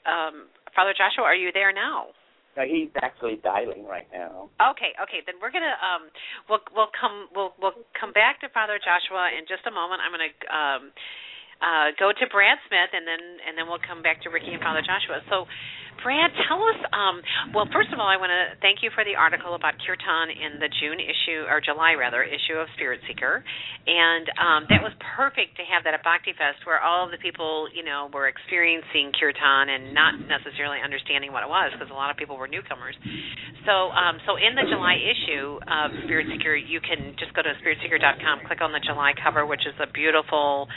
um, 0.06 0.46
Father 0.70 0.94
Joshua, 0.94 1.26
are 1.26 1.34
you 1.34 1.50
there 1.50 1.74
now? 1.74 2.14
No, 2.54 2.62
he's 2.62 2.94
actually 3.02 3.42
dialing 3.42 3.82
right 3.82 4.06
now. 4.14 4.46
Okay, 4.62 4.94
okay. 5.02 5.26
Then 5.26 5.42
we're 5.42 5.50
gonna 5.50 5.74
um, 5.82 6.06
we'll 6.46 6.62
we'll 6.70 6.94
come 6.94 7.26
we'll 7.34 7.50
we'll 7.58 7.74
come 7.98 8.14
back 8.14 8.38
to 8.46 8.48
Father 8.54 8.78
Joshua 8.78 9.34
in 9.34 9.42
just 9.50 9.66
a 9.66 9.74
moment. 9.74 9.98
I'm 9.98 10.14
gonna 10.14 10.30
um, 10.46 10.82
uh, 11.64 11.96
go 11.96 12.12
to 12.12 12.24
Brad 12.28 12.60
Smith 12.68 12.92
and 12.92 13.08
then 13.08 13.22
and 13.48 13.56
then 13.56 13.64
we'll 13.64 13.80
come 13.80 14.04
back 14.04 14.20
to 14.22 14.28
Ricky 14.28 14.52
and 14.52 14.60
Father 14.60 14.84
Joshua. 14.84 15.24
So 15.32 15.48
Brad, 16.02 16.28
tell 16.50 16.60
us. 16.60 16.80
Um, 16.90 17.22
well, 17.54 17.64
first 17.70 17.94
of 17.94 18.02
all, 18.02 18.08
I 18.08 18.18
want 18.18 18.28
to 18.28 18.58
thank 18.58 18.82
you 18.82 18.90
for 18.92 19.06
the 19.06 19.14
article 19.14 19.54
about 19.54 19.78
kirtan 19.78 20.34
in 20.34 20.58
the 20.58 20.66
June 20.82 20.98
issue 20.98 21.46
or 21.46 21.62
July 21.62 21.94
rather 21.94 22.20
issue 22.20 22.58
of 22.58 22.66
Spirit 22.74 22.98
Seeker, 23.06 23.40
and 23.86 24.26
um, 24.36 24.60
that 24.68 24.82
was 24.82 24.92
perfect 25.16 25.56
to 25.56 25.64
have 25.64 25.86
that 25.88 25.94
at 25.94 26.02
Bhakti 26.02 26.34
Fest 26.34 26.66
where 26.66 26.82
all 26.82 27.06
of 27.06 27.10
the 27.14 27.20
people 27.22 27.70
you 27.70 27.86
know 27.86 28.10
were 28.10 28.26
experiencing 28.26 29.14
kirtan 29.14 29.70
and 29.70 29.94
not 29.94 30.18
necessarily 30.26 30.82
understanding 30.82 31.30
what 31.30 31.46
it 31.46 31.50
was 31.50 31.70
because 31.72 31.88
a 31.88 31.96
lot 31.96 32.10
of 32.10 32.18
people 32.18 32.36
were 32.36 32.50
newcomers. 32.50 32.98
So, 33.64 33.88
um, 33.96 34.20
so 34.28 34.36
in 34.36 34.52
the 34.52 34.66
July 34.68 35.00
issue 35.00 35.56
of 35.64 35.88
Spirit 36.04 36.28
Seeker, 36.28 36.52
you 36.52 36.84
can 36.84 37.16
just 37.16 37.32
go 37.32 37.40
to 37.40 37.56
spiritseeker.com, 37.64 38.44
click 38.44 38.60
on 38.60 38.76
the 38.76 38.82
July 38.84 39.16
cover, 39.16 39.46
which 39.46 39.64
is 39.64 39.72
a 39.80 39.88
beautiful 39.88 40.68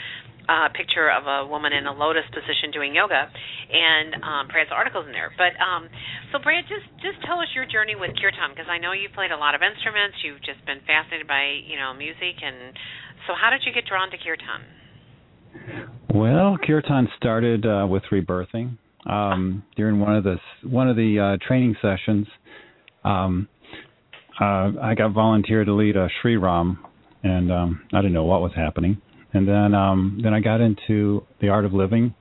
uh, 0.48 0.72
picture 0.72 1.12
of 1.12 1.28
a 1.28 1.46
woman 1.46 1.76
in 1.76 1.84
a 1.86 1.92
lotus 1.92 2.24
position 2.32 2.72
doing 2.72 2.96
yoga, 2.96 3.28
and 3.28 4.16
um, 4.24 4.48
Brad's 4.48 4.72
articles 4.72 5.04
in 5.04 5.12
there. 5.12 5.30
But 5.36 5.52
um, 5.60 5.92
so, 6.32 6.40
Brad, 6.40 6.64
just 6.64 6.88
just 7.04 7.20
tell 7.28 7.38
us 7.38 7.52
your 7.54 7.68
journey 7.68 7.94
with 7.94 8.16
kirtan 8.16 8.56
because 8.56 8.66
I 8.66 8.80
know 8.80 8.96
you've 8.96 9.12
played 9.12 9.30
a 9.30 9.36
lot 9.36 9.54
of 9.54 9.60
instruments. 9.60 10.16
You've 10.24 10.40
just 10.40 10.64
been 10.64 10.80
fascinated 10.88 11.28
by 11.28 11.60
you 11.68 11.76
know 11.76 11.92
music, 11.92 12.40
and 12.40 12.72
so 13.28 13.36
how 13.36 13.52
did 13.52 13.60
you 13.68 13.76
get 13.76 13.84
drawn 13.84 14.08
to 14.10 14.16
kirtan? 14.16 14.64
Well, 16.08 16.56
kirtan 16.64 17.08
started 17.20 17.68
uh, 17.68 17.84
with 17.84 18.02
rebirthing 18.08 18.80
um, 19.04 19.62
during 19.76 20.00
one 20.00 20.16
of 20.16 20.24
the 20.24 20.40
one 20.64 20.88
of 20.88 20.96
the 20.96 21.36
uh, 21.36 21.46
training 21.46 21.76
sessions. 21.84 22.26
Um, 23.04 23.48
uh, 24.40 24.72
I 24.80 24.94
got 24.96 25.12
volunteered 25.12 25.66
to 25.66 25.74
lead 25.74 25.96
a 25.96 26.08
Sri 26.22 26.36
Ram, 26.36 26.78
and 27.22 27.52
um, 27.52 27.82
I 27.92 27.98
didn't 27.98 28.12
know 28.12 28.24
what 28.24 28.40
was 28.40 28.52
happening 28.56 29.02
and 29.32 29.46
then 29.46 29.74
um 29.74 30.20
then 30.22 30.32
I 30.32 30.40
got 30.40 30.60
into 30.60 31.26
the 31.40 31.48
art 31.48 31.64
of 31.64 31.72
living. 31.72 32.14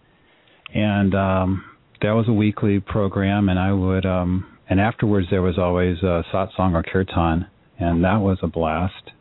And 0.74 1.16
um 1.16 1.64
that 2.02 2.12
was 2.12 2.28
a 2.28 2.34
weekly 2.34 2.80
program. 2.80 3.50
And 3.50 3.60
I 3.60 3.72
would 3.72 4.06
um 4.06 4.46
and 4.70 4.80
afterwards 4.80 5.28
there 5.32 5.42
was 5.42 5.58
always 5.58 5.98
a 6.00 6.24
satsang 6.34 6.74
or 6.74 6.84
kirtan. 6.84 7.48
And 7.80 8.04
that 8.04 8.18
was 8.18 8.40
a 8.42 8.48
blast. 8.48 9.12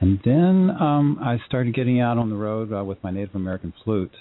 And 0.00 0.20
then 0.24 0.70
um 0.80 1.18
I 1.20 1.38
started 1.46 1.74
getting 1.74 2.00
out 2.00 2.18
on 2.18 2.30
the 2.30 2.36
road 2.36 2.72
uh, 2.72 2.84
with 2.84 3.02
my 3.02 3.10
Native 3.10 3.34
American 3.34 3.72
flute. 3.84 4.14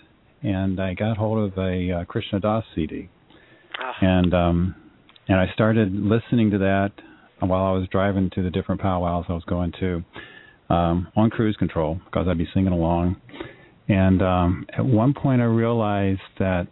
And 0.43 0.79
I 0.79 0.95
got 0.95 1.17
hold 1.17 1.51
of 1.51 1.57
a 1.57 1.91
uh, 1.91 2.05
Krishna 2.05 2.39
Das 2.39 2.63
CD 2.73 3.09
oh. 3.79 3.83
Ah. 3.83 3.93
and 4.01 4.33
um 4.33 4.75
and 5.27 5.39
I 5.39 5.45
started 5.53 5.93
listening 5.93 6.49
to 6.51 6.57
that 6.57 6.91
while 7.39 7.63
I 7.63 7.71
was 7.71 7.87
driving 7.89 8.29
to 8.35 8.43
the 8.43 8.49
different 8.49 8.81
powwows 8.81 9.25
I 9.29 9.33
was 9.33 9.43
going 9.45 9.71
to 9.79 10.03
um, 10.71 11.07
on 11.17 11.29
cruise 11.29 11.57
control 11.57 11.99
because 12.05 12.27
I'd 12.27 12.37
be 12.37 12.47
singing 12.53 12.71
along. 12.71 13.17
And 13.89 14.21
um, 14.21 14.65
at 14.77 14.85
one 14.85 15.13
point, 15.13 15.41
I 15.41 15.45
realized 15.45 16.21
that 16.39 16.69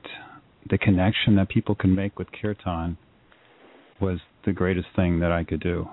the 0.69 0.77
connection 0.77 1.35
that 1.35 1.49
people 1.49 1.75
can 1.75 1.93
make 1.93 2.17
with 2.17 2.27
kirtan 2.31 2.97
was 3.99 4.19
the 4.45 4.53
greatest 4.53 4.87
thing 4.95 5.19
that 5.19 5.31
I 5.31 5.43
could 5.43 5.59
do. 5.59 5.85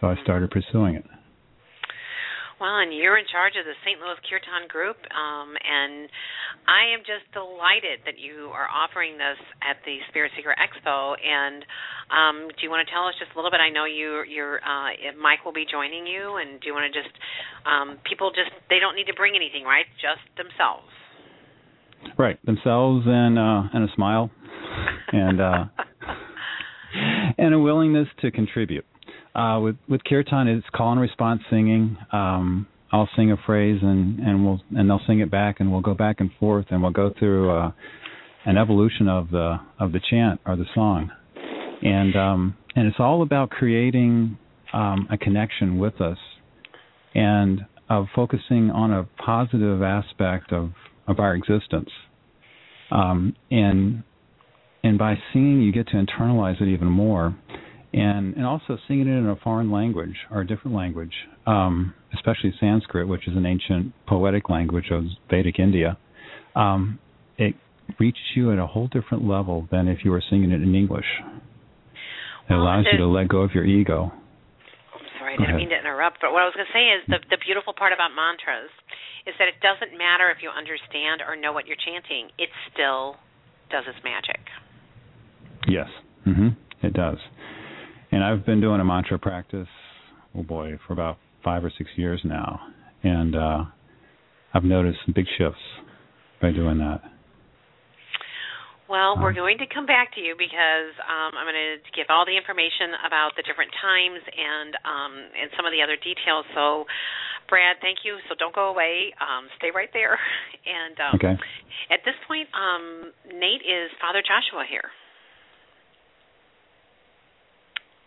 So 0.00 0.06
I 0.06 0.16
started 0.22 0.50
pursuing 0.50 0.94
it. 0.94 1.04
Well, 2.56 2.80
and 2.80 2.88
you're 2.88 3.20
in 3.20 3.28
charge 3.28 3.52
of 3.60 3.68
the 3.68 3.76
St. 3.84 4.00
Louis 4.00 4.16
Kirtan 4.24 4.64
Group, 4.72 4.96
um, 5.12 5.52
and 5.60 6.08
I 6.64 6.88
am 6.96 7.04
just 7.04 7.28
delighted 7.36 8.00
that 8.08 8.16
you 8.16 8.48
are 8.48 8.64
offering 8.64 9.20
this 9.20 9.36
at 9.60 9.76
the 9.84 10.00
Spirit 10.08 10.32
Seeker 10.32 10.56
Expo. 10.56 11.20
And 11.20 11.60
um, 12.08 12.48
do 12.56 12.64
you 12.64 12.72
want 12.72 12.80
to 12.80 12.88
tell 12.88 13.04
us 13.04 13.14
just 13.20 13.28
a 13.32 13.36
little 13.36 13.52
bit? 13.52 13.60
I 13.60 13.68
know 13.68 13.84
you, 13.84 14.24
your 14.24 14.64
uh, 14.64 14.88
Mike 15.20 15.44
will 15.44 15.52
be 15.52 15.68
joining 15.68 16.08
you, 16.08 16.40
and 16.40 16.56
do 16.56 16.72
you 16.72 16.72
want 16.72 16.88
to 16.88 16.96
just 16.96 17.12
um, 17.68 18.00
people 18.08 18.32
just 18.32 18.56
they 18.72 18.80
don't 18.80 18.96
need 18.96 19.12
to 19.12 19.16
bring 19.20 19.36
anything, 19.36 19.68
right? 19.68 19.84
Just 20.00 20.24
themselves. 20.40 20.88
Right, 22.16 22.40
themselves 22.48 23.04
and 23.04 23.36
uh, 23.36 23.68
and 23.68 23.84
a 23.84 23.92
smile, 23.92 24.32
and 25.12 25.44
uh, 25.44 25.64
and 27.36 27.52
a 27.52 27.60
willingness 27.60 28.08
to 28.24 28.32
contribute. 28.32 28.88
Uh, 29.36 29.60
with 29.60 29.76
with 29.86 30.02
kirtan, 30.04 30.48
it's 30.48 30.66
call 30.74 30.92
and 30.92 31.00
response 31.00 31.42
singing. 31.50 31.98
Um, 32.10 32.66
I'll 32.90 33.08
sing 33.16 33.32
a 33.32 33.36
phrase 33.44 33.78
and 33.82 34.18
and 34.18 34.46
we'll 34.46 34.62
and 34.74 34.88
they'll 34.88 35.02
sing 35.06 35.20
it 35.20 35.30
back, 35.30 35.56
and 35.60 35.70
we'll 35.70 35.82
go 35.82 35.92
back 35.92 36.20
and 36.20 36.30
forth, 36.40 36.64
and 36.70 36.82
we'll 36.82 36.92
go 36.92 37.12
through 37.18 37.50
uh, 37.50 37.70
an 38.46 38.56
evolution 38.56 39.08
of 39.08 39.30
the 39.30 39.58
of 39.78 39.92
the 39.92 40.00
chant 40.08 40.40
or 40.46 40.56
the 40.56 40.64
song, 40.74 41.10
and 41.82 42.16
um, 42.16 42.56
and 42.74 42.86
it's 42.86 42.96
all 42.98 43.20
about 43.20 43.50
creating 43.50 44.38
um, 44.72 45.06
a 45.10 45.18
connection 45.18 45.78
with 45.78 46.00
us, 46.00 46.18
and 47.14 47.60
of 47.90 48.06
focusing 48.16 48.70
on 48.70 48.90
a 48.90 49.04
positive 49.22 49.82
aspect 49.82 50.50
of 50.50 50.70
of 51.06 51.18
our 51.18 51.34
existence, 51.34 51.90
um, 52.90 53.36
and 53.50 54.02
and 54.82 54.98
by 54.98 55.18
singing, 55.34 55.60
you 55.60 55.72
get 55.72 55.88
to 55.88 55.94
internalize 55.94 56.58
it 56.62 56.68
even 56.68 56.88
more 56.88 57.36
and 57.96 58.36
and 58.36 58.44
also 58.44 58.76
singing 58.86 59.08
it 59.08 59.16
in 59.16 59.26
a 59.26 59.36
foreign 59.36 59.72
language 59.72 60.14
or 60.30 60.42
a 60.42 60.46
different 60.46 60.76
language, 60.76 61.14
um, 61.46 61.94
especially 62.14 62.52
Sanskrit, 62.60 63.08
which 63.08 63.26
is 63.26 63.36
an 63.36 63.46
ancient 63.46 63.94
poetic 64.06 64.50
language 64.50 64.92
of 64.92 65.04
Vedic 65.30 65.58
India. 65.58 65.96
Um, 66.54 66.98
it 67.38 67.54
reaches 67.98 68.36
you 68.36 68.52
at 68.52 68.58
a 68.58 68.66
whole 68.66 68.88
different 68.88 69.26
level 69.26 69.66
than 69.72 69.88
if 69.88 70.04
you 70.04 70.10
were 70.10 70.22
singing 70.28 70.50
it 70.52 70.60
in 70.60 70.74
English. 70.74 71.08
It 72.48 72.52
well, 72.52 72.62
allows 72.62 72.84
you 72.92 72.98
to 72.98 73.06
let 73.06 73.28
go 73.28 73.40
of 73.40 73.52
your 73.52 73.64
ego. 73.64 74.12
I'm 74.12 75.08
sorry, 75.18 75.34
I 75.34 75.36
didn't 75.40 75.56
mean 75.56 75.70
to 75.70 75.80
interrupt, 75.80 76.18
but 76.20 76.32
what 76.32 76.42
I 76.42 76.44
was 76.44 76.54
going 76.54 76.68
to 76.68 76.76
say 76.76 76.92
is 76.92 77.00
the 77.08 77.18
the 77.34 77.40
beautiful 77.40 77.72
part 77.72 77.96
about 77.96 78.12
mantras 78.12 78.70
is 79.24 79.32
that 79.40 79.48
it 79.48 79.56
doesn't 79.64 79.96
matter 79.96 80.28
if 80.28 80.44
you 80.44 80.52
understand 80.52 81.24
or 81.24 81.34
know 81.34 81.56
what 81.56 81.64
you're 81.66 81.80
chanting; 81.80 82.28
it 82.36 82.52
still 82.68 83.16
does 83.72 83.88
its 83.88 83.98
magic. 84.04 84.44
Yes, 85.66 85.88
mm-hmm. 86.28 86.52
it 86.84 86.92
does. 86.92 87.18
And 88.16 88.24
I've 88.24 88.48
been 88.48 88.64
doing 88.64 88.80
a 88.80 88.84
mantra 88.84 89.18
practice, 89.20 89.68
oh 90.32 90.42
boy, 90.42 90.80
for 90.86 90.96
about 90.96 91.20
five 91.44 91.68
or 91.68 91.72
six 91.76 91.90
years 92.00 92.18
now, 92.24 92.64
and 93.04 93.36
uh, 93.36 93.60
I've 94.56 94.64
noticed 94.64 95.04
some 95.04 95.12
big 95.12 95.28
shifts 95.36 95.60
by 96.40 96.48
doing 96.48 96.80
that. 96.80 97.04
Well, 98.88 99.20
we're 99.20 99.36
um, 99.36 99.44
going 99.44 99.60
to 99.60 99.68
come 99.68 99.84
back 99.84 100.16
to 100.16 100.24
you 100.24 100.32
because 100.32 100.96
um, 101.04 101.36
I'm 101.36 101.44
going 101.44 101.60
to 101.60 101.76
give 101.92 102.08
all 102.08 102.24
the 102.24 102.32
information 102.32 102.96
about 103.04 103.36
the 103.36 103.44
different 103.44 103.76
times 103.84 104.24
and 104.24 104.72
um, 104.88 105.12
and 105.36 105.52
some 105.52 105.68
of 105.68 105.76
the 105.76 105.84
other 105.84 106.00
details. 106.00 106.48
So, 106.56 106.88
Brad, 107.52 107.84
thank 107.84 108.00
you. 108.00 108.16
So 108.32 108.34
don't 108.40 108.56
go 108.56 108.72
away. 108.72 109.12
Um, 109.20 109.52
stay 109.60 109.76
right 109.76 109.92
there. 109.92 110.16
And 110.66 110.98
um, 110.98 111.14
okay. 111.14 111.36
at 111.94 112.02
this 112.02 112.18
point, 112.26 112.50
um, 112.50 113.12
Nate 113.28 113.62
is 113.62 113.86
Father 114.02 114.18
Joshua 114.18 114.64
here. 114.66 114.90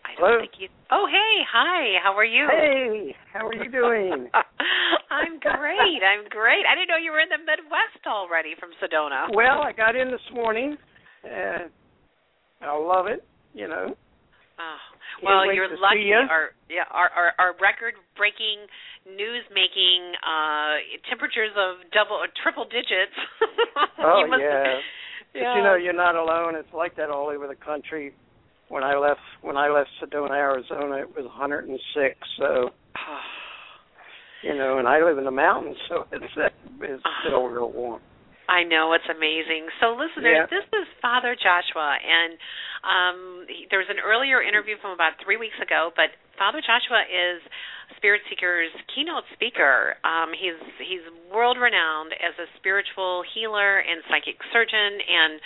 Hello? 0.04 0.40
Think 0.40 0.52
you. 0.58 0.68
Oh, 0.90 1.06
hey, 1.08 1.44
hi. 1.46 2.00
How 2.02 2.16
are 2.16 2.24
you? 2.24 2.46
Hey, 2.50 3.14
how 3.32 3.46
are 3.46 3.54
you 3.54 3.70
doing? 3.70 4.28
I'm 5.10 5.38
great. 5.40 6.00
I'm 6.02 6.28
great. 6.28 6.64
I 6.66 6.74
didn't 6.74 6.88
know 6.88 7.00
you 7.00 7.12
were 7.12 7.20
in 7.20 7.28
the 7.28 7.38
Midwest 7.38 8.04
already 8.06 8.54
from 8.58 8.70
Sedona. 8.80 9.28
Well, 9.32 9.62
I 9.62 9.72
got 9.72 9.96
in 9.96 10.10
this 10.10 10.24
morning, 10.32 10.76
and 11.24 11.70
I 12.62 12.76
love 12.76 13.06
it. 13.06 13.24
You 13.54 13.68
know. 13.68 13.94
Oh, 14.60 14.78
well, 15.24 15.52
you're 15.52 15.68
lucky. 15.68 16.06
You. 16.06 16.26
Our 16.28 16.52
yeah, 16.68 16.88
our 16.92 17.08
our, 17.10 17.30
our 17.38 17.52
record-breaking, 17.60 18.68
news-making 19.08 20.00
uh 20.20 20.74
temperatures 21.08 21.52
of 21.56 21.80
double 21.92 22.16
or 22.16 22.28
triple 22.42 22.64
digits. 22.64 23.16
oh 23.98 24.24
yeah. 24.38 24.38
yeah. 24.38 24.80
But 25.32 25.56
you 25.56 25.62
know, 25.62 25.76
you're 25.76 25.96
not 25.96 26.16
alone. 26.16 26.56
It's 26.56 26.72
like 26.74 26.96
that 26.96 27.10
all 27.10 27.28
over 27.28 27.46
the 27.46 27.54
country 27.54 28.12
when 28.70 28.84
I 28.86 28.96
left 28.96 29.20
when 29.42 29.58
I 29.58 29.68
left 29.68 29.90
Sedona, 29.98 30.30
Arizona, 30.30 31.02
it 31.02 31.10
was 31.10 31.26
106. 31.26 31.74
So, 32.38 32.70
you 34.42 34.54
know, 34.54 34.78
and 34.78 34.86
I 34.86 35.02
live 35.02 35.18
in 35.18 35.24
the 35.26 35.34
mountains, 35.34 35.76
so 35.90 36.06
it's 36.12 36.32
it's 36.80 37.02
still 37.26 37.50
real 37.50 37.70
warm. 37.70 38.00
I 38.48 38.66
know 38.66 38.94
it's 38.98 39.06
amazing. 39.06 39.70
So, 39.78 39.94
listeners, 39.94 40.42
yeah. 40.42 40.50
this 40.50 40.66
is 40.74 40.86
Father 40.98 41.38
Joshua, 41.38 41.94
and 42.02 42.34
um, 42.82 43.18
he, 43.46 43.70
there 43.70 43.78
was 43.78 43.86
an 43.90 44.02
earlier 44.02 44.42
interview 44.42 44.74
from 44.82 44.90
about 44.90 45.18
three 45.22 45.38
weeks 45.38 45.58
ago. 45.62 45.94
But 45.94 46.14
Father 46.34 46.58
Joshua 46.58 47.06
is 47.06 47.42
Spirit 47.98 48.22
Seeker's 48.30 48.74
keynote 48.94 49.26
speaker. 49.34 49.98
Um, 50.06 50.30
he's 50.34 50.58
he's 50.78 51.02
world 51.30 51.58
renowned 51.58 52.14
as 52.18 52.34
a 52.38 52.46
spiritual 52.58 53.22
healer 53.34 53.82
and 53.82 54.02
psychic 54.10 54.38
surgeon, 54.50 54.98
and 54.98 55.38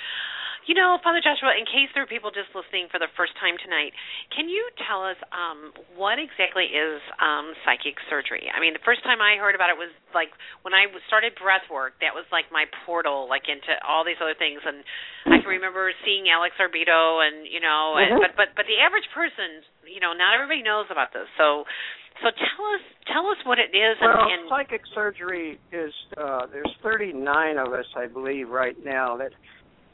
You 0.64 0.72
know, 0.72 0.96
Father 1.04 1.20
Joshua, 1.20 1.52
in 1.52 1.68
case 1.68 1.92
there 1.92 2.04
are 2.04 2.10
people 2.10 2.32
just 2.32 2.48
listening 2.56 2.88
for 2.88 2.96
the 2.96 3.12
first 3.20 3.36
time 3.36 3.60
tonight, 3.60 3.92
can 4.32 4.48
you 4.48 4.64
tell 4.88 5.04
us 5.04 5.20
um, 5.28 5.76
what 5.92 6.16
exactly 6.16 6.72
is 6.72 7.04
um, 7.20 7.52
psychic 7.68 8.00
surgery? 8.08 8.48
I 8.48 8.64
mean, 8.64 8.72
the 8.72 8.84
first 8.84 9.04
time 9.04 9.20
I 9.20 9.36
heard 9.36 9.52
about 9.52 9.68
it 9.68 9.76
was 9.76 9.92
like 10.16 10.32
when 10.64 10.72
I 10.72 10.88
started 11.10 11.36
breath 11.36 11.68
work. 11.68 12.00
That 12.00 12.16
was 12.16 12.24
like 12.32 12.48
my 12.48 12.64
portal, 12.88 13.28
like 13.28 13.44
into 13.50 13.76
all 13.84 14.08
these 14.08 14.18
other 14.24 14.36
things. 14.36 14.64
And 14.64 14.80
I 15.28 15.44
can 15.44 15.50
remember 15.50 15.92
seeing 16.00 16.32
Alex 16.32 16.56
Orbito, 16.56 17.20
and 17.20 17.44
you 17.44 17.60
know, 17.60 18.00
mm-hmm. 18.00 18.16
and, 18.16 18.24
but 18.24 18.32
but 18.36 18.48
but 18.56 18.64
the 18.64 18.80
average 18.80 19.06
person, 19.12 19.60
you 19.84 20.00
know, 20.00 20.16
not 20.16 20.32
everybody 20.32 20.64
knows 20.64 20.88
about 20.88 21.12
this. 21.12 21.28
So 21.36 21.68
so 22.22 22.30
tell 22.30 22.64
us 22.72 22.84
tell 23.12 23.26
us 23.28 23.40
what 23.44 23.58
it 23.58 23.74
is. 23.74 23.98
Well, 24.00 24.16
and, 24.16 24.46
and 24.46 24.48
psychic 24.48 24.82
surgery 24.94 25.58
is 25.72 25.92
uh, 26.16 26.46
there's 26.48 26.72
39 26.82 27.58
of 27.58 27.72
us, 27.72 27.86
I 27.96 28.06
believe, 28.06 28.48
right 28.48 28.76
now 28.84 29.16
that 29.18 29.32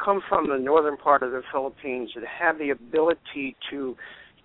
come 0.03 0.23
from 0.29 0.49
the 0.49 0.59
northern 0.59 0.97
part 0.97 1.23
of 1.23 1.33
the 1.33 1.43
Philippines 1.53 2.11
that 2.15 2.25
have 2.27 2.59
the 2.59 2.71
ability 2.71 3.57
to 3.71 3.97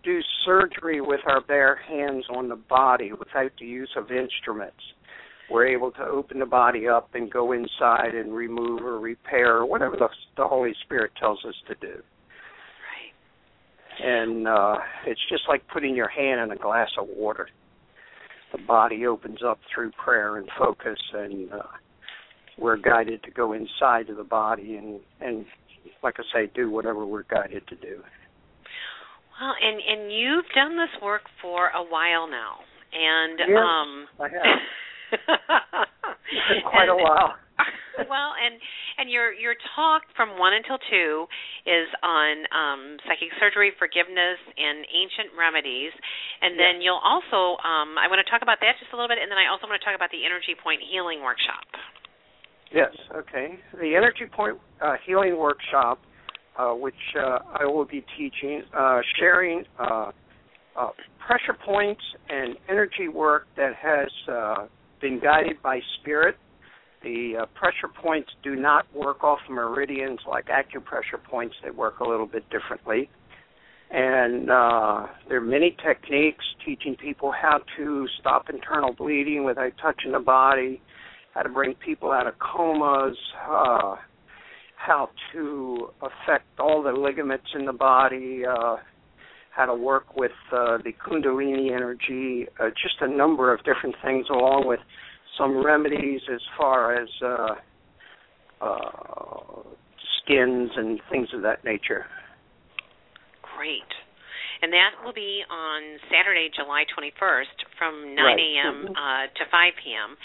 do 0.04 0.20
surgery 0.46 1.02
with 1.02 1.22
our 1.28 1.42
bare 1.42 1.76
hands 1.76 2.26
on 2.30 2.48
the 2.48 2.56
body 2.56 3.12
without 3.12 3.52
the 3.60 3.66
use 3.66 3.90
of 3.98 4.12
instruments. 4.12 4.82
We're 5.50 5.68
able 5.68 5.92
to 5.92 6.04
open 6.04 6.40
the 6.40 6.46
body 6.46 6.88
up 6.88 7.10
and 7.14 7.32
go 7.32 7.52
inside 7.52 8.16
and 8.16 8.34
remove 8.34 8.82
or 8.82 9.00
repair 9.00 9.58
or 9.58 9.66
whatever 9.66 9.96
the, 9.96 10.10
the 10.38 10.48
Holy 10.48 10.74
Spirit 10.84 11.12
tells 11.20 11.44
us 11.46 11.54
to 11.68 11.76
do. 11.76 11.94
Right. 11.94 14.04
And 14.04 14.48
uh, 14.48 14.78
it's 15.06 15.22
just 15.30 15.44
like 15.48 15.68
putting 15.72 15.96
your 15.96 16.08
hand 16.08 16.42
in 16.42 16.52
a 16.52 16.60
glass 16.60 16.90
of 17.00 17.08
water. 17.08 17.48
The 18.52 18.58
body 18.60 19.06
opens 19.06 19.40
up 19.46 19.60
through 19.74 19.92
prayer 20.04 20.38
and 20.38 20.50
focus, 20.58 21.00
and 21.14 21.52
uh, 21.52 21.64
we're 22.58 22.78
guided 22.78 23.24
to 23.24 23.32
go 23.32 23.54
inside 23.54 24.10
of 24.10 24.18
the 24.18 24.24
body 24.24 24.76
and 24.76 25.00
and 25.22 25.46
like 26.04 26.16
I 26.20 26.24
say, 26.34 26.52
do 26.54 26.70
whatever 26.70 27.06
we're 27.06 27.26
guided 27.26 27.68
to 27.68 27.76
do. 27.76 28.02
Well, 29.36 29.56
and 29.60 29.82
and 29.82 30.14
you've 30.14 30.46
done 30.54 30.78
this 30.78 30.94
work 31.02 31.24
for 31.42 31.68
a 31.70 31.84
while 31.84 32.30
now, 32.30 32.62
and 32.94 33.40
yes, 33.40 33.58
um, 33.58 34.08
I 34.22 34.28
have. 34.30 34.46
quite 36.72 36.90
a 36.90 36.96
while. 36.96 37.36
well, 38.12 38.32
and 38.36 38.56
and 39.00 39.12
your 39.12 39.34
your 39.34 39.56
talk 39.76 40.04
from 40.16 40.40
one 40.40 40.54
until 40.54 40.80
two 40.88 41.28
is 41.68 41.88
on 42.04 42.48
um, 42.54 42.82
psychic 43.04 43.32
surgery, 43.40 43.72
forgiveness, 43.76 44.40
and 44.56 44.88
ancient 44.88 45.36
remedies, 45.36 45.92
and 46.40 46.56
then 46.56 46.80
you'll 46.80 47.02
also 47.04 47.60
um, 47.66 48.00
I 48.00 48.08
want 48.08 48.24
to 48.24 48.30
talk 48.32 48.40
about 48.40 48.64
that 48.64 48.80
just 48.80 48.92
a 48.92 48.96
little 48.96 49.12
bit, 49.12 49.20
and 49.20 49.28
then 49.28 49.40
I 49.40 49.52
also 49.52 49.68
want 49.68 49.80
to 49.80 49.86
talk 49.86 49.96
about 49.96 50.16
the 50.16 50.24
energy 50.24 50.56
point 50.56 50.80
healing 50.80 51.20
workshop. 51.20 51.66
Yes, 52.74 52.92
okay. 53.16 53.60
The 53.74 53.96
Energy 53.96 54.26
Point 54.36 54.58
uh, 54.82 54.96
Healing 55.06 55.38
Workshop, 55.38 56.00
uh, 56.58 56.72
which 56.72 56.94
uh, 57.18 57.40
I 57.54 57.66
will 57.66 57.86
be 57.86 58.04
teaching, 58.18 58.64
uh, 58.78 59.00
sharing 59.20 59.64
uh, 59.80 60.12
uh, 60.78 60.90
pressure 61.26 61.58
points 61.66 62.02
and 62.30 62.56
energy 62.70 63.08
work 63.08 63.48
that 63.56 63.74
has 63.82 64.08
been 65.02 65.20
guided 65.22 65.62
by 65.62 65.80
spirit. 66.02 66.36
The 67.04 67.46
pressure 67.54 67.94
points 68.02 68.30
do 68.44 68.56
not 68.56 68.86
work 68.96 69.24
off 69.24 69.40
meridians 69.50 70.20
like 70.28 70.48
acupressure 70.48 71.24
points, 71.30 71.56
they 71.64 71.70
work 71.70 72.00
a 72.00 72.04
little 72.04 72.26
bit 72.26 72.44
differently. 72.50 73.10
And 73.92 74.50
there 74.50 75.38
are 75.38 75.42
many 75.42 75.78
techniques 75.86 76.44
teaching 76.66 76.96
people 76.96 77.32
how 77.32 77.60
to 77.78 78.08
stop 78.20 78.50
internal 78.50 78.94
bleeding 78.94 79.44
without 79.44 79.74
touching 79.82 80.14
the 80.14 80.20
body 80.20 80.82
how 81.36 81.42
to 81.42 81.50
bring 81.50 81.76
people 81.76 82.12
out 82.12 82.28
of 82.28 82.40
comas, 82.40 83.18
uh, 83.48 83.96
how 84.78 85.10
to 85.34 85.90
affect 86.02 86.46
all 86.60 86.82
the 86.82 86.92
ligaments 86.92 87.48
in 87.54 87.66
the 87.66 87.74
body, 87.74 88.44
uh, 88.46 88.78
how 89.52 89.66
to 89.66 89.76
work 89.76 90.16
with 90.16 90.32
uh, 90.52 90.78
the 90.84 90.94
Kundalini 90.94 91.72
energy, 91.72 92.48
uh, 92.60 92.70
just 92.70 92.96
a 93.02 93.08
number 93.08 93.54
of 93.54 93.60
different 93.64 93.96
things, 94.04 94.28
along 94.30 94.66
with 94.66 94.80
some 95.38 95.64
remedies 95.64 96.22
as 96.34 96.42
far 96.58 96.96
as 96.96 97.10
uh, 97.22 97.56
uh, 98.62 99.64
skins 100.24 100.72
and 100.78 101.02
things 101.12 101.28
of 101.34 101.42
that 101.42 101.66
nature. 101.66 102.06
Great 103.58 103.84
and 104.62 104.72
that 104.72 105.00
will 105.04 105.14
be 105.14 105.44
on 105.50 106.00
Saturday, 106.08 106.50
July 106.54 106.86
21st, 106.94 107.58
from 107.78 108.16
9 108.16 108.18
right. 108.18 108.40
a.m. 108.40 108.76
Mm-hmm. 108.88 108.96
Uh, 108.96 109.26
to 109.36 109.44
5 109.50 109.84
p.m. 109.84 110.16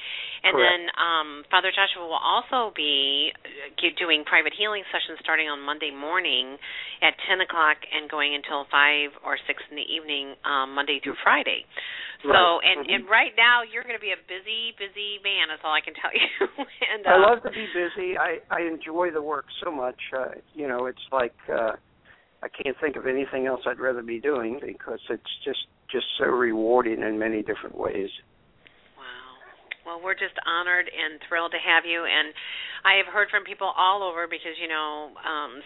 And 0.41 0.57
Correct. 0.57 0.65
then 0.65 0.81
um, 0.97 1.29
Father 1.51 1.69
Joshua 1.69 2.07
will 2.07 2.21
also 2.21 2.73
be 2.73 3.33
uh, 3.35 3.93
doing 3.99 4.25
private 4.25 4.57
healing 4.57 4.87
sessions 4.89 5.21
starting 5.21 5.49
on 5.51 5.61
Monday 5.61 5.93
morning 5.93 6.57
at 7.03 7.13
10 7.29 7.45
o'clock 7.45 7.77
and 7.91 8.09
going 8.09 8.33
until 8.33 8.65
5 8.71 9.25
or 9.27 9.37
6 9.37 9.47
in 9.71 9.77
the 9.77 9.85
evening, 9.85 10.39
um, 10.47 10.73
Monday 10.73 11.01
through 11.03 11.19
Friday. 11.21 11.67
So, 12.23 12.29
right. 12.29 12.61
and 12.65 12.85
mm-hmm. 12.85 12.95
and 13.01 13.03
right 13.09 13.33
now 13.33 13.65
you're 13.65 13.85
going 13.85 13.97
to 13.97 14.03
be 14.03 14.13
a 14.13 14.23
busy, 14.29 14.77
busy 14.77 15.17
man. 15.25 15.49
That's 15.49 15.65
all 15.65 15.73
I 15.73 15.81
can 15.81 15.97
tell 16.01 16.13
you. 16.13 16.29
and 16.85 17.01
uh, 17.05 17.17
I 17.17 17.17
love 17.17 17.43
to 17.45 17.51
be 17.51 17.65
busy. 17.73 18.17
I 18.21 18.45
I 18.53 18.61
enjoy 18.69 19.09
the 19.11 19.23
work 19.23 19.47
so 19.65 19.73
much. 19.73 20.01
Uh, 20.13 20.37
you 20.55 20.69
know, 20.69 20.87
it's 20.87 21.05
like. 21.13 21.37
uh 21.49 21.81
I 22.43 22.49
can't 22.49 22.77
think 22.81 22.97
of 22.97 23.07
anything 23.07 23.47
else 23.47 23.61
I'd 23.67 23.79
rather 23.79 24.03
be 24.03 24.21
doing 24.21 24.61
because 24.65 25.01
it's 25.11 25.35
just 25.45 25.67
just 25.91 26.07
so 26.19 26.27
rewarding 26.27 27.03
in 27.03 27.19
many 27.19 27.43
different 27.43 27.77
ways. 27.77 28.09
Wow. 28.97 29.35
Well, 29.85 30.01
we're 30.03 30.15
just 30.15 30.39
honored 30.47 30.87
and 30.87 31.21
thrilled 31.29 31.53
to 31.53 31.61
have 31.61 31.85
you 31.85 32.05
and 32.05 32.33
I 32.85 32.97
have 33.03 33.13
heard 33.13 33.29
from 33.29 33.45
people 33.45 33.69
all 33.77 34.03
over 34.03 34.27
because 34.27 34.57
you 34.61 34.69
know 34.69 35.13
um 35.21 35.61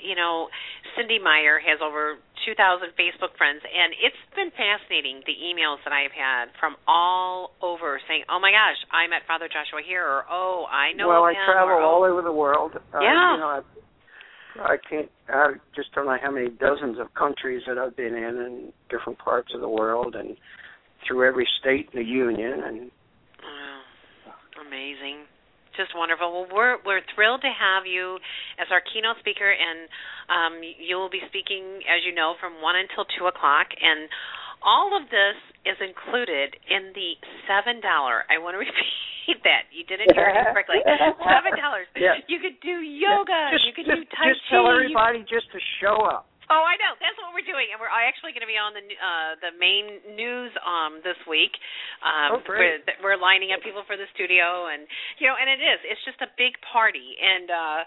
you 0.00 0.16
know, 0.16 0.48
Cynde 0.96 1.22
Meyer 1.22 1.62
has 1.62 1.78
over 1.84 2.18
2,000 2.44 2.96
Facebook 2.98 3.36
friends, 3.38 3.62
and 3.62 3.94
it's 4.02 4.18
been 4.34 4.50
fascinating 4.56 5.22
the 5.28 5.36
emails 5.38 5.78
that 5.86 5.94
I've 5.94 6.14
had 6.14 6.50
from 6.58 6.74
all 6.88 7.54
over 7.62 8.00
saying, 8.08 8.24
"Oh 8.28 8.40
my 8.40 8.50
gosh, 8.50 8.78
I 8.90 9.06
met 9.06 9.22
Father 9.26 9.46
Joshua 9.46 9.82
here," 9.84 10.02
or 10.02 10.26
"Oh, 10.28 10.66
I 10.66 10.92
know." 10.92 11.08
Well, 11.08 11.24
I 11.24 11.34
travel 11.46 11.76
or, 11.76 11.80
all 11.80 12.02
oh. 12.02 12.10
over 12.10 12.22
the 12.22 12.32
world. 12.32 12.72
Yeah. 12.92 12.98
Uh, 12.98 13.34
you 13.34 13.40
know, 13.40 13.52
I've 13.62 13.68
I 14.60 14.76
can't. 14.76 15.10
I 15.28 15.54
just 15.74 15.92
don't 15.94 16.06
know 16.06 16.16
how 16.20 16.30
many 16.30 16.48
dozens 16.50 16.98
of 16.98 17.14
countries 17.14 17.62
that 17.66 17.78
I've 17.78 17.96
been 17.96 18.14
in, 18.14 18.36
in 18.36 18.72
different 18.90 19.18
parts 19.18 19.52
of 19.54 19.60
the 19.60 19.68
world, 19.68 20.14
and 20.14 20.36
through 21.06 21.26
every 21.26 21.48
state 21.60 21.88
in 21.92 21.98
the 22.00 22.04
union. 22.04 22.62
And 22.62 22.90
wow, 23.42 24.34
amazing, 24.66 25.24
just 25.76 25.96
wonderful. 25.96 26.30
Well, 26.30 26.46
we're 26.52 26.76
we're 26.84 27.00
thrilled 27.14 27.40
to 27.42 27.52
have 27.52 27.86
you 27.86 28.18
as 28.60 28.68
our 28.70 28.82
keynote 28.92 29.18
speaker, 29.20 29.50
and 29.50 29.88
um, 30.28 30.60
you 30.62 30.96
will 30.96 31.10
be 31.10 31.20
speaking, 31.28 31.80
as 31.88 32.04
you 32.04 32.14
know, 32.14 32.34
from 32.40 32.60
one 32.60 32.76
until 32.76 33.04
two 33.18 33.26
o'clock, 33.26 33.68
and 33.80 34.08
all 34.62 34.94
of 34.94 35.10
this 35.10 35.38
is 35.66 35.78
included 35.78 36.58
in 36.70 36.90
the 36.94 37.18
seven 37.46 37.82
dollar. 37.82 38.26
I 38.26 38.38
want 38.38 38.58
to 38.58 38.62
repeat 38.64 39.42
that. 39.46 39.70
You 39.70 39.86
didn't 39.86 40.14
hear 40.14 40.30
it 40.30 40.46
correctly. 40.54 40.82
Seven 40.82 41.54
dollars. 41.58 41.86
Yeah. 41.94 42.18
You 42.26 42.38
could 42.42 42.58
do 42.62 42.82
yoga. 42.82 43.54
Just, 43.54 43.66
you 43.66 43.74
could 43.74 43.86
just, 43.86 44.02
do 44.02 44.16
tai 44.16 44.34
just 44.34 44.42
chi. 44.50 44.58
tell 44.58 44.66
everybody 44.70 45.22
just 45.26 45.50
to 45.54 45.60
show 45.82 46.02
up. 46.06 46.26
Oh, 46.50 46.66
I 46.66 46.76
know. 46.76 46.92
That's 47.00 47.16
what 47.16 47.32
we're 47.32 47.46
doing, 47.46 47.70
and 47.72 47.80
we're 47.80 47.88
actually 47.88 48.36
going 48.36 48.44
to 48.44 48.50
be 48.50 48.58
on 48.58 48.74
the 48.74 48.82
uh, 48.82 49.32
the 49.40 49.52
main 49.56 50.02
news 50.18 50.52
um, 50.66 51.00
this 51.00 51.16
week. 51.24 51.54
Um, 52.02 52.36
oh, 52.36 52.40
great. 52.42 52.82
We're, 53.00 53.14
we're 53.14 53.20
lining 53.20 53.54
up 53.54 53.64
people 53.64 53.86
for 53.86 53.96
the 53.96 54.04
studio, 54.12 54.68
and 54.68 54.84
you 55.22 55.30
know, 55.30 55.38
and 55.38 55.48
it 55.48 55.62
is. 55.62 55.78
It's 55.86 56.02
just 56.02 56.18
a 56.20 56.28
big 56.34 56.58
party, 56.68 57.14
and 57.16 57.46
uh, 57.48 57.80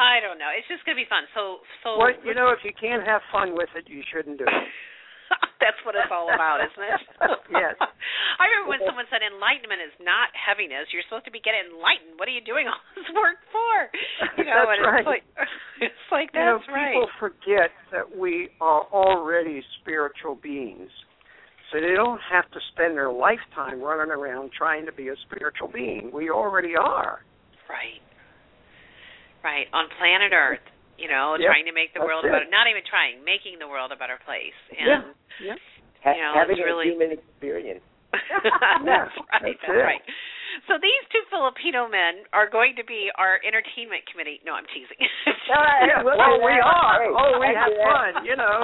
I 0.00 0.18
don't 0.24 0.40
know. 0.40 0.50
It's 0.50 0.66
just 0.66 0.82
going 0.88 0.96
to 0.96 1.02
be 1.04 1.10
fun. 1.12 1.28
So, 1.36 1.62
so. 1.84 2.00
Well, 2.00 2.10
you 2.24 2.32
know, 2.32 2.50
if 2.50 2.64
you 2.64 2.72
can't 2.72 3.04
have 3.04 3.20
fun 3.30 3.52
with 3.54 3.70
it, 3.76 3.86
you 3.86 4.02
shouldn't 4.08 4.40
do 4.40 4.48
it. 4.48 4.58
That's 5.62 5.78
what 5.84 5.94
it's 5.94 6.10
all 6.10 6.32
about, 6.32 6.64
isn't 6.64 6.84
it? 6.84 7.00
yes. 7.62 7.76
I 8.40 8.48
remember 8.48 8.74
when 8.74 8.82
someone 8.82 9.06
said 9.12 9.20
enlightenment 9.20 9.84
is 9.84 9.94
not 10.00 10.32
heaviness. 10.32 10.88
You're 10.90 11.04
supposed 11.06 11.28
to 11.28 11.34
be 11.34 11.44
getting 11.44 11.70
enlightened. 11.70 12.16
What 12.16 12.26
are 12.26 12.34
you 12.34 12.42
doing 12.42 12.66
all 12.66 12.80
this 12.96 13.08
work 13.12 13.38
for? 13.52 13.74
You 14.40 14.48
know, 14.48 14.66
that's 14.66 14.74
and 14.74 14.82
right. 14.82 15.04
it's 15.04 15.12
like 15.12 15.24
it's 15.84 16.06
like 16.08 16.28
you 16.32 16.40
that's 16.40 16.64
know, 16.66 16.74
right. 16.74 16.96
People 16.96 17.12
forget 17.20 17.70
that 17.92 18.06
we 18.08 18.50
are 18.60 18.88
already 18.90 19.60
spiritual 19.80 20.40
beings. 20.40 20.90
So 21.70 21.78
they 21.78 21.94
don't 21.94 22.20
have 22.32 22.50
to 22.50 22.60
spend 22.74 22.96
their 22.98 23.12
lifetime 23.12 23.78
running 23.78 24.10
around 24.10 24.50
trying 24.56 24.86
to 24.86 24.92
be 24.92 25.08
a 25.08 25.14
spiritual 25.30 25.70
being. 25.70 26.10
We 26.12 26.30
already 26.30 26.74
are. 26.74 27.22
Right. 27.70 28.02
Right. 29.44 29.66
On 29.72 29.86
planet 29.98 30.32
Earth 30.34 30.66
you 31.00 31.08
know, 31.08 31.40
yep, 31.40 31.48
trying 31.48 31.64
to 31.64 31.74
make 31.74 31.96
the 31.96 32.04
world 32.04 32.22
it. 32.24 32.28
a 32.28 32.32
better 32.32 32.50
not 32.52 32.68
even 32.68 32.84
trying, 32.84 33.24
making 33.24 33.56
the 33.56 33.66
world 33.66 33.90
a 33.90 33.98
better 33.98 34.20
place. 34.22 34.56
yeah. 34.70 35.00
And 35.00 35.16
yeah. 35.40 35.56
you 36.12 36.22
know, 36.22 36.32
having 36.36 36.60
it's 36.60 36.64
really 36.64 36.86
a 36.86 36.92
human 36.92 37.16
experience. 37.16 37.84
yes, 38.12 39.08
right, 39.32 39.56
that's, 39.56 39.64
that's 39.64 39.80
right. 39.80 40.04
So 40.66 40.76
these 40.82 41.04
two 41.14 41.22
Filipino 41.30 41.86
men 41.86 42.26
are 42.34 42.50
going 42.50 42.74
to 42.74 42.84
be 42.84 43.06
our 43.14 43.38
entertainment 43.46 44.02
committee. 44.10 44.42
No, 44.42 44.58
I'm 44.58 44.66
teasing. 44.74 44.98
yeah, 45.86 46.02
well, 46.02 46.18
oh, 46.18 46.42
we 46.42 46.58
are. 46.58 46.98
Hey, 47.06 47.12
oh, 47.14 47.38
we 47.38 47.46
I 47.46 47.54
have 47.54 47.70
do 47.70 47.78
that. 47.78 47.86
fun, 47.86 48.12
you 48.26 48.36
know. 48.36 48.58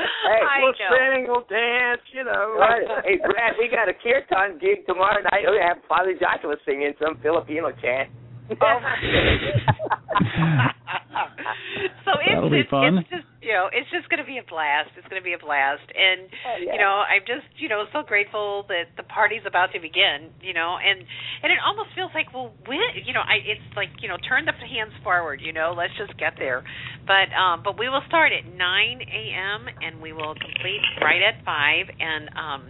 Hey, 0.00 0.40
I 0.42 0.62
we'll 0.62 0.78
know. 0.78 0.90
sing, 0.94 1.20
we'll 1.26 1.46
dance, 1.50 2.02
you 2.14 2.22
know. 2.22 2.54
Right. 2.58 2.86
Hey, 3.02 3.18
Brad, 3.18 3.58
we 3.58 3.66
got 3.66 3.90
a 3.90 3.94
kirtan 3.98 4.58
gig 4.62 4.86
tomorrow 4.86 5.22
night. 5.26 5.46
We 5.50 5.58
have 5.58 5.82
Father 5.90 6.14
Joshua 6.14 6.54
singing 6.64 6.94
some 7.02 7.18
Filipino 7.18 7.70
chant. 7.82 8.10
Oh, 8.62 8.78
so 12.04 12.10
it's, 12.22 12.34
That'll 12.34 12.50
be 12.50 12.64
it's, 12.64 12.70
fun. 12.70 12.98
it's 12.98 13.10
just 13.10 13.26
you 13.42 13.52
know 13.52 13.68
it's 13.70 13.88
just 13.92 14.08
going 14.08 14.18
to 14.20 14.28
be 14.28 14.38
a 14.38 14.46
blast. 14.46 14.90
It's 14.96 15.06
going 15.08 15.20
to 15.20 15.24
be 15.24 15.34
a 15.36 15.42
blast, 15.42 15.86
and 15.92 16.28
oh, 16.28 16.56
yeah. 16.58 16.72
you 16.72 16.78
know 16.80 17.04
I'm 17.04 17.22
just 17.26 17.46
you 17.60 17.68
know 17.68 17.84
so 17.92 18.02
grateful 18.02 18.64
that 18.68 18.92
the 18.96 19.04
party's 19.04 19.44
about 19.46 19.72
to 19.76 19.80
begin. 19.80 20.32
You 20.40 20.54
know, 20.54 20.76
and 20.80 21.04
and 21.42 21.48
it 21.52 21.60
almost 21.62 21.92
feels 21.94 22.10
like 22.16 22.32
well 22.32 22.52
when 22.66 22.80
you 23.04 23.12
know 23.12 23.22
I 23.22 23.44
it's 23.44 23.68
like 23.76 23.90
you 24.00 24.08
know 24.08 24.16
turn 24.24 24.44
the 24.44 24.56
hands 24.56 24.94
forward. 25.04 25.40
You 25.42 25.52
know, 25.52 25.74
let's 25.76 25.94
just 25.98 26.16
get 26.18 26.34
there. 26.38 26.64
But 27.06 27.30
um 27.36 27.62
but 27.62 27.78
we 27.78 27.88
will 27.88 28.04
start 28.08 28.32
at 28.32 28.44
9 28.48 28.56
a.m. 28.56 29.60
and 29.82 30.00
we 30.00 30.12
will 30.12 30.34
complete 30.34 30.82
right 31.00 31.22
at 31.22 31.44
five 31.44 31.86
and 32.00 32.30
um 32.34 32.62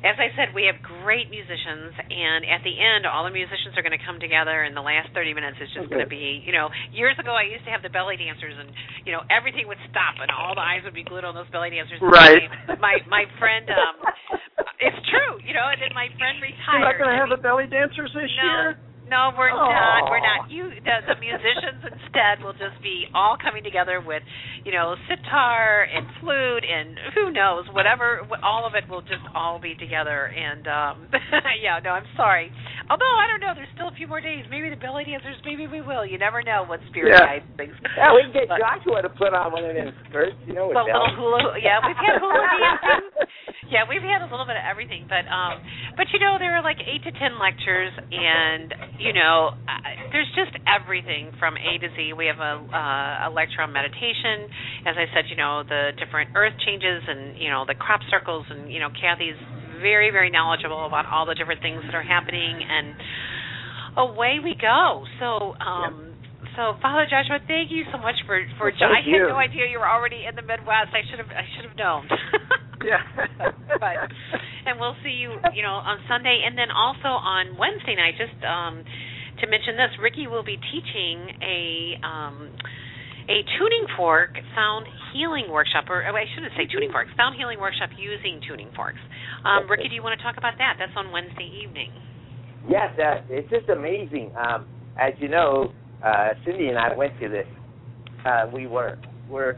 as 0.00 0.16
I 0.16 0.32
said, 0.32 0.56
we 0.56 0.64
have 0.64 0.80
great 0.80 1.28
musicians, 1.28 1.92
and 1.92 2.48
at 2.48 2.64
the 2.64 2.72
end, 2.72 3.04
all 3.04 3.28
the 3.28 3.34
musicians 3.34 3.76
are 3.76 3.84
going 3.84 3.96
to 3.96 4.00
come 4.00 4.16
together, 4.16 4.64
and 4.64 4.72
the 4.72 4.80
last 4.80 5.12
30 5.12 5.36
minutes 5.36 5.60
is 5.60 5.68
just 5.76 5.92
going 5.92 6.00
to 6.00 6.08
be, 6.08 6.40
you 6.40 6.56
know, 6.56 6.72
years 6.88 7.20
ago 7.20 7.36
I 7.36 7.44
used 7.44 7.68
to 7.68 7.72
have 7.72 7.84
the 7.84 7.92
belly 7.92 8.16
dancers, 8.16 8.56
and 8.56 8.72
you 9.04 9.12
know 9.12 9.20
everything 9.28 9.68
would 9.68 9.80
stop, 9.92 10.16
and 10.24 10.32
all 10.32 10.56
the 10.56 10.64
eyes 10.64 10.80
would 10.88 10.96
be 10.96 11.04
glued 11.04 11.28
on 11.28 11.36
those 11.36 11.48
belly 11.52 11.68
dancers. 11.68 12.00
Right. 12.00 12.48
My 12.80 13.04
my 13.12 13.28
friend, 13.36 13.68
um, 13.68 13.96
it's 14.80 15.00
true, 15.12 15.36
you 15.44 15.52
know, 15.52 15.68
and 15.68 15.76
then 15.84 15.92
my 15.92 16.08
friend 16.16 16.40
retired. 16.40 16.80
You're 16.80 16.88
not 16.88 16.96
going 16.96 17.12
to 17.12 17.20
have 17.20 17.32
the 17.32 17.42
belly 17.42 17.68
dancers 17.68 18.08
this 18.16 18.32
no, 18.40 18.44
year. 18.48 18.80
No, 19.10 19.34
we're 19.34 19.50
Aww. 19.50 19.58
not. 19.74 20.06
We're 20.06 20.22
not. 20.22 20.46
You, 20.50 20.70
the, 20.70 20.96
the 21.10 21.18
musicians 21.18 21.82
instead 21.82 22.46
will 22.46 22.54
just 22.54 22.78
be 22.78 23.10
all 23.12 23.34
coming 23.34 23.64
together 23.66 23.98
with, 23.98 24.22
you 24.62 24.70
know, 24.70 24.94
sitar 25.10 25.82
and 25.82 26.06
flute 26.22 26.62
and 26.62 26.94
who 27.18 27.34
knows, 27.34 27.66
whatever. 27.74 28.22
All 28.42 28.62
of 28.70 28.78
it 28.78 28.86
will 28.88 29.02
just 29.02 29.26
all 29.34 29.58
be 29.58 29.74
together. 29.74 30.30
And 30.30 30.62
um 30.70 30.94
yeah, 31.62 31.82
no, 31.82 31.90
I'm 31.90 32.06
sorry. 32.16 32.54
Although 32.86 33.14
I 33.18 33.26
don't 33.26 33.42
know, 33.42 33.50
there's 33.58 33.70
still 33.74 33.90
a 33.90 33.96
few 33.98 34.06
more 34.06 34.20
days. 34.22 34.46
Maybe 34.46 34.70
the 34.70 34.78
belly 34.78 35.02
dancers. 35.02 35.34
Maybe 35.44 35.66
we 35.66 35.80
will. 35.82 36.06
You 36.06 36.18
never 36.18 36.42
know 36.46 36.62
what 36.66 36.78
spirit 36.94 37.10
Yeah. 37.18 37.26
guides 37.42 37.48
things. 37.58 37.74
Yeah, 37.98 38.14
we 38.14 38.22
can 38.22 38.32
get 38.32 38.46
But- 38.46 38.62
Joshua 38.62 39.02
to 39.02 39.10
put 39.10 39.34
on 39.34 39.50
one 39.50 39.66
of 39.66 39.74
them 39.74 39.90
skirts, 40.06 40.38
you 40.46 40.54
know, 40.54 40.70
with 40.70 40.78
well, 40.78 40.86
little 40.86 41.10
hula. 41.18 41.58
Yeah, 41.58 41.82
we've 41.82 41.98
had 41.98 42.22
hula 42.22 42.38
dancing. 42.62 43.26
Yeah, 43.70 43.86
we've 43.86 44.02
had 44.02 44.22
a 44.22 44.30
little 44.30 44.46
bit 44.46 44.58
of 44.58 44.66
everything, 44.66 45.06
but 45.06 45.22
um, 45.30 45.62
but 45.94 46.10
you 46.10 46.18
know 46.18 46.38
there 46.42 46.58
are 46.58 46.62
like 46.62 46.78
eight 46.82 47.06
to 47.06 47.12
ten 47.14 47.38
lectures, 47.38 47.94
and 48.10 48.74
you 49.00 49.12
know 49.12 49.56
there's 50.12 50.28
just 50.36 50.52
everything 50.68 51.32
from 51.40 51.56
A 51.56 51.78
to 51.80 51.88
Z. 51.96 52.12
We 52.12 52.26
have 52.26 52.38
a 52.38 52.60
uh, 52.60 53.28
a 53.28 53.30
lecture 53.32 53.62
on 53.64 53.72
meditation, 53.72 54.46
as 54.86 54.94
I 55.00 55.08
said, 55.16 55.26
you 55.32 55.36
know 55.36 55.64
the 55.64 55.96
different 55.98 56.36
earth 56.36 56.54
changes, 56.64 57.02
and 57.08 57.40
you 57.40 57.48
know 57.48 57.64
the 57.66 57.74
crop 57.74 58.00
circles, 58.10 58.44
and 58.50 58.70
you 58.70 58.78
know 58.78 58.88
Kathy's 58.92 59.38
very 59.80 60.10
very 60.10 60.30
knowledgeable 60.30 60.86
about 60.86 61.06
all 61.06 61.24
the 61.24 61.34
different 61.34 61.62
things 61.62 61.80
that 61.84 61.94
are 61.94 62.04
happening, 62.04 62.60
and 62.60 62.94
away 63.96 64.38
we 64.42 64.54
go. 64.60 65.04
So. 65.18 65.56
um 65.60 66.06
So, 66.56 66.74
Father 66.82 67.06
Joshua, 67.06 67.38
thank 67.46 67.70
you 67.70 67.84
so 67.92 67.98
much 67.98 68.16
for 68.26 68.42
for. 68.58 68.72
Well, 68.74 68.90
I 68.90 69.00
had 69.00 69.06
you. 69.06 69.28
no 69.28 69.38
idea 69.38 69.70
you 69.70 69.78
were 69.78 69.88
already 69.88 70.26
in 70.28 70.34
the 70.34 70.42
Midwest. 70.42 70.90
I 70.92 71.06
should 71.08 71.20
have 71.22 71.30
I 71.30 71.46
should 71.54 71.64
have 71.68 71.78
known. 71.78 72.08
Yeah. 72.84 73.02
but 73.80 73.96
and 74.66 74.78
we'll 74.78 74.96
see 75.02 75.16
you, 75.16 75.36
you 75.54 75.62
know, 75.62 75.80
on 75.80 75.98
Sunday, 76.08 76.42
and 76.44 76.56
then 76.56 76.70
also 76.70 77.08
on 77.08 77.56
Wednesday 77.56 77.96
night. 77.96 78.14
Just 78.16 78.36
um, 78.44 78.84
to 79.40 79.44
mention 79.48 79.76
this, 79.76 79.92
Ricky 80.00 80.26
will 80.26 80.44
be 80.44 80.56
teaching 80.56 81.18
a 81.40 81.96
um, 82.04 82.52
a 83.28 83.44
tuning 83.58 83.86
fork 83.96 84.36
sound 84.54 84.86
healing 85.12 85.50
workshop, 85.50 85.86
or 85.88 86.04
oh, 86.06 86.16
I 86.16 86.24
shouldn't 86.34 86.52
say 86.56 86.66
tuning 86.66 86.90
forks, 86.90 87.10
sound 87.16 87.36
healing 87.36 87.60
workshop 87.60 87.90
using 87.96 88.40
tuning 88.46 88.70
forks. 88.76 89.00
Um, 89.44 89.70
Ricky, 89.70 89.88
do 89.88 89.94
you 89.94 90.02
want 90.02 90.18
to 90.18 90.22
talk 90.22 90.36
about 90.36 90.54
that? 90.58 90.76
That's 90.78 90.92
on 90.96 91.12
Wednesday 91.12 91.48
evening. 91.64 91.92
Yes, 92.68 92.92
uh, 92.98 93.24
it's 93.28 93.48
just 93.48 93.68
amazing. 93.68 94.32
Um, 94.36 94.68
as 95.00 95.14
you 95.18 95.28
know, 95.28 95.72
uh, 96.04 96.36
Cynde 96.44 96.68
and 96.68 96.78
I 96.78 96.94
went 96.94 97.18
to 97.20 97.28
this. 97.28 97.46
Uh, 98.24 98.50
we 98.52 98.66
were 98.66 98.98
were 99.28 99.56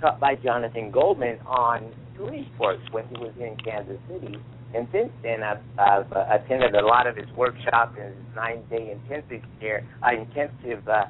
taught 0.00 0.18
by 0.18 0.34
Jonathan 0.34 0.90
Goldman 0.90 1.38
on 1.46 1.92
tuning 2.22 2.46
forks 2.56 2.82
when 2.92 3.04
he 3.08 3.16
was 3.16 3.32
in 3.38 3.56
Kansas 3.64 3.98
City, 4.08 4.36
and 4.74 4.86
since 4.92 5.10
then 5.22 5.42
I've, 5.42 5.62
I've 5.78 6.12
uh, 6.12 6.24
attended 6.30 6.74
a 6.74 6.84
lot 6.84 7.06
of 7.06 7.16
his 7.16 7.28
workshops 7.36 7.96
and 8.00 8.14
his 8.14 8.34
nine-day 8.34 8.92
intensive 8.92 9.42
care, 9.60 9.86
uh, 10.02 10.14
intensive 10.14 10.86
uh, 10.88 11.04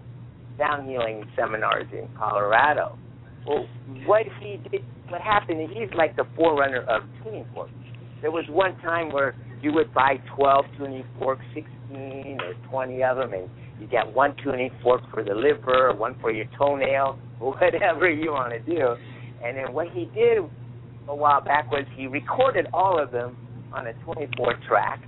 sound 0.58 0.88
healing 0.88 1.24
seminars 1.36 1.86
in 1.92 2.08
Colorado. 2.16 2.98
Well, 3.46 3.66
what 4.06 4.22
he 4.40 4.58
did, 4.70 4.84
what 5.08 5.20
happened? 5.20 5.68
He's 5.70 5.92
like 5.96 6.16
the 6.16 6.24
forerunner 6.36 6.82
of 6.88 7.02
tuning 7.22 7.46
forks. 7.54 7.72
There 8.20 8.30
was 8.30 8.44
one 8.48 8.78
time 8.80 9.12
where 9.12 9.34
you 9.60 9.72
would 9.72 9.92
buy 9.92 10.16
12 10.36 10.64
tuning 10.78 11.04
forks, 11.18 11.44
16 11.54 12.38
or 12.40 12.54
20 12.70 13.02
of 13.02 13.16
them, 13.16 13.32
and 13.32 13.50
you 13.80 13.86
get 13.88 14.12
one 14.12 14.34
tuning 14.42 14.70
fork 14.82 15.02
for 15.12 15.24
the 15.24 15.34
liver, 15.34 15.92
one 15.94 16.16
for 16.20 16.30
your 16.30 16.46
toenail, 16.56 17.18
whatever 17.38 18.08
you 18.08 18.30
want 18.30 18.52
to 18.52 18.60
do. 18.60 18.94
And 19.44 19.56
then 19.56 19.72
what 19.72 19.88
he 19.88 20.04
did 20.14 20.38
a 21.08 21.14
while 21.14 21.40
back 21.40 21.70
was 21.70 21.84
he 21.96 22.06
recorded 22.06 22.66
all 22.72 23.02
of 23.02 23.10
them 23.10 23.36
on 23.72 23.86
a 23.86 23.92
24 24.04 24.58
track, 24.68 25.02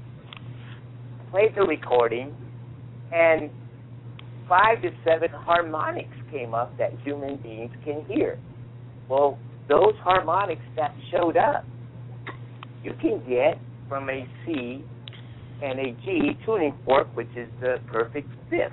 played 1.31 1.55
the 1.55 1.63
recording, 1.63 2.35
and 3.13 3.51
five 4.49 4.83
to 4.83 4.91
seven 5.05 5.29
harmonics 5.31 6.17
came 6.31 6.55
up 6.55 6.77
that 6.79 6.93
human 7.05 7.37
beings 7.37 7.73
can 7.85 8.05
hear. 8.07 8.39
Well, 9.09 9.39
those 9.69 9.95
harmonics 10.03 10.63
that 10.77 10.95
showed 11.11 11.37
up, 11.37 11.65
you 12.83 12.93
can 13.01 13.19
get 13.29 13.59
from 13.89 14.11
a 14.11 14.27
C 14.45 14.85
and 15.63 15.79
a 15.79 15.93
G 16.05 16.33
tuning 16.45 16.75
fork, 16.85 17.15
which 17.17 17.29
is 17.37 17.49
the 17.61 17.77
perfect 17.87 18.29
fifth. 18.51 18.73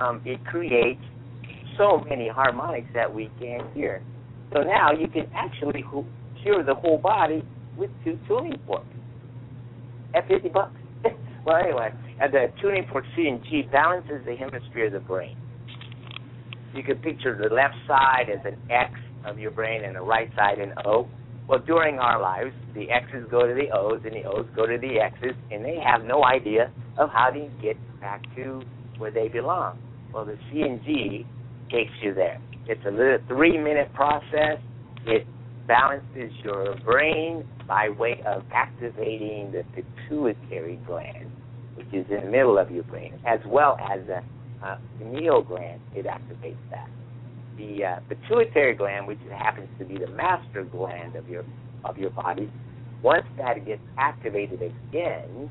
Um, 0.00 0.20
it 0.24 0.44
creates 0.44 1.02
so 1.76 2.04
many 2.08 2.28
harmonics 2.28 2.88
that 2.94 3.12
we 3.12 3.30
can't 3.40 3.72
hear. 3.74 4.02
So 4.52 4.60
now 4.60 4.92
you 4.92 5.08
can 5.08 5.30
actually 5.34 5.82
hear 6.42 6.62
the 6.62 6.74
whole 6.74 6.98
body 6.98 7.42
with 7.76 7.90
two 8.04 8.18
tuning 8.28 8.58
forks 8.66 8.86
at 10.14 10.26
50 10.28 10.48
bucks. 10.48 10.74
well, 11.46 11.56
anyway, 11.56 11.90
and 12.20 12.32
the 12.32 12.46
tuning 12.60 12.86
fork 12.90 13.04
C 13.16 13.28
and 13.28 13.42
G 13.44 13.62
balances 13.70 14.22
the 14.26 14.36
hemisphere 14.36 14.86
of 14.86 14.92
the 14.92 15.00
brain. 15.00 15.36
You 16.74 16.82
can 16.82 16.98
picture 16.98 17.36
the 17.36 17.54
left 17.54 17.74
side 17.86 18.26
as 18.32 18.44
an 18.44 18.58
X 18.70 18.92
of 19.26 19.38
your 19.38 19.50
brain 19.50 19.84
and 19.84 19.96
the 19.96 20.00
right 20.00 20.30
side 20.36 20.58
an 20.58 20.72
O. 20.84 21.08
Well, 21.48 21.58
during 21.58 21.98
our 21.98 22.20
lives, 22.20 22.54
the 22.74 22.90
X's 22.90 23.26
go 23.30 23.46
to 23.46 23.54
the 23.54 23.76
O's 23.76 24.00
and 24.04 24.14
the 24.14 24.24
O's 24.24 24.46
go 24.56 24.66
to 24.66 24.78
the 24.78 25.00
X's, 25.00 25.36
and 25.50 25.64
they 25.64 25.78
have 25.84 26.04
no 26.04 26.24
idea 26.24 26.70
of 26.98 27.10
how 27.10 27.30
to 27.30 27.48
get 27.60 27.76
back 28.00 28.22
to 28.36 28.62
where 28.98 29.10
they 29.10 29.28
belong. 29.28 29.78
Well, 30.14 30.24
the 30.24 30.38
C 30.50 30.62
and 30.62 30.82
G 30.84 31.26
takes 31.70 31.92
you 32.00 32.14
there. 32.14 32.40
It's 32.66 32.84
a 32.86 32.90
little 32.90 33.18
three-minute 33.28 33.92
process. 33.92 34.58
It 35.06 35.26
balances 35.66 36.32
your 36.44 36.76
brain 36.84 37.44
by 37.66 37.88
way 37.88 38.22
of 38.26 38.42
activating 38.52 39.52
the 39.52 39.64
pituitary 39.74 40.76
gland, 40.86 41.30
which 41.74 41.86
is 41.92 42.06
in 42.10 42.24
the 42.24 42.30
middle 42.30 42.58
of 42.58 42.70
your 42.70 42.84
brain, 42.84 43.14
as 43.26 43.40
well 43.46 43.76
as 43.80 44.00
the 44.06 44.22
uh, 44.66 44.76
pineal 44.98 45.42
gland. 45.42 45.80
It 45.94 46.06
activates 46.06 46.56
that. 46.70 46.88
The 47.56 47.84
uh, 47.84 48.00
pituitary 48.08 48.74
gland, 48.74 49.06
which 49.06 49.18
happens 49.30 49.68
to 49.78 49.84
be 49.84 49.98
the 49.98 50.08
master 50.08 50.64
gland 50.64 51.16
of 51.16 51.28
your 51.28 51.44
of 51.84 51.98
your 51.98 52.10
body, 52.10 52.50
once 53.02 53.26
that 53.36 53.66
gets 53.66 53.82
activated 53.98 54.62
again, 54.62 55.50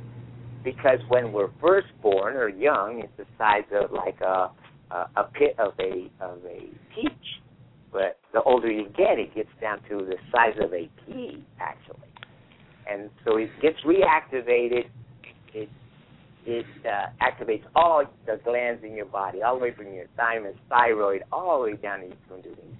because 0.63 0.99
when 1.09 1.33
we're 1.33 1.49
first 1.59 1.87
born 2.01 2.35
or 2.35 2.47
young, 2.47 3.01
it's 3.03 3.11
the 3.17 3.25
size 3.37 3.65
of 3.71 3.91
like 3.91 4.19
a 4.21 4.49
a, 4.91 5.09
a 5.17 5.23
pit 5.33 5.55
of 5.59 5.73
a 5.79 6.09
of 6.19 6.39
a 6.45 6.59
peach. 6.95 7.40
But 7.91 8.19
the 8.33 8.41
older 8.43 8.71
you 8.71 8.85
get, 8.97 9.19
it 9.19 9.35
gets 9.35 9.49
down 9.59 9.79
to 9.89 10.05
the 10.05 10.15
size 10.31 10.55
of 10.61 10.73
a 10.73 10.89
pea, 11.05 11.43
actually. 11.59 12.07
And 12.89 13.09
so 13.25 13.37
it 13.37 13.49
gets 13.61 13.77
reactivated. 13.85 14.85
It 15.53 15.69
it 16.43 16.65
uh, 16.85 17.11
activates 17.23 17.63
all 17.75 18.03
the 18.25 18.39
glands 18.43 18.83
in 18.83 18.95
your 18.95 19.05
body, 19.05 19.43
all 19.43 19.57
the 19.57 19.61
way 19.61 19.73
from 19.75 19.93
your 19.93 20.05
thymus, 20.17 20.55
thyroid, 20.69 21.21
all 21.31 21.59
the 21.59 21.71
way 21.71 21.77
down 21.77 21.99
to 21.99 22.07
your 22.07 22.15
kundalini. 22.29 22.71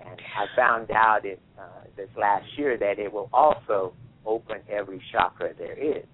And 0.00 0.20
I 0.36 0.56
found 0.56 0.90
out 0.90 1.24
it 1.24 1.40
uh, 1.58 1.84
this 1.96 2.08
last 2.18 2.46
year 2.56 2.76
that 2.78 2.98
it 2.98 3.12
will 3.12 3.28
also 3.32 3.92
open 4.26 4.56
every 4.68 5.00
chakra 5.12 5.52
there 5.56 5.78
is. 5.78 6.04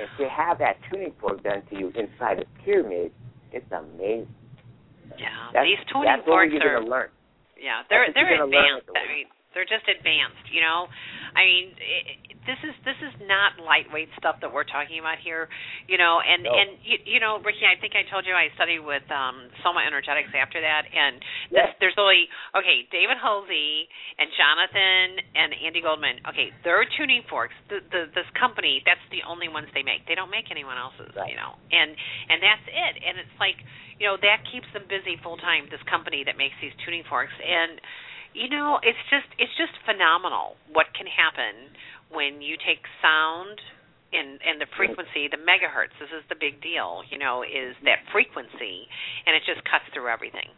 If 0.00 0.10
you 0.18 0.28
have 0.30 0.58
that 0.58 0.76
tuning 0.90 1.12
fork 1.20 1.42
done 1.42 1.62
to 1.70 1.78
you 1.78 1.88
inside 1.88 2.40
a 2.40 2.64
pyramid, 2.64 3.12
it's 3.52 3.66
amazing. 3.72 4.28
Yeah, 5.18 5.28
That's, 5.54 5.66
these 5.66 5.78
tuning 5.92 6.22
forks 6.24 6.52
are 6.54 6.58
going 6.58 6.84
to 6.84 6.90
learn. 6.90 7.08
Yeah 7.60 7.82
they're 7.88 8.12
they're 8.14 8.28
you're 8.28 8.38
gonna 8.38 8.50
learn 8.50 8.78
advanced. 8.78 8.90
i 8.96 9.08
mean 9.12 9.26
they're 9.56 9.68
just 9.68 9.88
advanced 9.88 10.44
you 10.52 10.60
know 10.60 10.86
I 11.36 11.44
mean, 11.44 11.66
it, 11.76 12.32
this 12.48 12.56
is 12.64 12.72
this 12.88 12.96
is 13.04 13.12
not 13.28 13.60
lightweight 13.60 14.08
stuff 14.16 14.40
that 14.40 14.48
we're 14.48 14.64
talking 14.64 14.96
about 14.96 15.20
here, 15.20 15.52
you 15.84 16.00
know. 16.00 16.24
And 16.24 16.48
no. 16.48 16.56
and 16.56 16.80
you, 16.80 16.96
you 17.04 17.20
know, 17.20 17.36
Ricky, 17.44 17.68
I 17.68 17.76
think 17.76 17.92
I 17.92 18.08
told 18.08 18.24
you 18.24 18.32
I 18.32 18.48
studied 18.56 18.80
with 18.80 19.04
um 19.12 19.52
Soma 19.60 19.84
Energetics 19.84 20.32
after 20.32 20.64
that, 20.64 20.88
and 20.88 21.20
this, 21.52 21.68
there's 21.76 21.98
only 22.00 22.24
okay, 22.56 22.88
David 22.88 23.20
Halsey 23.20 23.84
and 24.16 24.32
Jonathan 24.32 25.20
and 25.36 25.48
Andi 25.60 25.84
Goldman. 25.84 26.24
Okay, 26.24 26.56
they're 26.64 26.88
tuning 26.96 27.20
forks. 27.28 27.54
The, 27.68 27.84
the 27.92 28.08
this 28.16 28.28
company, 28.32 28.80
that's 28.88 29.04
the 29.12 29.20
only 29.28 29.52
ones 29.52 29.68
they 29.76 29.84
make. 29.84 30.08
They 30.08 30.16
don't 30.16 30.32
make 30.32 30.48
anyone 30.48 30.80
else's, 30.80 31.12
right. 31.12 31.28
you 31.28 31.36
know. 31.36 31.60
And 31.68 31.92
and 32.32 32.40
that's 32.40 32.64
it. 32.64 32.94
And 33.04 33.20
it's 33.20 33.36
like, 33.36 33.60
you 34.00 34.08
know, 34.08 34.16
that 34.24 34.40
keeps 34.48 34.70
them 34.72 34.88
busy 34.88 35.20
full 35.20 35.36
time. 35.36 35.68
This 35.68 35.84
company 35.84 36.24
that 36.24 36.40
makes 36.40 36.56
these 36.64 36.72
tuning 36.80 37.04
forks 37.04 37.36
and 37.44 37.76
you 38.36 38.52
know, 38.52 38.76
it's 38.84 39.00
just 39.08 39.32
it's 39.40 39.52
just 39.56 39.72
phenomenal 39.88 40.60
what 40.68 40.92
can 40.92 41.08
happen 41.08 41.72
when 42.12 42.44
you 42.44 42.60
take 42.60 42.84
sound 43.00 43.56
and 44.12 44.38
and 44.44 44.60
the 44.60 44.68
frequency, 44.76 45.32
the 45.32 45.40
megahertz. 45.40 45.96
This 45.96 46.12
is 46.12 46.22
the 46.28 46.36
big 46.36 46.60
deal, 46.60 47.00
you 47.08 47.16
know, 47.16 47.40
is 47.40 47.72
that 47.88 48.04
frequency, 48.12 48.84
and 49.24 49.32
it 49.32 49.42
just 49.48 49.64
cuts 49.64 49.88
through 49.96 50.12
everything. 50.12 50.52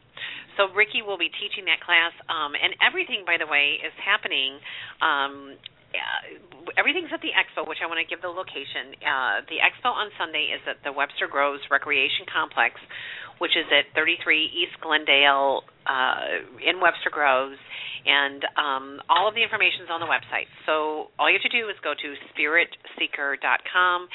So 0.59 0.67
Ricky 0.75 1.07
will 1.07 1.19
be 1.19 1.31
teaching 1.39 1.71
that 1.71 1.79
class, 1.79 2.11
um, 2.27 2.59
and 2.59 2.75
everything, 2.83 3.23
by 3.23 3.39
the 3.39 3.47
way, 3.47 3.79
is 3.79 3.95
happening. 4.03 4.59
Um, 4.99 5.55
uh, 5.95 6.73
everything's 6.77 7.11
at 7.13 7.21
the 7.25 7.33
expo, 7.33 7.67
which 7.67 7.81
I 7.81 7.87
want 7.89 7.99
to 8.03 8.09
give 8.09 8.21
the 8.21 8.29
location. 8.33 8.93
Uh, 9.01 9.41
the 9.49 9.59
expo 9.65 9.91
on 9.91 10.13
Sunday 10.21 10.53
is 10.53 10.61
at 10.69 10.83
the 10.85 10.93
Webster 10.93 11.27
Groves 11.27 11.65
Recreation 11.71 12.29
Complex, 12.29 12.77
which 13.41 13.57
is 13.57 13.65
at 13.73 13.89
33 13.95 14.53
East 14.53 14.77
Glendale 14.83 15.65
uh, 15.89 16.45
in 16.61 16.81
Webster 16.83 17.09
Groves, 17.11 17.59
and 18.05 18.45
um, 18.59 19.01
all 19.09 19.29
of 19.29 19.35
the 19.35 19.43
information 19.43 19.89
is 19.89 19.91
on 19.91 20.01
the 20.01 20.11
website. 20.11 20.51
So 20.67 21.09
all 21.17 21.31
you 21.31 21.39
have 21.41 21.47
to 21.49 21.55
do 21.55 21.69
is 21.69 21.77
go 21.81 21.95
to 21.97 22.09
spiritseeker.com 22.35 24.09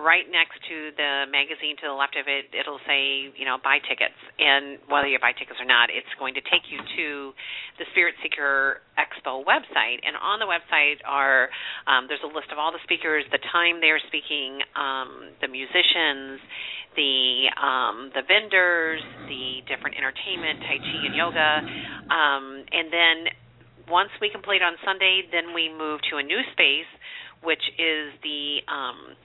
right 0.00 0.24
next 0.32 0.56
to 0.64 0.90
the 0.96 1.28
magazine 1.28 1.76
to 1.76 1.86
the 1.86 1.96
left 1.96 2.16
of 2.16 2.24
it 2.26 2.48
it'll 2.56 2.80
say 2.88 3.28
you 3.36 3.44
know 3.44 3.60
buy 3.62 3.78
tickets. 3.84 4.16
And 4.40 4.80
whether 4.88 5.06
you 5.06 5.20
buy 5.20 5.36
tickets 5.36 5.60
or 5.60 5.68
not 5.68 5.92
it's 5.92 6.10
going 6.18 6.34
to 6.34 6.42
take 6.48 6.72
you 6.72 6.80
to 6.80 7.36
the 7.78 7.84
spirit 7.92 8.16
seeker 8.24 8.80
expo 8.96 9.44
website. 9.44 10.00
And 10.02 10.16
on 10.16 10.40
the 10.40 10.48
website 10.48 11.04
are 11.04 11.52
um, 11.86 12.08
there's 12.08 12.24
a 12.24 12.32
list 12.32 12.48
of 12.50 12.58
all 12.58 12.72
the 12.72 12.82
speakers 12.82 13.24
the 13.30 13.42
time 13.52 13.80
they're 13.80 14.02
speaking 14.08 14.64
um, 14.74 15.36
the 15.44 15.48
musicians 15.48 16.40
the 16.96 17.52
um, 17.60 18.10
the 18.16 18.24
vendors 18.24 19.04
the 19.28 19.60
different 19.68 19.94
entertainment 20.00 20.64
tai 20.64 20.80
chi 20.80 20.98
and 21.04 21.14
yoga. 21.14 21.62
Um, 22.08 22.64
and 22.72 22.88
then 22.90 23.16
once 23.88 24.10
we 24.20 24.30
complete 24.30 24.62
on 24.62 24.74
sunday 24.84 25.22
then 25.30 25.52
we 25.54 25.68
move 25.68 26.00
to 26.10 26.16
a 26.16 26.22
new 26.22 26.40
space 26.52 26.88
which 27.42 27.62
is 27.78 28.12
the 28.22 28.60
um, 28.68 29.16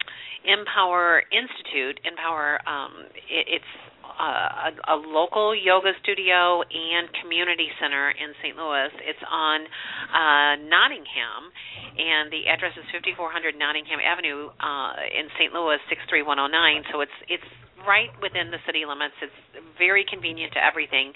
Empower 0.45 1.24
Institute. 1.34 1.99
Empower, 2.05 2.61
um, 2.70 3.09
it, 3.30 3.59
it's 3.59 3.74
uh, 4.05 4.72
a, 4.72 4.95
a 4.95 4.97
local 5.11 5.51
yoga 5.51 5.91
studio 5.99 6.63
and 6.63 7.11
community 7.20 7.68
center 7.82 8.11
in 8.16 8.32
St. 8.39 8.55
Louis. 8.55 8.91
It's 9.03 9.26
on 9.28 9.68
uh, 9.68 10.53
Nottingham, 10.63 11.51
and 11.99 12.32
the 12.32 12.47
address 12.47 12.78
is 12.80 12.88
5400 12.95 13.59
Nottingham 13.59 13.99
Avenue 13.99 14.53
uh, 14.55 14.95
in 15.11 15.28
St. 15.36 15.51
Louis 15.51 15.82
63109. 15.91 16.95
So 16.95 17.01
it's 17.03 17.18
it's 17.28 17.49
right 17.84 18.09
within 18.24 18.49
the 18.49 18.61
city 18.66 18.88
limits. 18.88 19.20
It's 19.20 19.36
very 19.78 20.05
convenient 20.07 20.55
to 20.55 20.61
everything 20.63 21.11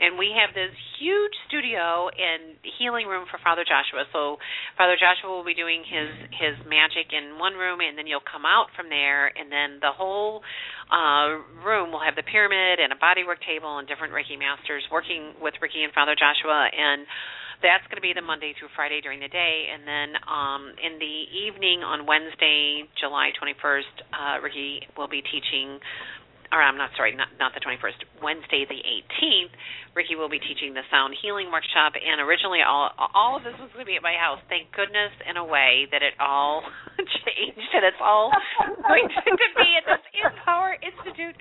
and 0.00 0.18
we 0.18 0.34
have 0.34 0.54
this 0.54 0.74
huge 0.98 1.34
studio 1.46 2.10
and 2.10 2.58
healing 2.78 3.06
room 3.06 3.26
for 3.30 3.38
Father 3.42 3.66
Joshua. 3.66 4.06
So 4.14 4.38
Father 4.78 4.94
Joshua 4.98 5.30
will 5.30 5.46
be 5.46 5.54
doing 5.54 5.82
his 5.82 6.10
his 6.34 6.54
magic 6.66 7.10
in 7.10 7.38
one 7.38 7.54
room, 7.54 7.82
and 7.82 7.98
then 7.98 8.06
you'll 8.06 8.24
come 8.24 8.46
out 8.46 8.70
from 8.74 8.88
there, 8.88 9.30
and 9.30 9.50
then 9.50 9.78
the 9.82 9.94
whole 9.94 10.42
uh, 10.90 11.42
room 11.62 11.90
will 11.90 12.02
have 12.02 12.14
the 12.14 12.26
pyramid 12.26 12.78
and 12.78 12.94
a 12.94 12.98
bodywork 12.98 13.42
table 13.42 13.78
and 13.78 13.86
different 13.86 14.14
Reiki 14.14 14.38
masters 14.38 14.82
working 14.90 15.34
with 15.42 15.54
Ricky 15.60 15.82
and 15.82 15.92
Father 15.92 16.14
Joshua 16.14 16.70
and 16.72 17.06
that's 17.62 17.82
going 17.90 17.98
to 17.98 18.04
be 18.04 18.14
the 18.14 18.22
Monday 18.22 18.54
through 18.54 18.70
Friday 18.78 19.00
during 19.02 19.18
the 19.18 19.28
day, 19.28 19.66
and 19.66 19.82
then 19.82 20.14
um, 20.30 20.70
in 20.78 20.98
the 21.02 21.16
evening 21.34 21.82
on 21.82 22.06
Wednesday, 22.06 22.86
July 22.94 23.34
21st, 23.34 23.94
uh, 24.14 24.36
Ricky 24.42 24.86
will 24.96 25.10
be 25.10 25.22
teaching 25.26 25.82
or 26.52 26.62
I'm 26.62 26.76
not 26.76 26.90
sorry, 26.96 27.14
not 27.14 27.28
not 27.38 27.52
the 27.52 27.60
21st, 27.60 28.22
Wednesday 28.22 28.64
the 28.64 28.80
18th, 28.80 29.52
Ricky 29.98 30.14
will 30.14 30.30
be 30.30 30.38
teaching 30.38 30.78
the 30.78 30.86
sound 30.94 31.18
healing 31.18 31.50
workshop. 31.50 31.98
And 31.98 32.22
originally, 32.22 32.62
all 32.62 32.94
all 32.94 33.36
of 33.36 33.42
this 33.42 33.58
was 33.58 33.66
going 33.74 33.84
to 33.84 33.90
be 33.90 33.98
at 33.98 34.04
my 34.06 34.14
house. 34.14 34.38
Thank 34.48 34.70
goodness, 34.70 35.10
in 35.26 35.36
a 35.36 35.44
way, 35.44 35.90
that 35.90 36.06
it 36.06 36.14
all 36.22 36.62
changed, 36.96 37.70
and 37.74 37.84
it's 37.84 37.98
all 37.98 38.30
going 38.86 39.10
to 39.10 39.50
be 39.58 39.70
at 39.74 39.84
this 39.90 40.04
Empower 40.14 40.78
Institute. 40.78 41.34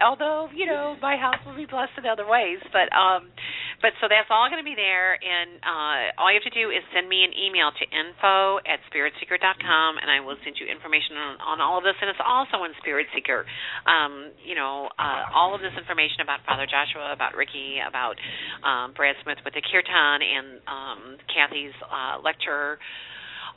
Although 0.00 0.48
you 0.56 0.64
know, 0.64 0.96
my 1.04 1.20
house 1.20 1.38
will 1.44 1.56
be 1.56 1.68
blessed 1.68 1.92
in 2.00 2.08
other 2.08 2.24
ways, 2.24 2.58
but 2.72 2.88
um, 2.96 3.28
but 3.84 3.92
so 4.00 4.08
that's 4.08 4.32
all 4.32 4.48
going 4.48 4.60
to 4.60 4.66
be 4.66 4.76
there, 4.76 5.16
and 5.16 5.60
uh, 5.60 6.20
all 6.20 6.32
you 6.32 6.40
have 6.40 6.48
to 6.48 6.56
do 6.56 6.72
is 6.72 6.80
send 6.96 7.08
me 7.08 7.24
an 7.24 7.36
email 7.36 7.68
to 7.72 7.84
info 7.84 8.60
at 8.64 8.80
spiritseeker.com, 8.88 9.90
and 10.00 10.08
I 10.08 10.20
will 10.24 10.36
send 10.40 10.56
you 10.56 10.68
information 10.68 11.16
on, 11.16 11.32
on 11.40 11.56
all 11.60 11.80
of 11.80 11.84
this. 11.84 11.96
And 12.00 12.08
it's 12.08 12.20
also 12.20 12.64
in 12.64 12.72
Spirit 12.80 13.08
Seeker. 13.12 13.48
Um, 13.88 14.32
you 14.44 14.54
know, 14.54 14.88
uh, 14.98 15.30
all 15.34 15.54
of 15.54 15.60
this 15.60 15.72
information 15.76 16.20
about 16.22 16.40
Father 16.46 16.66
Joshua, 16.66 17.12
about 17.12 17.36
Ricky, 17.36 17.78
about 17.80 18.16
um, 18.64 18.92
Brad 18.96 19.16
Smith 19.22 19.38
with 19.44 19.54
the 19.54 19.62
Kirtan, 19.62 20.18
and 20.22 20.46
um, 20.66 21.00
Kathy's 21.28 21.76
uh, 21.86 22.20
lecture. 22.22 22.78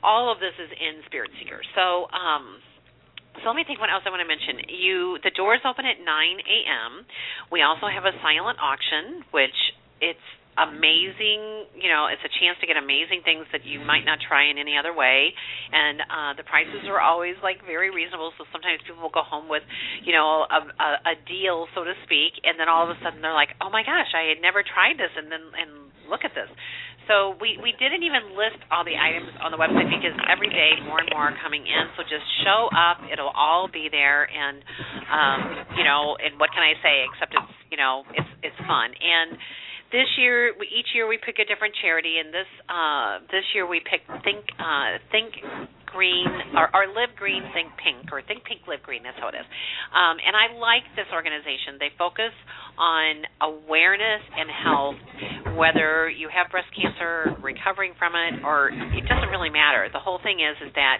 All 0.03 0.31
of 0.31 0.39
this 0.39 0.53
is 0.59 0.69
in 0.71 1.03
Spirit 1.07 1.31
Seeker. 1.39 1.61
So. 1.75 2.07
Um, 2.11 2.59
so 3.41 3.49
let 3.49 3.57
me 3.57 3.65
think 3.65 3.81
what 3.81 3.89
else 3.89 4.05
I 4.05 4.13
want 4.13 4.21
to 4.21 4.29
mention. 4.29 4.61
You 4.69 5.17
the 5.25 5.33
doors 5.33 5.57
open 5.65 5.89
at 5.89 5.97
9 5.97 6.05
a.m. 6.05 7.01
We 7.49 7.65
also 7.65 7.89
have 7.89 8.05
a 8.05 8.13
silent 8.21 8.61
auction, 8.61 9.25
which 9.33 9.57
it's 10.05 10.21
amazing 10.57 11.67
you 11.73 11.89
know 11.89 12.07
it's 12.07 12.23
a 12.23 12.31
chance 12.41 12.59
to 12.61 12.65
get 12.67 12.77
amazing 12.77 13.25
things 13.25 13.45
that 13.51 13.65
you 13.65 13.81
might 13.81 14.05
not 14.05 14.19
try 14.21 14.49
in 14.49 14.57
any 14.57 14.77
other 14.77 14.93
way. 14.93 15.33
And 15.71 16.01
uh 16.01 16.31
the 16.37 16.45
prices 16.45 16.85
are 16.87 17.01
always 17.01 17.35
like 17.41 17.61
very 17.65 17.89
reasonable. 17.89 18.31
So 18.37 18.45
sometimes 18.51 18.81
people 18.85 19.01
will 19.01 19.13
go 19.13 19.25
home 19.25 19.49
with 19.49 19.63
you 20.03 20.13
know 20.13 20.45
a 20.49 20.59
a, 20.77 20.89
a 21.11 21.15
deal 21.27 21.67
so 21.73 21.83
to 21.83 21.93
speak 22.05 22.37
and 22.43 22.59
then 22.59 22.69
all 22.69 22.85
of 22.85 22.91
a 22.93 22.97
sudden 23.01 23.21
they're 23.21 23.35
like 23.35 23.55
oh 23.61 23.69
my 23.69 23.81
gosh 23.81 24.11
i 24.13 24.29
had 24.29 24.41
never 24.41 24.63
tried 24.63 24.97
this 24.97 25.11
and 25.15 25.31
then 25.31 25.43
and 25.57 25.93
look 26.09 26.23
at 26.23 26.35
this. 26.35 26.49
So 27.07 27.35
we 27.43 27.59
we 27.59 27.75
didn't 27.75 28.03
even 28.07 28.31
list 28.31 28.63
all 28.71 28.87
the 28.87 28.95
items 28.95 29.35
on 29.43 29.51
the 29.51 29.59
website 29.59 29.91
because 29.91 30.15
every 30.31 30.47
day 30.47 30.79
more 30.87 31.03
and 31.03 31.09
more 31.11 31.27
are 31.27 31.37
coming 31.43 31.67
in. 31.67 31.91
So 31.99 32.03
just 32.07 32.23
show 32.47 32.71
up. 32.71 33.03
It'll 33.11 33.33
all 33.35 33.67
be 33.67 33.91
there. 33.91 34.23
And 34.23 34.63
um 35.11 35.39
you 35.75 35.83
know 35.83 36.15
and 36.15 36.39
what 36.39 36.55
can 36.55 36.63
i 36.63 36.79
say? 36.79 37.03
Except 37.11 37.35
it's 37.35 37.53
you 37.67 37.75
know 37.75 38.07
it's 38.15 38.31
it's 38.39 38.59
fun. 38.63 38.95
And 38.95 39.35
this 39.93 40.09
year 40.17 40.57
we, 40.57 40.65
each 40.73 40.89
year 40.97 41.05
we 41.05 41.21
pick 41.21 41.37
a 41.37 41.45
different 41.45 41.77
charity 41.77 42.17
and 42.17 42.33
this 42.33 42.49
uh 42.65 43.21
this 43.29 43.45
year 43.53 43.69
we 43.69 43.79
picked 43.79 44.09
think 44.25 44.41
uh 44.57 44.97
think 45.13 45.37
green 45.93 46.25
or, 46.57 46.73
or 46.73 46.89
live 46.89 47.13
green 47.13 47.45
think 47.53 47.69
pink 47.77 48.09
or 48.09 48.25
think 48.25 48.41
pink 48.43 48.65
live 48.65 48.81
green 48.81 49.05
that's 49.05 49.15
how 49.21 49.29
it 49.29 49.37
is. 49.37 49.45
Um 49.93 50.17
and 50.17 50.33
i 50.33 50.49
like 50.57 50.83
this 50.97 51.05
organization. 51.13 51.77
They 51.77 51.93
focus 51.95 52.33
on 52.73 53.29
awareness 53.45 54.25
and 54.33 54.49
health 54.49 54.99
whether 55.53 56.09
you 56.09 56.25
have 56.33 56.49
breast 56.49 56.73
cancer 56.73 57.37
recovering 57.45 57.93
from 58.01 58.17
it 58.17 58.41
or 58.41 58.73
it 58.73 59.05
doesn't 59.05 59.29
really 59.29 59.53
matter. 59.53 59.85
The 59.93 60.01
whole 60.01 60.17
thing 60.25 60.41
is 60.41 60.57
is 60.65 60.73
that 60.73 60.97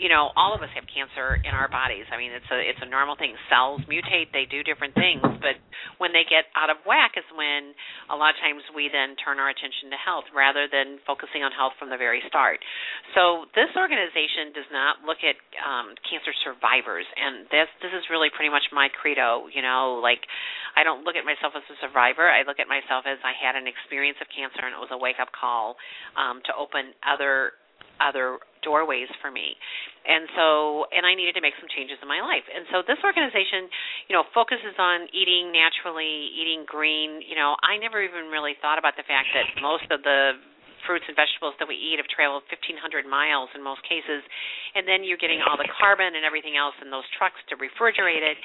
you 0.00 0.08
know, 0.08 0.32
all 0.32 0.56
of 0.56 0.64
us 0.64 0.72
have 0.72 0.88
cancer 0.88 1.36
in 1.44 1.52
our 1.52 1.68
bodies. 1.68 2.08
I 2.08 2.16
mean, 2.16 2.32
it's 2.32 2.48
a 2.48 2.56
it's 2.56 2.80
a 2.80 2.88
normal 2.88 3.20
thing. 3.20 3.36
Cells 3.52 3.84
mutate, 3.84 4.32
they 4.32 4.48
do 4.48 4.64
different 4.64 4.96
things, 4.96 5.20
but 5.20 5.60
when 6.00 6.16
they 6.16 6.24
get 6.24 6.48
out 6.56 6.72
of 6.72 6.80
whack 6.88 7.20
is 7.20 7.28
when 7.36 7.76
a 8.08 8.16
lot 8.16 8.32
of 8.32 8.40
times 8.40 8.64
we 8.72 8.88
then 8.88 9.12
turn 9.20 9.36
our 9.36 9.52
attention 9.52 9.92
to 9.92 9.98
health 10.00 10.24
rather 10.32 10.64
than 10.72 10.96
focusing 11.04 11.44
on 11.44 11.52
health 11.52 11.76
from 11.76 11.92
the 11.92 12.00
very 12.00 12.24
start. 12.24 12.64
So 13.12 13.44
this 13.52 13.68
organization 13.76 14.56
does 14.56 14.68
not 14.72 15.04
look 15.04 15.20
at 15.20 15.36
um 15.60 15.92
cancer 16.08 16.32
survivors 16.40 17.04
and 17.20 17.44
this 17.52 17.68
this 17.84 17.92
is 17.92 18.08
really 18.08 18.32
pretty 18.32 18.48
much 18.48 18.64
my 18.72 18.88
credo, 18.88 19.52
you 19.52 19.60
know, 19.60 20.00
like 20.00 20.24
I 20.80 20.80
don't 20.80 21.04
look 21.04 21.20
at 21.20 21.28
myself 21.28 21.52
as 21.52 21.66
a 21.68 21.76
survivor. 21.84 22.24
I 22.24 22.48
look 22.48 22.56
at 22.56 22.72
myself 22.72 23.04
as 23.04 23.20
I 23.20 23.36
had 23.36 23.52
an 23.52 23.68
experience 23.68 24.16
of 24.24 24.32
cancer 24.32 24.64
and 24.64 24.72
it 24.72 24.80
was 24.80 24.88
a 24.88 24.96
wake 24.96 25.20
up 25.20 25.28
call 25.36 25.76
um 26.16 26.40
to 26.48 26.56
open 26.56 26.96
other 27.04 27.59
other 28.00 28.40
doorways 28.64 29.08
for 29.20 29.30
me. 29.30 29.56
And 30.04 30.28
so, 30.32 30.88
and 30.92 31.04
I 31.04 31.12
needed 31.12 31.36
to 31.36 31.44
make 31.44 31.56
some 31.60 31.68
changes 31.68 32.00
in 32.00 32.08
my 32.08 32.24
life. 32.24 32.44
And 32.48 32.64
so 32.72 32.80
this 32.84 33.00
organization, 33.04 33.68
you 34.08 34.16
know, 34.16 34.24
focuses 34.32 34.76
on 34.80 35.08
eating 35.12 35.52
naturally, 35.52 36.32
eating 36.36 36.64
green. 36.64 37.20
You 37.20 37.36
know, 37.36 37.56
I 37.60 37.76
never 37.76 38.00
even 38.00 38.32
really 38.32 38.56
thought 38.60 38.80
about 38.80 38.96
the 38.96 39.04
fact 39.04 39.28
that 39.36 39.46
most 39.60 39.88
of 39.92 40.00
the 40.02 40.40
fruits 40.88 41.04
and 41.08 41.16
vegetables 41.16 41.52
that 41.60 41.68
we 41.68 41.76
eat 41.76 42.00
have 42.00 42.08
traveled 42.08 42.40
1500 42.48 43.04
miles 43.04 43.52
in 43.52 43.60
most 43.60 43.84
cases 43.84 44.24
and 44.72 44.88
then 44.88 45.04
you're 45.04 45.20
getting 45.20 45.44
all 45.44 45.60
the 45.60 45.68
carbon 45.76 46.16
and 46.16 46.24
everything 46.24 46.56
else 46.56 46.72
in 46.80 46.88
those 46.88 47.04
trucks 47.20 47.36
to 47.52 47.54
refrigerate 47.60 48.24
it 48.24 48.40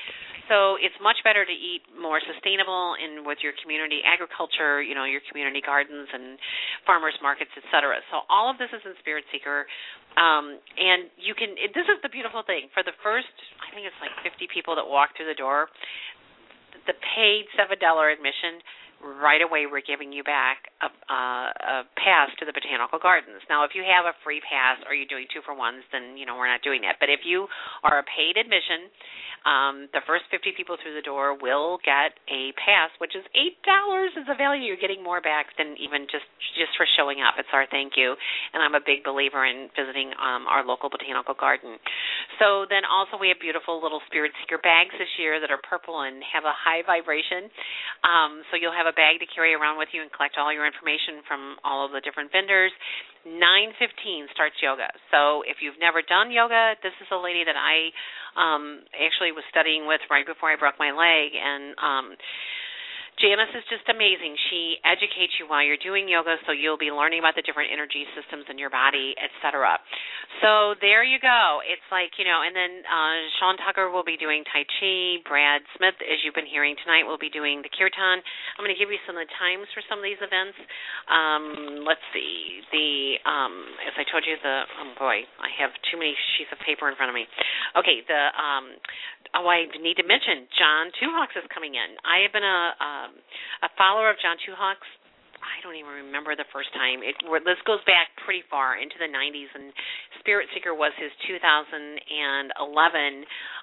so 0.48 0.78
it's 0.78 0.96
much 1.02 1.18
better 1.26 1.46
to 1.46 1.56
eat 1.56 1.82
more 1.98 2.22
sustainable 2.22 2.96
and 3.00 3.26
with 3.26 3.42
your 3.42 3.54
community 3.62 4.06
agriculture, 4.06 4.82
you 4.82 4.94
know, 4.94 5.06
your 5.06 5.22
community 5.30 5.62
gardens 5.62 6.08
and 6.14 6.38
farmers 6.86 7.18
markets, 7.22 7.52
etc. 7.58 7.98
So 8.14 8.26
all 8.30 8.50
of 8.50 8.58
this 8.62 8.70
is 8.70 8.82
in 8.86 8.94
Spirit 9.02 9.26
Seeker. 9.34 9.66
Um, 10.16 10.62
and 10.80 11.12
you 11.20 11.36
can. 11.36 11.58
It, 11.60 11.76
this 11.76 11.90
is 11.90 12.00
the 12.06 12.12
beautiful 12.12 12.46
thing. 12.46 12.72
For 12.72 12.86
the 12.86 12.96
first, 13.04 13.32
I 13.60 13.74
think 13.76 13.84
it's 13.90 14.00
like 14.00 14.14
50 14.24 14.48
people 14.54 14.78
that 14.80 14.88
walk 14.88 15.18
through 15.18 15.28
the 15.28 15.36
door, 15.36 15.68
the 16.88 16.96
paid 17.16 17.50
seven 17.58 17.82
dollar 17.82 18.14
admission 18.14 18.62
right 19.22 19.42
away 19.42 19.70
we're 19.70 19.86
giving 19.86 20.10
you 20.10 20.26
back 20.26 20.74
a, 20.82 20.90
a 21.14 21.76
pass 21.96 22.34
to 22.42 22.46
the 22.46 22.54
botanical 22.54 22.98
gardens. 22.98 23.42
Now, 23.50 23.64
if 23.64 23.78
you 23.78 23.86
have 23.86 24.10
a 24.10 24.18
free 24.26 24.42
pass 24.42 24.82
or 24.90 24.98
you're 24.98 25.10
doing 25.10 25.30
two 25.30 25.46
for 25.46 25.54
ones, 25.54 25.86
then 25.94 26.18
you 26.18 26.26
know 26.26 26.36
we're 26.36 26.50
not 26.50 26.66
doing 26.66 26.82
that. 26.84 26.98
But 27.00 27.14
if 27.14 27.22
you 27.24 27.46
are 27.86 28.02
a 28.02 28.06
paid 28.06 28.38
admission, 28.38 28.90
um, 29.46 29.86
the 29.94 30.02
first 30.10 30.26
50 30.34 30.58
people 30.58 30.74
through 30.82 30.98
the 30.98 31.06
door 31.06 31.38
will 31.38 31.78
get 31.86 32.18
a 32.34 32.50
pass, 32.58 32.90
which 32.98 33.14
is 33.14 33.22
eight 33.38 33.62
dollars 33.62 34.10
is 34.18 34.26
a 34.26 34.34
value. 34.34 34.66
You're 34.66 34.82
getting 34.82 35.06
more 35.06 35.22
back 35.22 35.54
than 35.62 35.78
even 35.78 36.10
just 36.10 36.26
just 36.58 36.74
for 36.74 36.90
showing 36.98 37.22
up. 37.22 37.38
It's 37.38 37.54
our 37.54 37.70
thank 37.70 37.94
you, 37.94 38.18
and 38.58 38.66
I'm 38.66 38.74
a 38.74 38.82
big 38.82 39.06
believer 39.06 39.46
in 39.46 39.70
visiting 39.78 40.18
um, 40.18 40.50
our 40.50 40.66
local 40.66 40.90
botanical 40.90 41.38
garden. 41.38 41.78
So 42.42 42.66
then 42.66 42.90
also 42.90 43.22
we 43.22 43.30
have 43.30 43.38
beautiful 43.38 43.78
little 43.78 44.02
spirit 44.10 44.34
seeker 44.42 44.58
bags 44.58 44.98
this 44.98 45.14
year 45.22 45.38
that 45.38 45.54
are 45.54 45.62
purple 45.62 46.02
and 46.02 46.26
have 46.26 46.42
a 46.42 46.56
high 46.56 46.82
vibration. 46.82 47.46
Um, 48.02 48.42
so 48.50 48.58
you'll 48.58 48.76
have 48.76 48.90
a 48.90 48.95
bag 48.96 49.20
to 49.20 49.28
carry 49.30 49.54
around 49.54 49.78
with 49.78 49.92
you 49.94 50.02
and 50.02 50.10
collect 50.12 50.40
all 50.40 50.52
your 50.52 50.66
information 50.66 51.22
from 51.28 51.60
all 51.64 51.86
of 51.86 51.92
the 51.92 52.02
different 52.02 52.32
vendors. 52.32 52.72
9:15 53.28 54.32
starts 54.34 54.56
yoga. 54.62 54.90
So 55.12 55.44
if 55.44 55.62
you've 55.62 55.80
never 55.80 56.02
done 56.02 56.32
yoga, 56.32 56.76
this 56.82 56.94
is 57.02 57.08
a 57.12 57.18
lady 57.18 57.44
that 57.44 57.58
I 57.58 57.92
um 58.36 58.84
actually 58.96 59.32
was 59.32 59.44
studying 59.50 59.88
with 59.88 60.02
right 60.10 60.26
before 60.26 60.52
I 60.52 60.56
broke 60.56 60.80
my 60.80 60.92
leg 60.92 61.36
and 61.36 61.76
um 61.80 62.06
Janice 63.16 63.56
is 63.56 63.64
just 63.72 63.88
amazing. 63.88 64.36
She 64.52 64.76
educates 64.84 65.40
you 65.40 65.48
while 65.48 65.64
you're 65.64 65.80
doing 65.80 66.12
yoga, 66.12 66.36
so 66.44 66.52
you'll 66.52 66.80
be 66.80 66.92
learning 66.92 67.24
about 67.24 67.40
the 67.40 67.48
different 67.48 67.72
energy 67.72 68.04
systems 68.12 68.44
in 68.52 68.60
your 68.60 68.68
body, 68.68 69.16
etc. 69.16 69.80
So 70.44 70.76
there 70.84 71.00
you 71.00 71.16
go. 71.24 71.64
It's 71.64 71.86
like 71.96 72.12
you 72.20 72.28
know, 72.28 72.44
and 72.44 72.52
then 72.52 72.84
uh, 72.84 73.16
Sean 73.40 73.56
Tucker 73.64 73.88
will 73.88 74.04
be 74.04 74.20
doing 74.20 74.44
Tai 74.52 74.68
Chi. 74.68 75.24
Brad 75.24 75.64
Smith, 75.80 75.96
as 76.04 76.20
you've 76.28 76.36
been 76.36 76.50
hearing 76.50 76.76
tonight, 76.84 77.08
will 77.08 77.22
be 77.22 77.32
doing 77.32 77.64
the 77.64 77.72
Kirtan. 77.72 78.20
I'm 78.20 78.62
going 78.68 78.76
to 78.76 78.80
give 78.80 78.92
you 78.92 79.00
some 79.08 79.16
of 79.16 79.24
the 79.24 79.32
times 79.40 79.72
for 79.72 79.80
some 79.88 80.04
of 80.04 80.06
these 80.06 80.20
events. 80.20 80.60
Um, 81.08 81.88
let's 81.88 82.04
see. 82.12 82.68
The 82.76 83.24
um, 83.24 83.80
as 83.88 83.96
I 83.96 84.04
told 84.12 84.28
you, 84.28 84.36
the 84.44 84.68
oh 84.68 84.92
boy, 85.00 85.24
I 85.40 85.50
have 85.64 85.72
too 85.88 85.96
many 85.96 86.20
sheets 86.36 86.52
of 86.52 86.60
paper 86.68 86.92
in 86.92 87.00
front 87.00 87.08
of 87.08 87.16
me. 87.16 87.32
Okay, 87.80 88.04
the 88.04 88.22
um, 88.36 88.76
oh, 89.40 89.48
I 89.48 89.72
need 89.80 89.96
to 90.04 90.06
mention 90.08 90.52
John 90.60 90.92
Hawks 91.16 91.40
is 91.40 91.48
coming 91.48 91.80
in. 91.80 91.96
I 92.04 92.28
have 92.28 92.36
been 92.36 92.44
a 92.44 92.76
um, 93.06 93.14
a 93.62 93.70
follower 93.78 94.10
of 94.10 94.18
John 94.22 94.38
Two 94.42 94.58
Hawks. 94.58 94.88
I 95.46 95.62
don't 95.62 95.78
even 95.78 96.10
remember 96.10 96.34
the 96.34 96.50
first 96.50 96.74
time. 96.74 97.06
It 97.06 97.14
this 97.46 97.62
goes 97.70 97.84
back 97.86 98.10
pretty 98.26 98.42
far 98.50 98.82
into 98.82 98.98
the 98.98 99.06
90s, 99.06 99.54
and 99.54 99.70
Spirit 100.18 100.50
Seeker 100.58 100.74
was 100.74 100.90
his 100.98 101.14
2011 101.30 102.02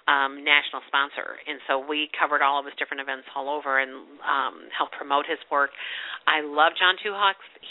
um, 0.09 0.43
national 0.43 0.83
sponsor, 0.89 1.39
and 1.47 1.63
so 1.67 1.79
we 1.79 2.11
covered 2.19 2.43
all 2.43 2.59
of 2.59 2.67
his 2.67 2.75
different 2.79 3.01
events 3.01 3.27
all 3.35 3.51
over 3.51 3.79
and 3.79 3.91
um, 4.27 4.67
helped 4.75 4.95
promote 4.99 5.27
his 5.27 5.39
work. 5.51 5.71
I 6.27 6.43
love 6.43 6.75
John 6.79 6.95
Two 7.03 7.15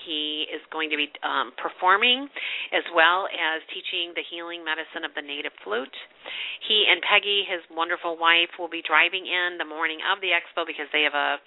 He 0.04 0.48
is 0.52 0.60
going 0.72 0.92
to 0.92 1.00
be 1.00 1.08
um, 1.24 1.56
performing 1.56 2.28
as 2.76 2.84
well 2.92 3.28
as 3.32 3.64
teaching 3.72 4.12
the 4.16 4.24
healing 4.28 4.64
medicine 4.64 5.08
of 5.08 5.16
the 5.16 5.24
native 5.24 5.56
flute. 5.64 5.92
He 6.68 6.86
and 6.88 7.00
Peggy, 7.02 7.48
his 7.48 7.64
wonderful 7.72 8.20
wife, 8.20 8.52
will 8.60 8.72
be 8.72 8.84
driving 8.84 9.26
in 9.26 9.58
the 9.58 9.68
morning 9.68 10.00
of 10.04 10.20
the 10.20 10.36
expo 10.36 10.68
because 10.68 10.88
they 10.92 11.04
have 11.08 11.16
a, 11.16 11.40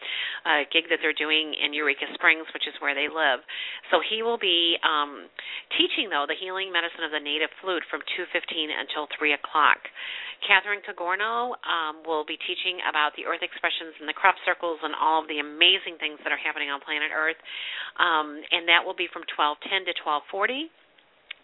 a 0.49 0.57
gig 0.73 0.89
that 0.91 0.99
they're 1.05 1.17
doing 1.17 1.55
in 1.55 1.73
Eureka 1.73 2.09
Springs, 2.17 2.49
which 2.53 2.67
is 2.67 2.75
where 2.81 2.97
they 2.97 3.09
live. 3.09 3.45
So 3.93 4.01
he 4.01 4.25
will 4.25 4.41
be 4.41 4.77
um, 4.83 5.29
teaching 5.77 6.09
though 6.09 6.27
the 6.27 6.37
healing 6.37 6.73
medicine 6.73 7.05
of 7.05 7.13
the 7.13 7.23
native 7.23 7.53
flute 7.61 7.85
from 7.93 8.01
2:15 8.17 8.73
until 8.73 9.07
3 9.17 9.37
o'clock. 9.37 9.81
Catherine 10.45 10.85
Cogorno 10.85 11.57
um, 11.65 12.05
will 12.05 12.25
be 12.25 12.37
teaching 12.45 12.81
about 12.89 13.17
the 13.17 13.25
Earth 13.25 13.43
expressions 13.43 13.97
and 13.99 14.09
the 14.09 14.17
crop 14.17 14.37
circles 14.45 14.79
and 14.85 14.93
all 14.95 15.25
of 15.25 15.27
the 15.29 15.41
amazing 15.41 15.97
things 15.99 16.21
that 16.23 16.31
are 16.31 16.41
happening 16.41 16.69
on 16.69 16.85
planet 16.85 17.11
Earth, 17.11 17.41
um, 17.97 18.41
and 18.53 18.69
that 18.69 18.85
will 18.85 18.97
be 18.97 19.09
from 19.09 19.25
12:10 19.33 19.89
to 19.89 19.95
12:40. 20.05 20.69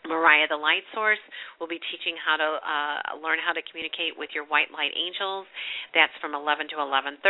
Mariah 0.09 0.49
the 0.49 0.57
Light 0.57 0.85
Source 0.95 1.21
will 1.59 1.69
be 1.69 1.81
teaching 1.93 2.17
how 2.17 2.37
to 2.37 2.49
uh, 2.61 2.99
learn 3.21 3.39
how 3.41 3.53
to 3.53 3.61
communicate 3.69 4.17
with 4.17 4.31
your 4.33 4.49
white 4.49 4.73
light 4.73 4.93
angels. 4.97 5.45
That's 5.93 6.15
from 6.21 6.35
11 6.35 6.69
to 6.73 6.77
11:30. 6.81 7.21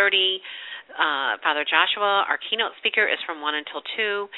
Uh, 0.91 1.39
Father 1.43 1.65
Joshua, 1.67 2.27
our 2.27 2.39
keynote 2.51 2.75
speaker, 2.79 3.07
is 3.07 3.19
from 3.27 3.43
1 3.43 3.55
until 3.55 3.83
2. 3.97 4.29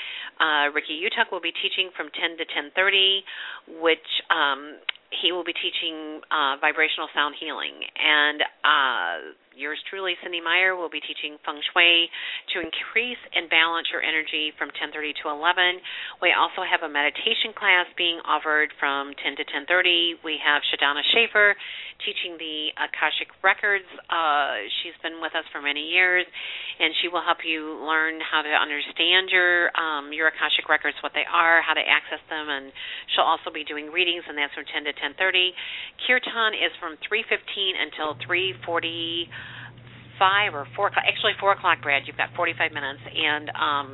Uh, 0.40 0.64
Ricky 0.72 0.96
Yutuc 0.96 1.32
will 1.32 1.44
be 1.44 1.52
teaching 1.60 1.90
from 1.96 2.08
10 2.12 2.36
to 2.40 2.44
10:30, 2.48 3.80
which 3.80 4.08
um, 4.32 4.80
he 5.20 5.32
will 5.32 5.44
be 5.44 5.52
teaching 5.52 6.20
uh, 6.32 6.56
vibrational 6.60 7.08
sound 7.12 7.36
healing. 7.36 7.84
And 7.96 8.40
uh, 8.64 9.16
yours 9.56 9.78
truly, 9.88 10.14
Cynde 10.22 10.42
Meyer, 10.44 10.76
will 10.76 10.90
be 10.90 11.00
teaching 11.00 11.36
feng 11.44 11.60
shui 11.72 12.08
to 12.54 12.60
increase 12.60 13.20
and 13.34 13.48
balance 13.48 13.88
your 13.92 14.02
energy 14.02 14.52
from 14.58 14.70
10:30 14.70 15.14
to 15.22 15.28
11. 15.28 15.80
We 16.20 16.32
also 16.32 16.62
have 16.62 16.82
a 16.82 16.88
meditation 16.88 17.52
class 17.52 17.86
being 17.96 18.20
offered 18.24 18.72
from 18.78 19.14
10 19.14 19.36
to 19.36 19.44
10:30. 19.44 20.18
We 20.22 20.38
have 20.38 20.62
Shadana 20.62 21.02
Schaefer 21.12 21.56
teaching 22.04 22.36
the 22.38 22.74
Akashic 22.78 23.30
Records. 23.42 23.86
Uh, 24.10 24.66
she's 24.82 24.96
been 25.02 25.20
with 25.22 25.34
us 25.34 25.46
for 25.52 25.62
many 25.62 25.90
years, 25.90 26.26
and 26.78 26.94
she 27.00 27.08
will 27.08 27.22
help 27.22 27.44
you 27.44 27.78
learn 27.82 28.20
how 28.20 28.42
to 28.42 28.50
understand 28.50 29.30
your 29.30 29.70
um, 29.78 30.12
your 30.12 30.28
Akashic 30.28 30.68
Records, 30.68 30.96
what 31.02 31.12
they 31.14 31.26
are, 31.26 31.62
how 31.62 31.74
to 31.74 31.84
access 31.84 32.20
them, 32.28 32.48
and 32.48 32.72
she'll 33.14 33.28
also 33.28 33.50
be 33.50 33.64
doing 33.64 33.90
readings, 33.90 34.24
and 34.28 34.36
that's 34.36 34.54
from 34.54 34.66
10 34.66 34.84
to 34.84 34.92
10:30. 34.92 35.54
Kirtan 36.06 36.54
is 36.54 36.72
from 36.80 36.96
3:15 37.06 37.78
until 37.78 38.14
3:40 38.26 39.28
five 40.18 40.54
or 40.54 40.66
four 40.76 40.88
o'clock. 40.88 41.04
Actually, 41.06 41.32
four 41.40 41.52
o'clock, 41.52 41.82
Brad. 41.82 42.02
You've 42.06 42.16
got 42.16 42.30
45 42.36 42.72
minutes, 42.72 43.00
and 43.04 43.46
um, 43.56 43.88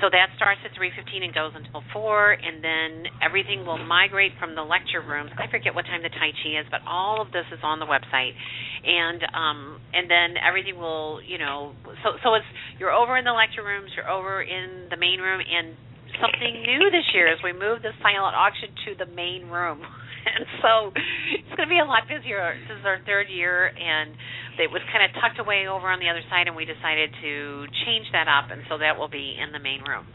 so 0.00 0.12
that 0.12 0.28
starts 0.36 0.60
at 0.64 0.76
3:15 0.76 1.24
and 1.24 1.32
goes 1.32 1.52
until 1.56 1.80
four, 1.92 2.36
and 2.36 2.60
then 2.60 3.08
everything 3.24 3.64
will 3.64 3.80
migrate 3.80 4.32
from 4.38 4.54
the 4.54 4.62
lecture 4.62 5.00
rooms. 5.00 5.30
I 5.38 5.48
forget 5.48 5.74
what 5.74 5.86
time 5.86 6.02
the 6.02 6.12
Tai 6.12 6.30
Chi 6.36 6.60
is, 6.60 6.66
but 6.70 6.80
all 6.86 7.20
of 7.20 7.32
this 7.32 7.46
is 7.52 7.60
on 7.62 7.80
the 7.80 7.88
website, 7.88 8.36
and 8.84 9.20
um, 9.32 9.80
and 9.94 10.10
then 10.10 10.36
everything 10.36 10.76
will, 10.76 11.20
you 11.24 11.38
know, 11.38 11.72
so 12.04 12.20
so 12.22 12.34
it's 12.34 12.46
you're 12.78 12.92
over 12.92 13.16
in 13.16 13.24
the 13.24 13.32
lecture 13.32 13.64
rooms, 13.64 13.90
you're 13.96 14.10
over 14.10 14.42
in 14.42 14.88
the 14.90 14.96
main 14.96 15.20
room, 15.20 15.40
and 15.40 15.76
something 16.20 16.62
new 16.62 16.90
this 16.90 17.08
year 17.14 17.32
is 17.32 17.40
we 17.42 17.52
moved 17.52 17.82
the 17.82 17.92
silent 18.04 18.36
auction 18.36 18.68
to 18.84 18.90
the 19.00 19.08
main 19.12 19.48
room. 19.48 19.80
and 20.26 20.44
so 20.62 20.92
it's 21.32 21.54
going 21.54 21.68
to 21.68 21.72
be 21.72 21.78
a 21.80 21.86
lot 21.86 22.10
busier. 22.10 22.58
This 22.66 22.82
is 22.82 22.84
our 22.84 22.98
third 23.06 23.30
year, 23.30 23.70
and 23.70 24.12
it 24.58 24.70
was 24.70 24.82
kind 24.90 25.06
of 25.06 25.14
tucked 25.22 25.38
away 25.38 25.70
over 25.70 25.86
on 25.86 26.02
the 26.02 26.10
other 26.10 26.22
side, 26.28 26.50
and 26.50 26.56
we 26.58 26.66
decided 26.66 27.14
to 27.22 27.66
change 27.86 28.10
that 28.12 28.26
up, 28.26 28.50
and 28.50 28.66
so 28.68 28.78
that 28.78 28.98
will 28.98 29.10
be 29.10 29.38
in 29.38 29.52
the 29.54 29.62
main 29.62 29.80
room. 29.86 30.06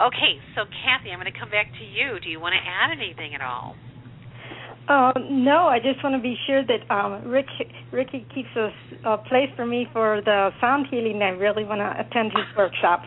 Okay, 0.00 0.40
so 0.56 0.64
Kathy, 0.64 1.12
I'm 1.12 1.20
going 1.20 1.28
to 1.28 1.36
come 1.36 1.52
back 1.52 1.68
to 1.68 1.84
you. 1.84 2.16
Do 2.22 2.30
you 2.30 2.40
want 2.40 2.56
to 2.56 2.62
add 2.62 2.94
anything 2.94 3.34
at 3.34 3.42
all? 3.44 3.76
Uh, 4.88 5.14
no, 5.30 5.70
I 5.70 5.78
just 5.78 6.02
want 6.02 6.18
to 6.18 6.22
be 6.22 6.34
sure 6.46 6.66
that 6.66 6.82
um, 6.90 7.22
Rick 7.30 7.46
Ricky 7.92 8.26
keeps 8.34 8.50
a, 8.58 8.74
a 9.06 9.18
place 9.30 9.46
for 9.54 9.64
me 9.64 9.86
for 9.92 10.20
the 10.24 10.50
sound 10.60 10.90
healing. 10.90 11.22
I 11.22 11.38
really 11.38 11.62
want 11.62 11.78
to 11.78 11.90
attend 12.02 12.34
his 12.34 12.48
workshop. 12.58 13.06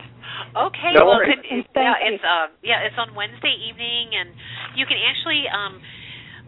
Okay, 0.56 0.96
no 0.96 1.04
well, 1.04 1.20
it, 1.20 1.36
yeah, 1.76 2.00
it's 2.00 2.24
uh, 2.24 2.48
yeah, 2.64 2.80
it's 2.80 2.96
on 2.96 3.12
Wednesday 3.12 3.52
evening, 3.68 4.16
and 4.16 4.32
you 4.72 4.88
can 4.88 4.96
actually 4.96 5.44
um, 5.52 5.76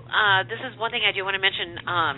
uh, 0.08 0.42
this 0.48 0.60
is 0.64 0.78
one 0.78 0.90
thing 0.90 1.02
I 1.04 1.12
do 1.12 1.24
want 1.24 1.36
to 1.36 1.42
mention. 1.42 1.78
Um, 1.84 2.16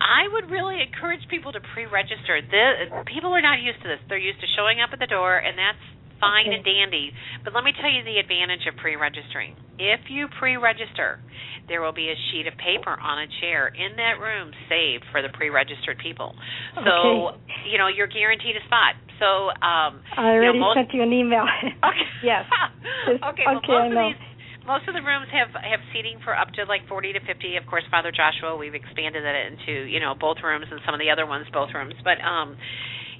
I 0.00 0.26
would 0.32 0.50
really 0.50 0.80
encourage 0.80 1.20
people 1.28 1.52
to 1.52 1.60
pre-register. 1.60 2.40
The, 2.40 3.04
people 3.06 3.30
are 3.36 3.44
not 3.44 3.60
used 3.60 3.82
to 3.82 3.88
this. 3.88 4.00
They're 4.08 4.20
used 4.20 4.40
to 4.40 4.48
showing 4.56 4.80
up 4.80 4.90
at 4.92 4.98
the 4.98 5.06
door, 5.06 5.36
and 5.36 5.54
that's 5.54 5.84
fine 6.20 6.48
okay. 6.48 6.56
and 6.56 6.64
dandy. 6.64 7.12
But 7.44 7.56
let 7.56 7.64
me 7.64 7.72
tell 7.76 7.88
you 7.88 8.04
the 8.04 8.20
advantage 8.20 8.68
of 8.68 8.76
pre-registering. 8.76 9.56
If 9.80 10.12
you 10.12 10.28
pre-register, 10.38 11.20
there 11.68 11.80
will 11.80 11.96
be 11.96 12.12
a 12.12 12.18
sheet 12.30 12.46
of 12.46 12.54
paper 12.60 12.92
on 12.92 13.24
a 13.24 13.28
chair 13.40 13.68
in 13.72 13.96
that 13.96 14.20
room 14.20 14.52
saved 14.68 15.08
for 15.10 15.22
the 15.22 15.32
pre-registered 15.32 15.96
people. 15.98 16.36
So 16.76 17.36
okay. 17.36 17.72
you 17.72 17.78
know 17.78 17.88
you're 17.88 18.10
guaranteed 18.10 18.56
a 18.56 18.64
spot. 18.68 19.00
So 19.16 19.48
um, 19.60 20.04
I 20.16 20.36
already 20.36 20.58
you 20.58 20.60
know, 20.60 20.72
most, 20.72 20.76
sent 20.76 20.92
you 20.92 21.02
an 21.02 21.12
email. 21.12 21.44
okay. 21.88 22.08
yes. 22.24 22.44
okay. 23.08 23.44
Well, 23.46 23.60
most 23.64 23.96
of 23.96 24.16
these 24.16 24.29
most 24.70 24.86
of 24.86 24.94
the 24.94 25.02
rooms 25.02 25.26
have 25.34 25.50
have 25.66 25.82
seating 25.90 26.22
for 26.22 26.30
up 26.30 26.54
to 26.54 26.62
like 26.70 26.86
40 26.86 27.18
to 27.18 27.20
50. 27.26 27.58
Of 27.58 27.66
course, 27.66 27.82
Father 27.90 28.14
Joshua, 28.14 28.54
we've 28.54 28.78
expanded 28.78 29.26
that 29.26 29.34
into 29.34 29.90
you 29.90 29.98
know 29.98 30.14
both 30.14 30.38
rooms 30.46 30.70
and 30.70 30.78
some 30.86 30.94
of 30.94 31.02
the 31.02 31.10
other 31.10 31.26
ones 31.26 31.50
both 31.50 31.74
rooms. 31.74 31.98
But 32.06 32.22
um, 32.22 32.54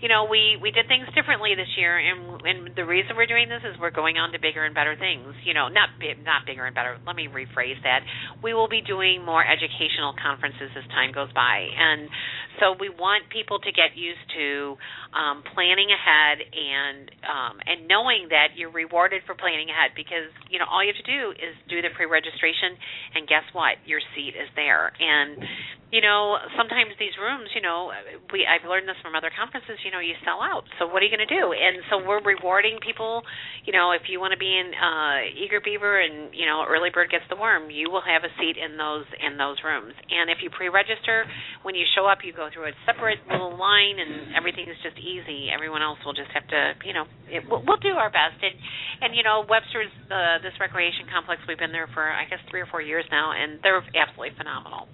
you 0.01 0.09
know, 0.09 0.24
we 0.24 0.57
we 0.57 0.72
did 0.72 0.88
things 0.88 1.05
differently 1.12 1.53
this 1.53 1.68
year, 1.76 2.01
and 2.01 2.40
and 2.40 2.59
the 2.72 2.88
reason 2.88 3.16
we're 3.16 3.28
doing 3.28 3.53
this 3.53 3.61
is 3.68 3.76
we're 3.76 3.92
going 3.92 4.16
on 4.16 4.32
to 4.32 4.40
bigger 4.40 4.64
and 4.64 4.74
better 4.74 4.96
things. 4.96 5.36
You 5.44 5.53
know, 5.53 5.68
not 5.68 5.92
not 6.24 6.48
bigger 6.48 6.64
and 6.64 6.74
better. 6.74 6.96
Let 7.05 7.16
me 7.16 7.28
rephrase 7.28 7.76
that. 7.84 8.01
We 8.40 8.57
will 8.57 8.68
be 8.68 8.80
doing 8.80 9.20
more 9.24 9.44
educational 9.44 10.16
conferences 10.16 10.72
as 10.72 10.88
time 10.88 11.12
goes 11.12 11.28
by, 11.36 11.68
and 11.68 12.09
so 12.57 12.72
we 12.80 12.88
want 12.88 13.28
people 13.28 13.61
to 13.61 13.70
get 13.76 13.92
used 13.92 14.24
to 14.40 14.80
um, 15.12 15.44
planning 15.53 15.92
ahead 15.92 16.48
and 16.48 17.05
um, 17.28 17.55
and 17.68 17.84
knowing 17.84 18.32
that 18.32 18.57
you're 18.57 18.72
rewarded 18.72 19.20
for 19.28 19.36
planning 19.36 19.68
ahead 19.68 19.92
because 19.92 20.32
you 20.48 20.57
know 20.57 20.64
all 20.64 20.80
you 20.80 20.96
have 20.96 21.01
to 21.05 21.09
do 21.09 21.36
is 21.36 21.53
do 21.68 21.84
the 21.84 21.92
pre-registration, 21.92 22.72
and 23.20 23.28
guess 23.28 23.44
what? 23.53 23.76
Your 23.84 24.01
seat 24.16 24.32
is 24.32 24.48
there, 24.57 24.96
and 24.96 25.44
you 25.90 25.98
know, 25.98 26.38
sometimes 26.55 26.94
these 27.03 27.18
rooms, 27.18 27.51
you 27.51 27.61
know, 27.61 27.90
we 28.30 28.46
I've 28.46 28.62
learned 28.62 28.86
this 28.86 28.98
from 29.03 29.18
other 29.18 29.30
conferences, 29.34 29.74
you 29.82 29.89
know, 29.91 30.01
you 30.01 30.14
sell 30.24 30.41
out. 30.43 30.64
So 30.78 30.86
what 30.86 31.03
are 31.03 31.07
you 31.07 31.12
going 31.14 31.26
to 31.26 31.30
do? 31.30 31.53
And 31.53 31.82
so 31.91 31.99
we're 32.03 32.22
rewarding 32.22 32.78
people, 32.82 33.22
you 33.66 33.72
know, 33.72 33.93
if 33.93 34.09
you 34.09 34.18
want 34.18 34.32
to 34.32 34.41
be 34.41 34.51
in 34.51 34.70
uh 34.74 35.26
Eager 35.36 35.61
Beaver 35.61 36.01
and, 36.01 36.34
you 36.34 36.47
know, 36.47 36.64
early 36.66 36.91
bird 36.91 37.11
gets 37.11 37.24
the 37.28 37.36
worm, 37.36 37.70
you 37.70 37.91
will 37.91 38.05
have 38.05 38.22
a 38.24 38.32
seat 38.38 38.57
in 38.61 38.76
those 38.76 39.07
in 39.18 39.36
those 39.36 39.59
rooms. 39.62 39.95
And 40.11 40.30
if 40.30 40.43
you 40.43 40.51
pre-register, 40.51 41.26
when 41.62 41.74
you 41.74 41.84
show 41.95 42.07
up, 42.07 42.22
you 42.24 42.32
go 42.32 42.49
through 42.53 42.70
a 42.70 42.74
separate 42.84 43.20
little 43.30 43.57
line 43.57 43.99
and 43.99 44.34
everything 44.34 44.68
is 44.68 44.78
just 44.82 44.99
easy. 44.99 45.49
Everyone 45.53 45.82
else 45.82 45.99
will 46.05 46.16
just 46.16 46.30
have 46.32 46.47
to, 46.51 46.74
you 46.84 46.95
know, 46.95 47.05
it, 47.30 47.45
we'll, 47.49 47.62
we'll 47.66 47.82
do 47.82 47.95
our 47.97 48.11
best. 48.11 48.38
And 48.43 48.55
and 49.03 49.11
you 49.14 49.22
know, 49.22 49.45
Webster's 49.49 49.93
uh 50.11 50.43
this 50.43 50.55
recreation 50.61 51.07
complex, 51.09 51.41
we've 51.47 51.61
been 51.61 51.72
there 51.72 51.88
for 51.93 52.05
I 52.05 52.26
guess 52.26 52.41
3 52.51 52.61
or 52.61 52.68
4 52.68 52.82
years 52.82 53.05
now 53.11 53.32
and 53.32 53.61
they're 53.62 53.80
absolutely 53.97 54.36
phenomenal. 54.36 54.88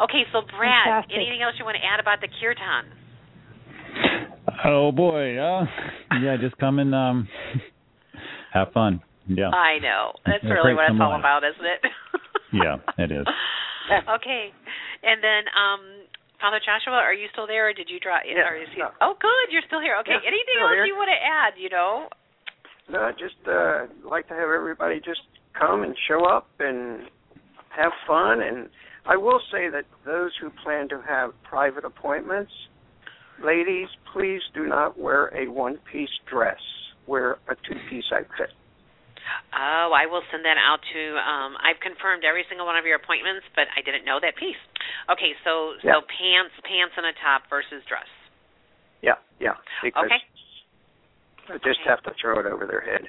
Okay, 0.00 0.24
so 0.32 0.40
Brad, 0.40 1.04
Fantastic. 1.04 1.16
anything 1.16 1.42
else 1.44 1.58
you 1.58 1.64
want 1.64 1.76
to 1.76 1.84
add 1.84 2.00
about 2.00 2.24
the 2.24 2.30
kirtan? 2.40 2.99
Oh 4.64 4.92
boy, 4.92 5.38
uh, 5.38 5.64
yeah, 6.20 6.36
just 6.40 6.56
come 6.58 6.78
and 6.78 6.94
um, 6.94 7.28
have 8.52 8.72
fun. 8.72 9.00
Yeah. 9.26 9.48
I 9.50 9.78
know. 9.78 10.12
That's 10.26 10.42
Yeah, 10.44 10.52
really 10.52 10.74
what 10.74 10.90
it's 10.90 10.98
all 11.00 11.10
laws. 11.16 11.20
about, 11.20 11.42
isn't 11.44 11.64
it? 11.64 11.80
yeah, 12.52 12.76
it 12.98 13.10
is. 13.12 13.26
okay. 14.20 14.50
And 15.02 15.22
then 15.22 15.46
um 15.54 15.80
Father 16.40 16.58
Joshua, 16.58 16.96
are 16.98 17.14
you 17.14 17.28
still 17.32 17.46
there 17.46 17.68
or 17.68 17.72
did 17.72 17.88
you 17.88 18.00
drop 18.00 18.22
Yeah, 18.26 18.42
are 18.48 18.56
you 18.58 18.66
no. 18.76 18.90
Oh 19.00 19.14
good, 19.20 19.52
you're 19.52 19.62
still 19.66 19.80
here. 19.80 19.96
Okay. 20.00 20.18
Yeah, 20.18 20.26
anything 20.26 20.56
else 20.60 20.72
here. 20.74 20.84
you 20.84 20.96
want 20.96 21.10
to 21.14 21.20
add, 21.22 21.52
you 21.56 21.68
know? 21.70 22.08
No, 22.90 23.00
I 23.06 23.12
just 23.12 23.38
uh 23.46 23.86
like 24.08 24.26
to 24.28 24.34
have 24.34 24.50
everybody 24.50 24.98
just 24.98 25.22
come 25.54 25.84
and 25.84 25.94
show 26.08 26.24
up 26.26 26.48
and 26.58 27.06
have 27.70 27.92
fun 28.08 28.42
and 28.42 28.68
I 29.06 29.16
will 29.16 29.40
say 29.52 29.70
that 29.70 29.84
those 30.04 30.32
who 30.40 30.50
plan 30.64 30.88
to 30.90 31.00
have 31.08 31.30
private 31.44 31.84
appointments, 31.84 32.52
ladies, 33.44 33.88
please 34.12 34.40
do 34.54 34.66
not 34.66 34.98
wear 34.98 35.28
a 35.36 35.48
one-piece 35.50 36.12
dress. 36.30 36.60
Wear 37.06 37.38
a 37.48 37.54
two-piece 37.66 38.04
outfit. 38.12 38.52
Oh, 39.54 39.90
I 39.94 40.06
will 40.06 40.22
send 40.32 40.42
that 40.44 40.58
out 40.58 40.80
to 40.82 41.02
um 41.22 41.54
I've 41.62 41.78
confirmed 41.78 42.24
every 42.24 42.42
single 42.48 42.66
one 42.66 42.74
of 42.74 42.82
your 42.82 42.96
appointments, 42.98 43.46
but 43.54 43.70
I 43.76 43.82
didn't 43.82 44.02
know 44.02 44.18
that 44.18 44.34
piece. 44.34 44.58
Okay, 45.06 45.36
so 45.44 45.78
so 45.82 46.02
pants 46.06 46.54
pants 46.66 46.94
and 46.96 47.06
a 47.06 47.14
top 47.22 47.46
versus 47.50 47.84
dress. 47.86 48.08
Yeah, 49.02 49.20
yeah. 49.38 49.54
Okay. 49.86 50.20
I 51.50 51.58
just 51.62 51.82
have 51.86 52.02
to 52.06 52.12
throw 52.20 52.38
it 52.38 52.46
over 52.46 52.66
their 52.66 52.80
head. 52.82 53.06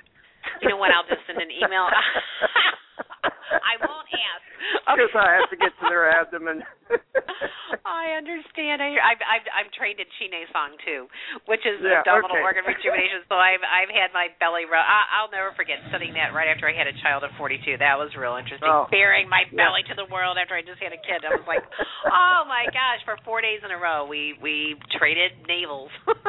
You 0.61 0.69
know 0.69 0.77
what? 0.77 0.89
I'll 0.93 1.07
just 1.07 1.25
send 1.25 1.41
an 1.41 1.51
email. 1.61 1.86
I 3.71 3.77
won't 4.12 4.28
ask. 4.28 4.45
Okay. 4.91 5.03
Because 5.03 5.18
I 5.18 5.30
have 5.41 5.49
to 5.51 5.57
get 5.57 5.74
to 5.82 5.86
their 5.89 6.05
abdomen. 6.07 6.62
I 7.84 8.14
understand. 8.16 8.78
I, 8.80 8.93
I've 9.01 9.20
I've 9.26 9.47
I'm 9.51 9.70
trained 9.74 9.97
in 9.99 10.05
Chine 10.22 10.38
Song 10.53 10.78
too, 10.86 11.09
which 11.49 11.66
is 11.66 11.82
Yeah, 11.82 12.05
abdominal 12.05 12.38
okay. 12.38 12.45
organ 12.45 12.64
rejuvenation. 12.70 13.26
So 13.26 13.36
I've 13.41 13.59
I've 13.66 13.89
had 13.89 14.14
my 14.14 14.30
belly 14.38 14.70
rub. 14.70 14.86
I, 14.86 15.18
I'll 15.18 15.34
never 15.34 15.51
forget 15.57 15.82
studying 15.89 16.14
that 16.16 16.32
right 16.38 16.45
after 16.47 16.70
I 16.70 16.78
had 16.78 16.86
a 16.86 16.95
child 17.01 17.26
at 17.26 17.34
42. 17.41 17.82
That 17.82 17.97
was 17.97 18.14
real 18.14 18.38
interesting. 18.38 18.70
Oh. 18.70 18.86
Bearing 18.93 19.26
my 19.28 19.49
Yeah. 19.49 19.66
belly 19.66 19.82
to 19.91 19.95
the 19.97 20.07
world 20.14 20.38
after 20.38 20.53
I 20.53 20.62
just 20.62 20.78
had 20.80 20.93
a 20.93 21.01
kid. 21.01 21.26
I 21.26 21.34
was 21.36 21.47
like, 21.49 21.66
oh 22.07 22.45
my 22.45 22.70
gosh! 22.70 23.01
For 23.03 23.18
four 23.26 23.41
days 23.41 23.66
in 23.66 23.74
a 23.74 23.80
row, 23.82 24.05
we 24.05 24.38
we 24.39 24.78
traded 24.97 25.36
navels. 25.49 25.91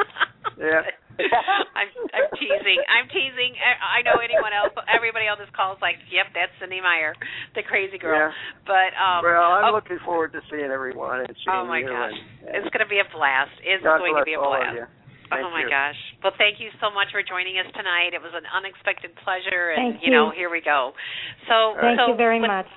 Yeah. 0.59 0.85
I'm 1.77 1.89
I'm 2.13 2.27
teasing. 2.37 2.79
I'm 2.89 3.07
teasing. 3.09 3.53
I, 3.59 3.99
I 3.99 4.07
know 4.07 4.17
anyone 4.17 4.49
else. 4.49 4.73
Everybody 4.89 5.29
on 5.29 5.37
this 5.37 5.49
call 5.53 5.77
is 5.77 5.81
like, 5.81 6.01
"Yep, 6.09 6.33
that's 6.33 6.53
Cynde 6.57 6.81
Meyer, 6.81 7.13
the 7.53 7.61
crazy 7.61 8.01
girl." 8.01 8.33
Yeah. 8.33 8.65
But 8.65 8.91
um, 8.97 9.21
well, 9.21 9.61
I'm 9.61 9.69
oh, 9.69 9.77
looking 9.77 10.01
forward 10.01 10.33
to 10.33 10.41
seeing 10.49 10.73
everyone 10.73 11.21
and 11.25 11.33
seeing 11.37 11.53
Oh 11.53 11.65
my 11.69 11.85
you. 11.85 11.89
gosh, 11.89 12.17
and, 12.49 12.57
it's 12.57 12.69
going 12.73 12.81
to 12.81 12.89
be 12.89 12.97
a 12.97 13.07
blast. 13.13 13.53
It's 13.61 13.83
God 13.85 14.01
going 14.01 14.17
to 14.17 14.25
be 14.25 14.33
a 14.33 14.41
all 14.41 14.57
of 14.57 14.61
blast. 14.61 14.73
you. 14.73 14.85
Thank 15.29 15.45
oh 15.45 15.49
my 15.49 15.65
you. 15.65 15.69
gosh. 15.69 15.97
Well, 16.21 16.35
thank 16.37 16.61
you 16.61 16.69
so 16.77 16.93
much 16.93 17.09
for 17.09 17.21
joining 17.25 17.57
us 17.57 17.69
tonight. 17.73 18.13
It 18.13 18.21
was 18.21 18.33
an 18.37 18.45
unexpected 18.49 19.13
pleasure, 19.25 19.73
and 19.73 19.97
Thank 19.97 20.05
you 20.05 20.11
know, 20.13 20.29
here 20.33 20.49
we 20.49 20.61
go. 20.61 20.93
So, 21.49 21.73
Thank 21.79 21.97
so 21.97 22.13
you 22.13 22.17
very 22.17 22.37
with- 22.41 22.49
much. 22.49 22.69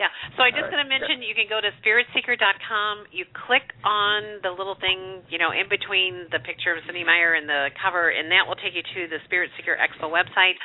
Yeah. 0.00 0.10
So 0.34 0.42
I 0.42 0.50
just 0.50 0.66
All 0.66 0.74
going 0.74 0.82
to 0.82 0.90
mention 0.90 1.22
you 1.22 1.38
can 1.38 1.46
go 1.46 1.62
to 1.62 1.70
spiritseeker.com. 1.78 3.14
You 3.14 3.26
click 3.46 3.70
on 3.86 4.42
the 4.42 4.50
little 4.50 4.74
thing, 4.74 5.22
you 5.30 5.38
know, 5.38 5.54
in 5.54 5.70
between 5.70 6.26
the 6.34 6.42
picture 6.42 6.74
of 6.74 6.82
Cynde 6.86 7.06
Meyer 7.06 7.38
and 7.38 7.46
the 7.46 7.70
cover, 7.78 8.10
and 8.10 8.26
that 8.34 8.42
will 8.42 8.58
take 8.58 8.74
you 8.74 8.82
to 8.82 9.00
the 9.06 9.22
Spirit 9.30 9.54
Seeker 9.54 9.78
Expo 9.78 10.10
website. 10.10 10.58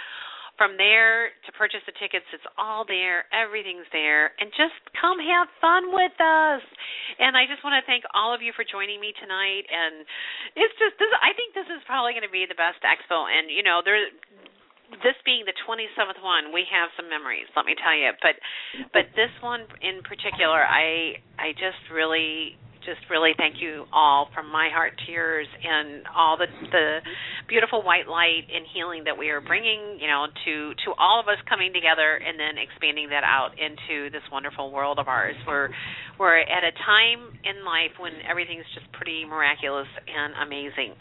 From 0.58 0.76
there 0.76 1.32
to 1.48 1.56
purchase 1.56 1.80
the 1.88 1.96
tickets, 1.96 2.28
it's 2.36 2.44
all 2.60 2.84
there. 2.84 3.24
Everything's 3.32 3.88
there, 3.96 4.36
and 4.44 4.52
just 4.60 4.76
come 4.92 5.16
have 5.16 5.48
fun 5.64 5.96
with 5.96 6.12
us. 6.20 6.60
And 7.16 7.32
I 7.40 7.48
just 7.48 7.64
want 7.64 7.80
to 7.80 7.84
thank 7.88 8.04
all 8.12 8.36
of 8.36 8.44
you 8.44 8.52
for 8.52 8.68
joining 8.68 9.00
me 9.00 9.16
tonight. 9.16 9.64
And 9.72 10.04
it's 10.60 10.76
just 10.76 11.00
this. 11.00 11.08
I 11.24 11.32
think 11.32 11.56
this 11.56 11.70
is 11.72 11.80
probably 11.88 12.12
going 12.12 12.28
to 12.28 12.34
be 12.34 12.44
the 12.44 12.60
best 12.60 12.84
expo. 12.84 13.24
And 13.24 13.48
you 13.48 13.64
know, 13.64 13.80
there 13.80 14.04
this 15.06 15.18
being 15.26 15.46
the 15.46 15.56
27th 15.68 16.22
one, 16.24 16.52
we 16.54 16.66
have 16.70 16.90
some 16.98 17.10
memories, 17.10 17.46
let 17.56 17.66
me 17.66 17.76
tell 17.78 17.96
you. 17.96 18.12
But 18.22 18.36
but 18.94 19.06
this 19.16 19.32
one 19.42 19.66
in 19.82 20.02
particular, 20.02 20.62
I 20.66 21.22
I 21.38 21.54
just 21.54 21.80
really 21.94 22.58
just 22.90 23.06
really 23.06 23.38
thank 23.38 23.62
you 23.62 23.86
all 23.94 24.34
from 24.34 24.50
my 24.50 24.74
heart 24.74 24.98
to 25.06 25.12
yours 25.12 25.46
and 25.62 26.02
all 26.10 26.38
the 26.42 26.50
the 26.74 27.06
beautiful 27.46 27.86
white 27.86 28.10
light 28.10 28.50
and 28.50 28.66
healing 28.74 29.06
that 29.06 29.14
we 29.14 29.30
are 29.30 29.42
bringing, 29.42 30.02
you 30.02 30.10
know, 30.10 30.26
to 30.26 30.74
to 30.86 30.98
all 30.98 31.22
of 31.22 31.30
us 31.30 31.38
coming 31.46 31.70
together 31.70 32.18
and 32.18 32.42
then 32.42 32.58
expanding 32.58 33.14
that 33.14 33.22
out 33.22 33.54
into 33.62 34.10
this 34.10 34.26
wonderful 34.34 34.74
world 34.74 34.98
of 34.98 35.08
ours. 35.08 35.38
We're 35.46 35.70
we're 36.18 36.42
at 36.42 36.66
a 36.66 36.74
time 36.82 37.38
in 37.46 37.62
life 37.62 37.94
when 38.02 38.18
everything's 38.26 38.66
just 38.74 38.90
pretty 38.98 39.22
miraculous 39.24 39.88
and 40.10 40.34
amazing. 40.42 40.98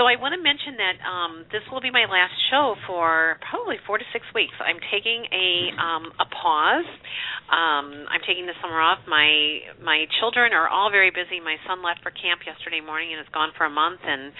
So 0.00 0.08
I 0.08 0.16
want 0.16 0.32
to 0.32 0.40
mention 0.40 0.80
that 0.80 0.96
um, 1.04 1.44
this 1.52 1.60
will 1.70 1.84
be 1.84 1.92
my 1.92 2.08
last 2.08 2.32
show 2.50 2.74
for 2.88 3.36
probably 3.44 3.76
four 3.86 4.00
to 4.00 4.06
six 4.12 4.24
weeks. 4.34 4.56
I'm 4.58 4.80
taking 4.88 5.28
a 5.28 5.76
um, 5.76 6.04
a 6.16 6.26
pause. 6.26 6.88
Um, 7.52 8.08
I'm 8.08 8.24
taking 8.26 8.48
the 8.48 8.56
summer 8.64 8.80
off. 8.80 9.04
My 9.06 9.60
my 9.84 10.08
children 10.18 10.52
are 10.56 10.66
all 10.66 10.90
very 10.94 11.10
busy. 11.10 11.42
My 11.42 11.58
son 11.66 11.82
left 11.82 12.06
for 12.06 12.14
camp 12.14 12.46
yesterday 12.46 12.78
morning 12.78 13.10
and 13.10 13.18
is 13.18 13.26
gone 13.34 13.50
for 13.58 13.66
a 13.66 13.74
month, 13.74 13.98
and 14.06 14.30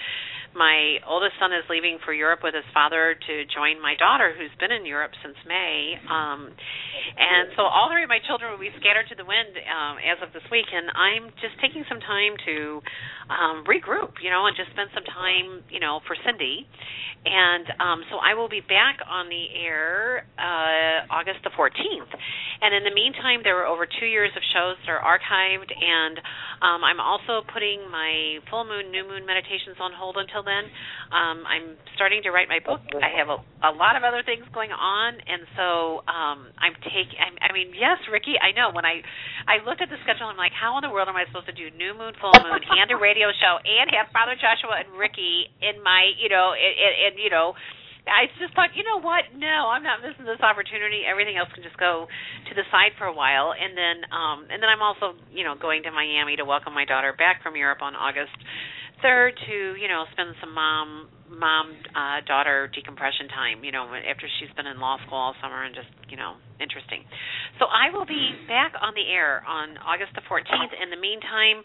my 0.55 1.03
oldest 1.03 1.35
son 1.37 1.51
is 1.51 1.67
leaving 1.69 1.99
for 2.07 2.15
Europe 2.15 2.39
with 2.39 2.55
his 2.55 2.65
father 2.73 3.13
to 3.13 3.33
join 3.51 3.83
my 3.83 3.93
daughter, 3.99 4.31
who's 4.31 4.53
been 4.57 4.71
in 4.71 4.87
Europe 4.87 5.11
since 5.19 5.35
May. 5.43 5.99
Um, 6.07 6.55
and 7.19 7.51
so 7.59 7.67
all 7.67 7.91
three 7.91 8.07
of 8.07 8.09
my 8.09 8.23
children 8.23 8.49
will 8.55 8.63
be 8.63 8.71
scattered 8.79 9.11
to 9.11 9.15
the 9.19 9.27
wind 9.27 9.51
um, 9.67 9.99
as 9.99 10.17
of 10.23 10.31
this 10.31 10.47
week, 10.47 10.65
and 10.71 10.87
I'm 10.95 11.35
just 11.43 11.59
taking 11.59 11.83
some 11.91 11.99
time 11.99 12.39
to 12.47 12.55
um, 13.27 13.57
regroup, 13.67 14.23
you 14.23 14.31
know, 14.31 14.47
and 14.47 14.55
just 14.55 14.71
spend 14.71 14.89
some 14.95 15.03
time, 15.03 15.67
you 15.67 15.83
know, 15.83 15.99
for 16.07 16.15
Cynde. 16.23 16.63
And 17.25 17.65
um, 17.81 17.99
so 18.13 18.21
I 18.21 18.37
will 18.37 18.49
be 18.49 18.61
back 18.61 19.01
on 19.01 19.27
the 19.27 19.45
air 19.57 20.29
uh, 20.37 21.09
August 21.09 21.41
the 21.43 21.51
14th. 21.57 22.11
And 22.61 22.71
in 22.71 22.85
the 22.85 22.93
meantime, 22.93 23.41
there 23.41 23.57
were 23.57 23.65
over 23.65 23.89
two 23.89 24.05
years 24.05 24.29
of 24.37 24.43
shows 24.53 24.77
that 24.85 24.89
are 24.93 25.01
archived, 25.01 25.73
and 25.73 26.21
um, 26.61 26.85
I'm 26.85 27.01
also 27.01 27.41
putting 27.51 27.81
my 27.89 28.39
full 28.49 28.63
moon, 28.63 28.93
new 28.93 29.03
moon 29.03 29.25
meditations 29.25 29.81
on 29.81 29.91
hold 29.91 30.21
until 30.21 30.44
then. 30.45 30.69
Um, 31.11 31.43
I'm 31.45 31.77
starting 31.97 32.21
to 32.23 32.31
write 32.31 32.47
my 32.47 32.61
book. 32.61 32.81
I 32.93 33.11
have 33.17 33.29
a, 33.29 33.37
a 33.65 33.73
lot 33.73 33.97
of 33.97 34.05
other 34.05 34.21
things 34.21 34.45
going 34.53 34.71
on, 34.71 35.17
and 35.17 35.45
so 35.57 36.05
um, 36.07 36.49
I'm 36.57 36.77
taking. 36.85 37.17
I 37.19 37.51
mean, 37.53 37.73
yes, 37.73 37.97
Ricky, 38.09 38.37
I 38.37 38.53
know. 38.53 38.71
When 38.73 38.85
I 38.85 39.01
I 39.49 39.61
looked 39.65 39.81
at 39.81 39.89
the 39.89 39.99
schedule, 40.05 40.29
I'm 40.29 40.37
like, 40.37 40.53
how 40.53 40.77
in 40.77 40.83
the 40.85 40.93
world 40.93 41.09
am 41.09 41.17
I 41.17 41.25
supposed 41.29 41.49
to 41.49 41.57
do 41.57 41.69
new 41.73 41.93
moon, 41.93 42.13
full 42.21 42.33
moon, 42.41 42.61
and 42.61 42.87
a 42.89 42.97
radio 42.97 43.29
show, 43.35 43.59
and 43.61 43.89
have 43.93 44.13
Father 44.13 44.37
Joshua 44.37 44.81
and 44.85 44.93
Ricky 44.97 45.49
in 45.61 45.81
my, 45.83 46.13
you 46.17 46.29
know, 46.29 46.53
and, 46.53 46.73
and, 46.73 46.93
and 47.09 47.13
you 47.19 47.29
know. 47.29 47.57
I 48.05 48.29
just 48.37 48.53
thought, 48.53 48.77
you 48.77 48.85
know 48.85 49.01
what? 49.01 49.33
No, 49.33 49.73
I'm 49.73 49.81
not 49.81 50.01
missing 50.05 50.29
this 50.29 50.41
opportunity. 50.41 51.03
Everything 51.09 51.37
else 51.37 51.49
can 51.53 51.65
just 51.65 51.77
go 51.81 52.05
to 52.05 52.53
the 52.53 52.65
side 52.69 52.93
for 53.01 53.09
a 53.09 53.15
while, 53.15 53.53
and 53.57 53.73
then, 53.73 54.05
um, 54.13 54.45
and 54.49 54.61
then 54.61 54.69
I'm 54.69 54.81
also, 54.81 55.17
you 55.33 55.41
know, 55.41 55.57
going 55.57 55.81
to 55.83 55.91
Miami 55.91 56.37
to 56.37 56.45
welcome 56.45 56.73
my 56.73 56.85
daughter 56.85 57.13
back 57.17 57.41
from 57.41 57.57
Europe 57.57 57.81
on 57.81 57.97
August 57.97 58.37
third 59.01 59.35
to, 59.47 59.75
you 59.75 59.87
know, 59.87 60.05
spend 60.11 60.35
some 60.39 60.53
mom, 60.53 61.07
mom, 61.29 61.75
uh, 61.95 62.21
daughter 62.25 62.69
decompression 62.73 63.27
time. 63.29 63.63
You 63.63 63.71
know, 63.71 63.85
after 63.93 64.27
she's 64.39 64.51
been 64.55 64.67
in 64.67 64.79
law 64.79 64.97
school 65.05 65.17
all 65.17 65.35
summer 65.41 65.63
and 65.63 65.75
just, 65.75 65.89
you 66.09 66.17
know, 66.17 66.37
interesting. 66.59 67.03
So 67.59 67.65
I 67.67 67.91
will 67.91 68.05
be 68.05 68.35
back 68.47 68.73
on 68.79 68.93
the 68.95 69.05
air 69.07 69.43
on 69.47 69.77
August 69.81 70.15
the 70.15 70.23
14th. 70.27 70.73
In 70.75 70.89
the 70.91 70.99
meantime, 70.99 71.63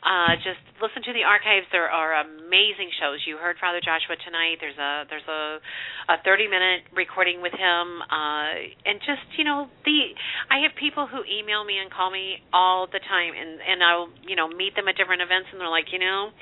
uh, 0.00 0.36
just 0.40 0.60
listen 0.80 1.04
to 1.04 1.12
the 1.12 1.28
archives. 1.28 1.68
There 1.72 1.88
are 1.88 2.24
amazing 2.24 2.88
shows. 2.96 3.20
You 3.28 3.36
heard 3.36 3.60
Father 3.60 3.84
Joshua 3.84 4.16
tonight. 4.24 4.56
There's 4.60 4.78
a 4.80 5.04
there's 5.12 5.28
a 5.28 5.60
a 6.08 6.16
30 6.24 6.48
minute 6.48 6.88
recording 6.96 7.44
with 7.44 7.52
him, 7.52 8.00
uh, 8.08 8.52
and 8.88 8.96
just 9.04 9.24
you 9.36 9.44
know 9.44 9.68
the 9.84 10.16
I 10.48 10.64
have 10.64 10.72
people 10.80 11.04
who 11.04 11.20
email 11.28 11.64
me 11.64 11.76
and 11.76 11.92
call 11.92 12.08
me 12.08 12.40
all 12.52 12.88
the 12.88 13.00
time, 13.04 13.36
and 13.36 13.60
and 13.60 13.84
I'll 13.84 14.08
you 14.24 14.36
know 14.36 14.48
meet 14.48 14.72
them 14.72 14.88
at 14.88 14.96
different 14.96 15.20
events, 15.20 15.52
and 15.52 15.60
they're 15.60 15.72
like, 15.72 15.92
you 15.92 16.00
know, 16.00 16.32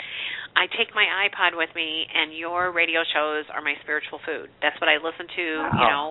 I 0.54 0.70
take 0.78 0.94
my 0.94 1.06
iPod 1.26 1.58
with 1.58 1.70
me, 1.74 2.06
and 2.06 2.30
your 2.34 2.70
radio 2.70 3.02
shows 3.10 3.46
are 3.50 3.62
my 3.62 3.74
spiritual 3.82 4.22
food. 4.22 4.50
That's 4.62 4.78
what 4.78 4.86
I 4.86 5.02
listen 5.02 5.26
to. 5.26 5.46
Wow. 5.66 5.70
You 5.74 5.86
know, 5.90 6.04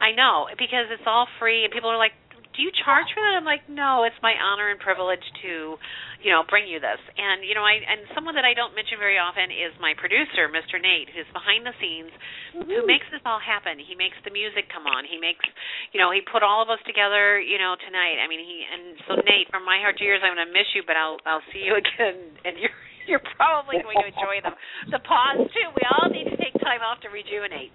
I 0.00 0.10
know 0.16 0.36
because 0.56 0.85
it's 0.90 1.06
all 1.06 1.26
free, 1.38 1.64
and 1.64 1.72
people 1.72 1.90
are 1.90 1.98
like, 1.98 2.12
do 2.56 2.64
you 2.64 2.72
charge 2.72 3.12
for 3.12 3.20
that? 3.20 3.36
I'm 3.36 3.44
like, 3.44 3.68
no, 3.68 4.08
it's 4.08 4.16
my 4.24 4.32
honor 4.32 4.72
and 4.72 4.80
privilege 4.80 5.22
to, 5.44 5.76
you 6.24 6.30
know, 6.32 6.40
bring 6.48 6.64
you 6.64 6.80
this. 6.80 6.98
And 7.20 7.44
you 7.44 7.52
know, 7.52 7.62
I 7.62 7.84
and 7.84 8.08
someone 8.16 8.32
that 8.40 8.48
I 8.48 8.56
don't 8.56 8.72
mention 8.72 8.96
very 8.96 9.20
often 9.20 9.52
is 9.52 9.76
my 9.76 9.92
producer, 9.92 10.48
Mr. 10.48 10.80
Nate, 10.80 11.12
who's 11.12 11.28
behind 11.36 11.68
the 11.68 11.76
scenes, 11.76 12.10
mm-hmm. 12.56 12.64
who 12.64 12.88
makes 12.88 13.04
this 13.12 13.20
all 13.28 13.38
happen. 13.38 13.76
He 13.76 13.92
makes 13.92 14.16
the 14.24 14.32
music 14.32 14.72
come 14.72 14.88
on. 14.88 15.04
He 15.04 15.20
makes, 15.20 15.44
you 15.92 16.00
know, 16.00 16.08
he 16.10 16.24
put 16.24 16.40
all 16.40 16.64
of 16.64 16.72
us 16.72 16.80
together, 16.88 17.36
you 17.36 17.60
know, 17.60 17.76
tonight. 17.76 18.16
I 18.18 18.26
mean, 18.26 18.40
he 18.40 18.64
and 18.64 18.96
so 19.04 19.20
Nate, 19.20 19.52
from 19.52 19.68
my 19.68 19.76
heart 19.84 20.00
to 20.00 20.04
yours, 20.08 20.24
I'm 20.24 20.32
going 20.32 20.48
to 20.48 20.50
miss 20.50 20.72
you, 20.72 20.80
but 20.88 20.96
I'll 20.96 21.20
I'll 21.28 21.44
see 21.52 21.60
you 21.60 21.76
again, 21.76 22.40
and 22.48 22.56
you're 22.56 22.74
you're 23.06 23.26
probably 23.38 23.78
going 23.84 24.00
to 24.00 24.08
enjoy 24.08 24.42
them. 24.42 24.56
The 24.90 24.98
pause 25.04 25.44
too. 25.52 25.68
We 25.76 25.84
all 25.86 26.08
need 26.08 26.26
to 26.32 26.36
take 26.40 26.56
time 26.64 26.82
off 26.82 27.04
to 27.04 27.08
rejuvenate. 27.12 27.70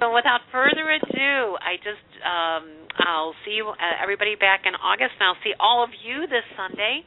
So 0.00 0.12
without 0.14 0.40
further 0.52 0.90
ado, 0.90 1.56
I 1.60 1.76
just 1.80 2.08
um, 2.24 2.64
I'll 3.00 3.34
see 3.44 3.56
you 3.56 3.68
uh, 3.68 4.02
everybody 4.02 4.34
back 4.36 4.62
in 4.64 4.74
August, 4.74 5.16
and 5.20 5.24
I'll 5.28 5.42
see 5.44 5.54
all 5.60 5.84
of 5.84 5.90
you 6.04 6.26
this 6.26 6.44
Sunday. 6.56 7.04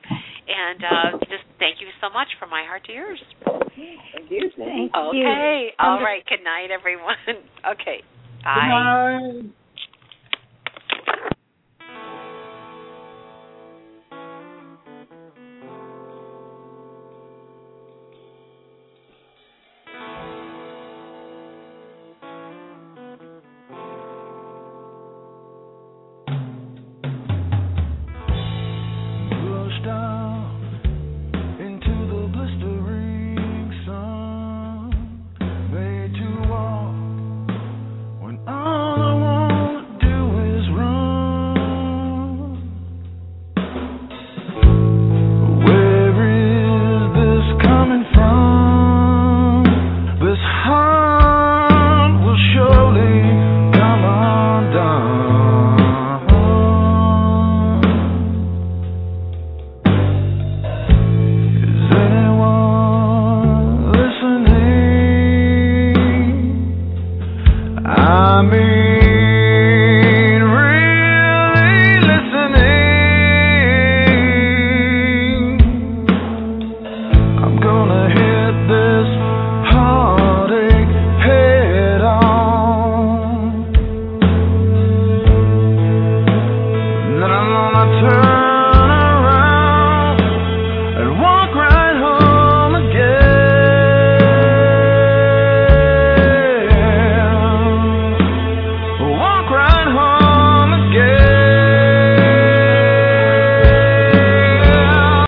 And 0.50 0.82
uh, 0.82 1.10
just 1.30 1.46
thank 1.60 1.78
you 1.82 1.88
so 2.02 2.10
much 2.10 2.28
from 2.40 2.50
my 2.50 2.64
heart 2.66 2.86
to 2.86 2.94
yours. 2.94 3.22
Thank 3.46 4.32
you. 4.32 4.50
Thank 4.58 4.96
okay. 4.96 5.70
You. 5.70 5.78
All 5.78 6.02
right. 6.02 6.26
Good 6.26 6.44
night, 6.44 6.74
everyone. 6.74 7.22
okay. 7.74 8.02
Bye. 8.44 8.58
Good 8.58 9.44
night. 9.46 9.54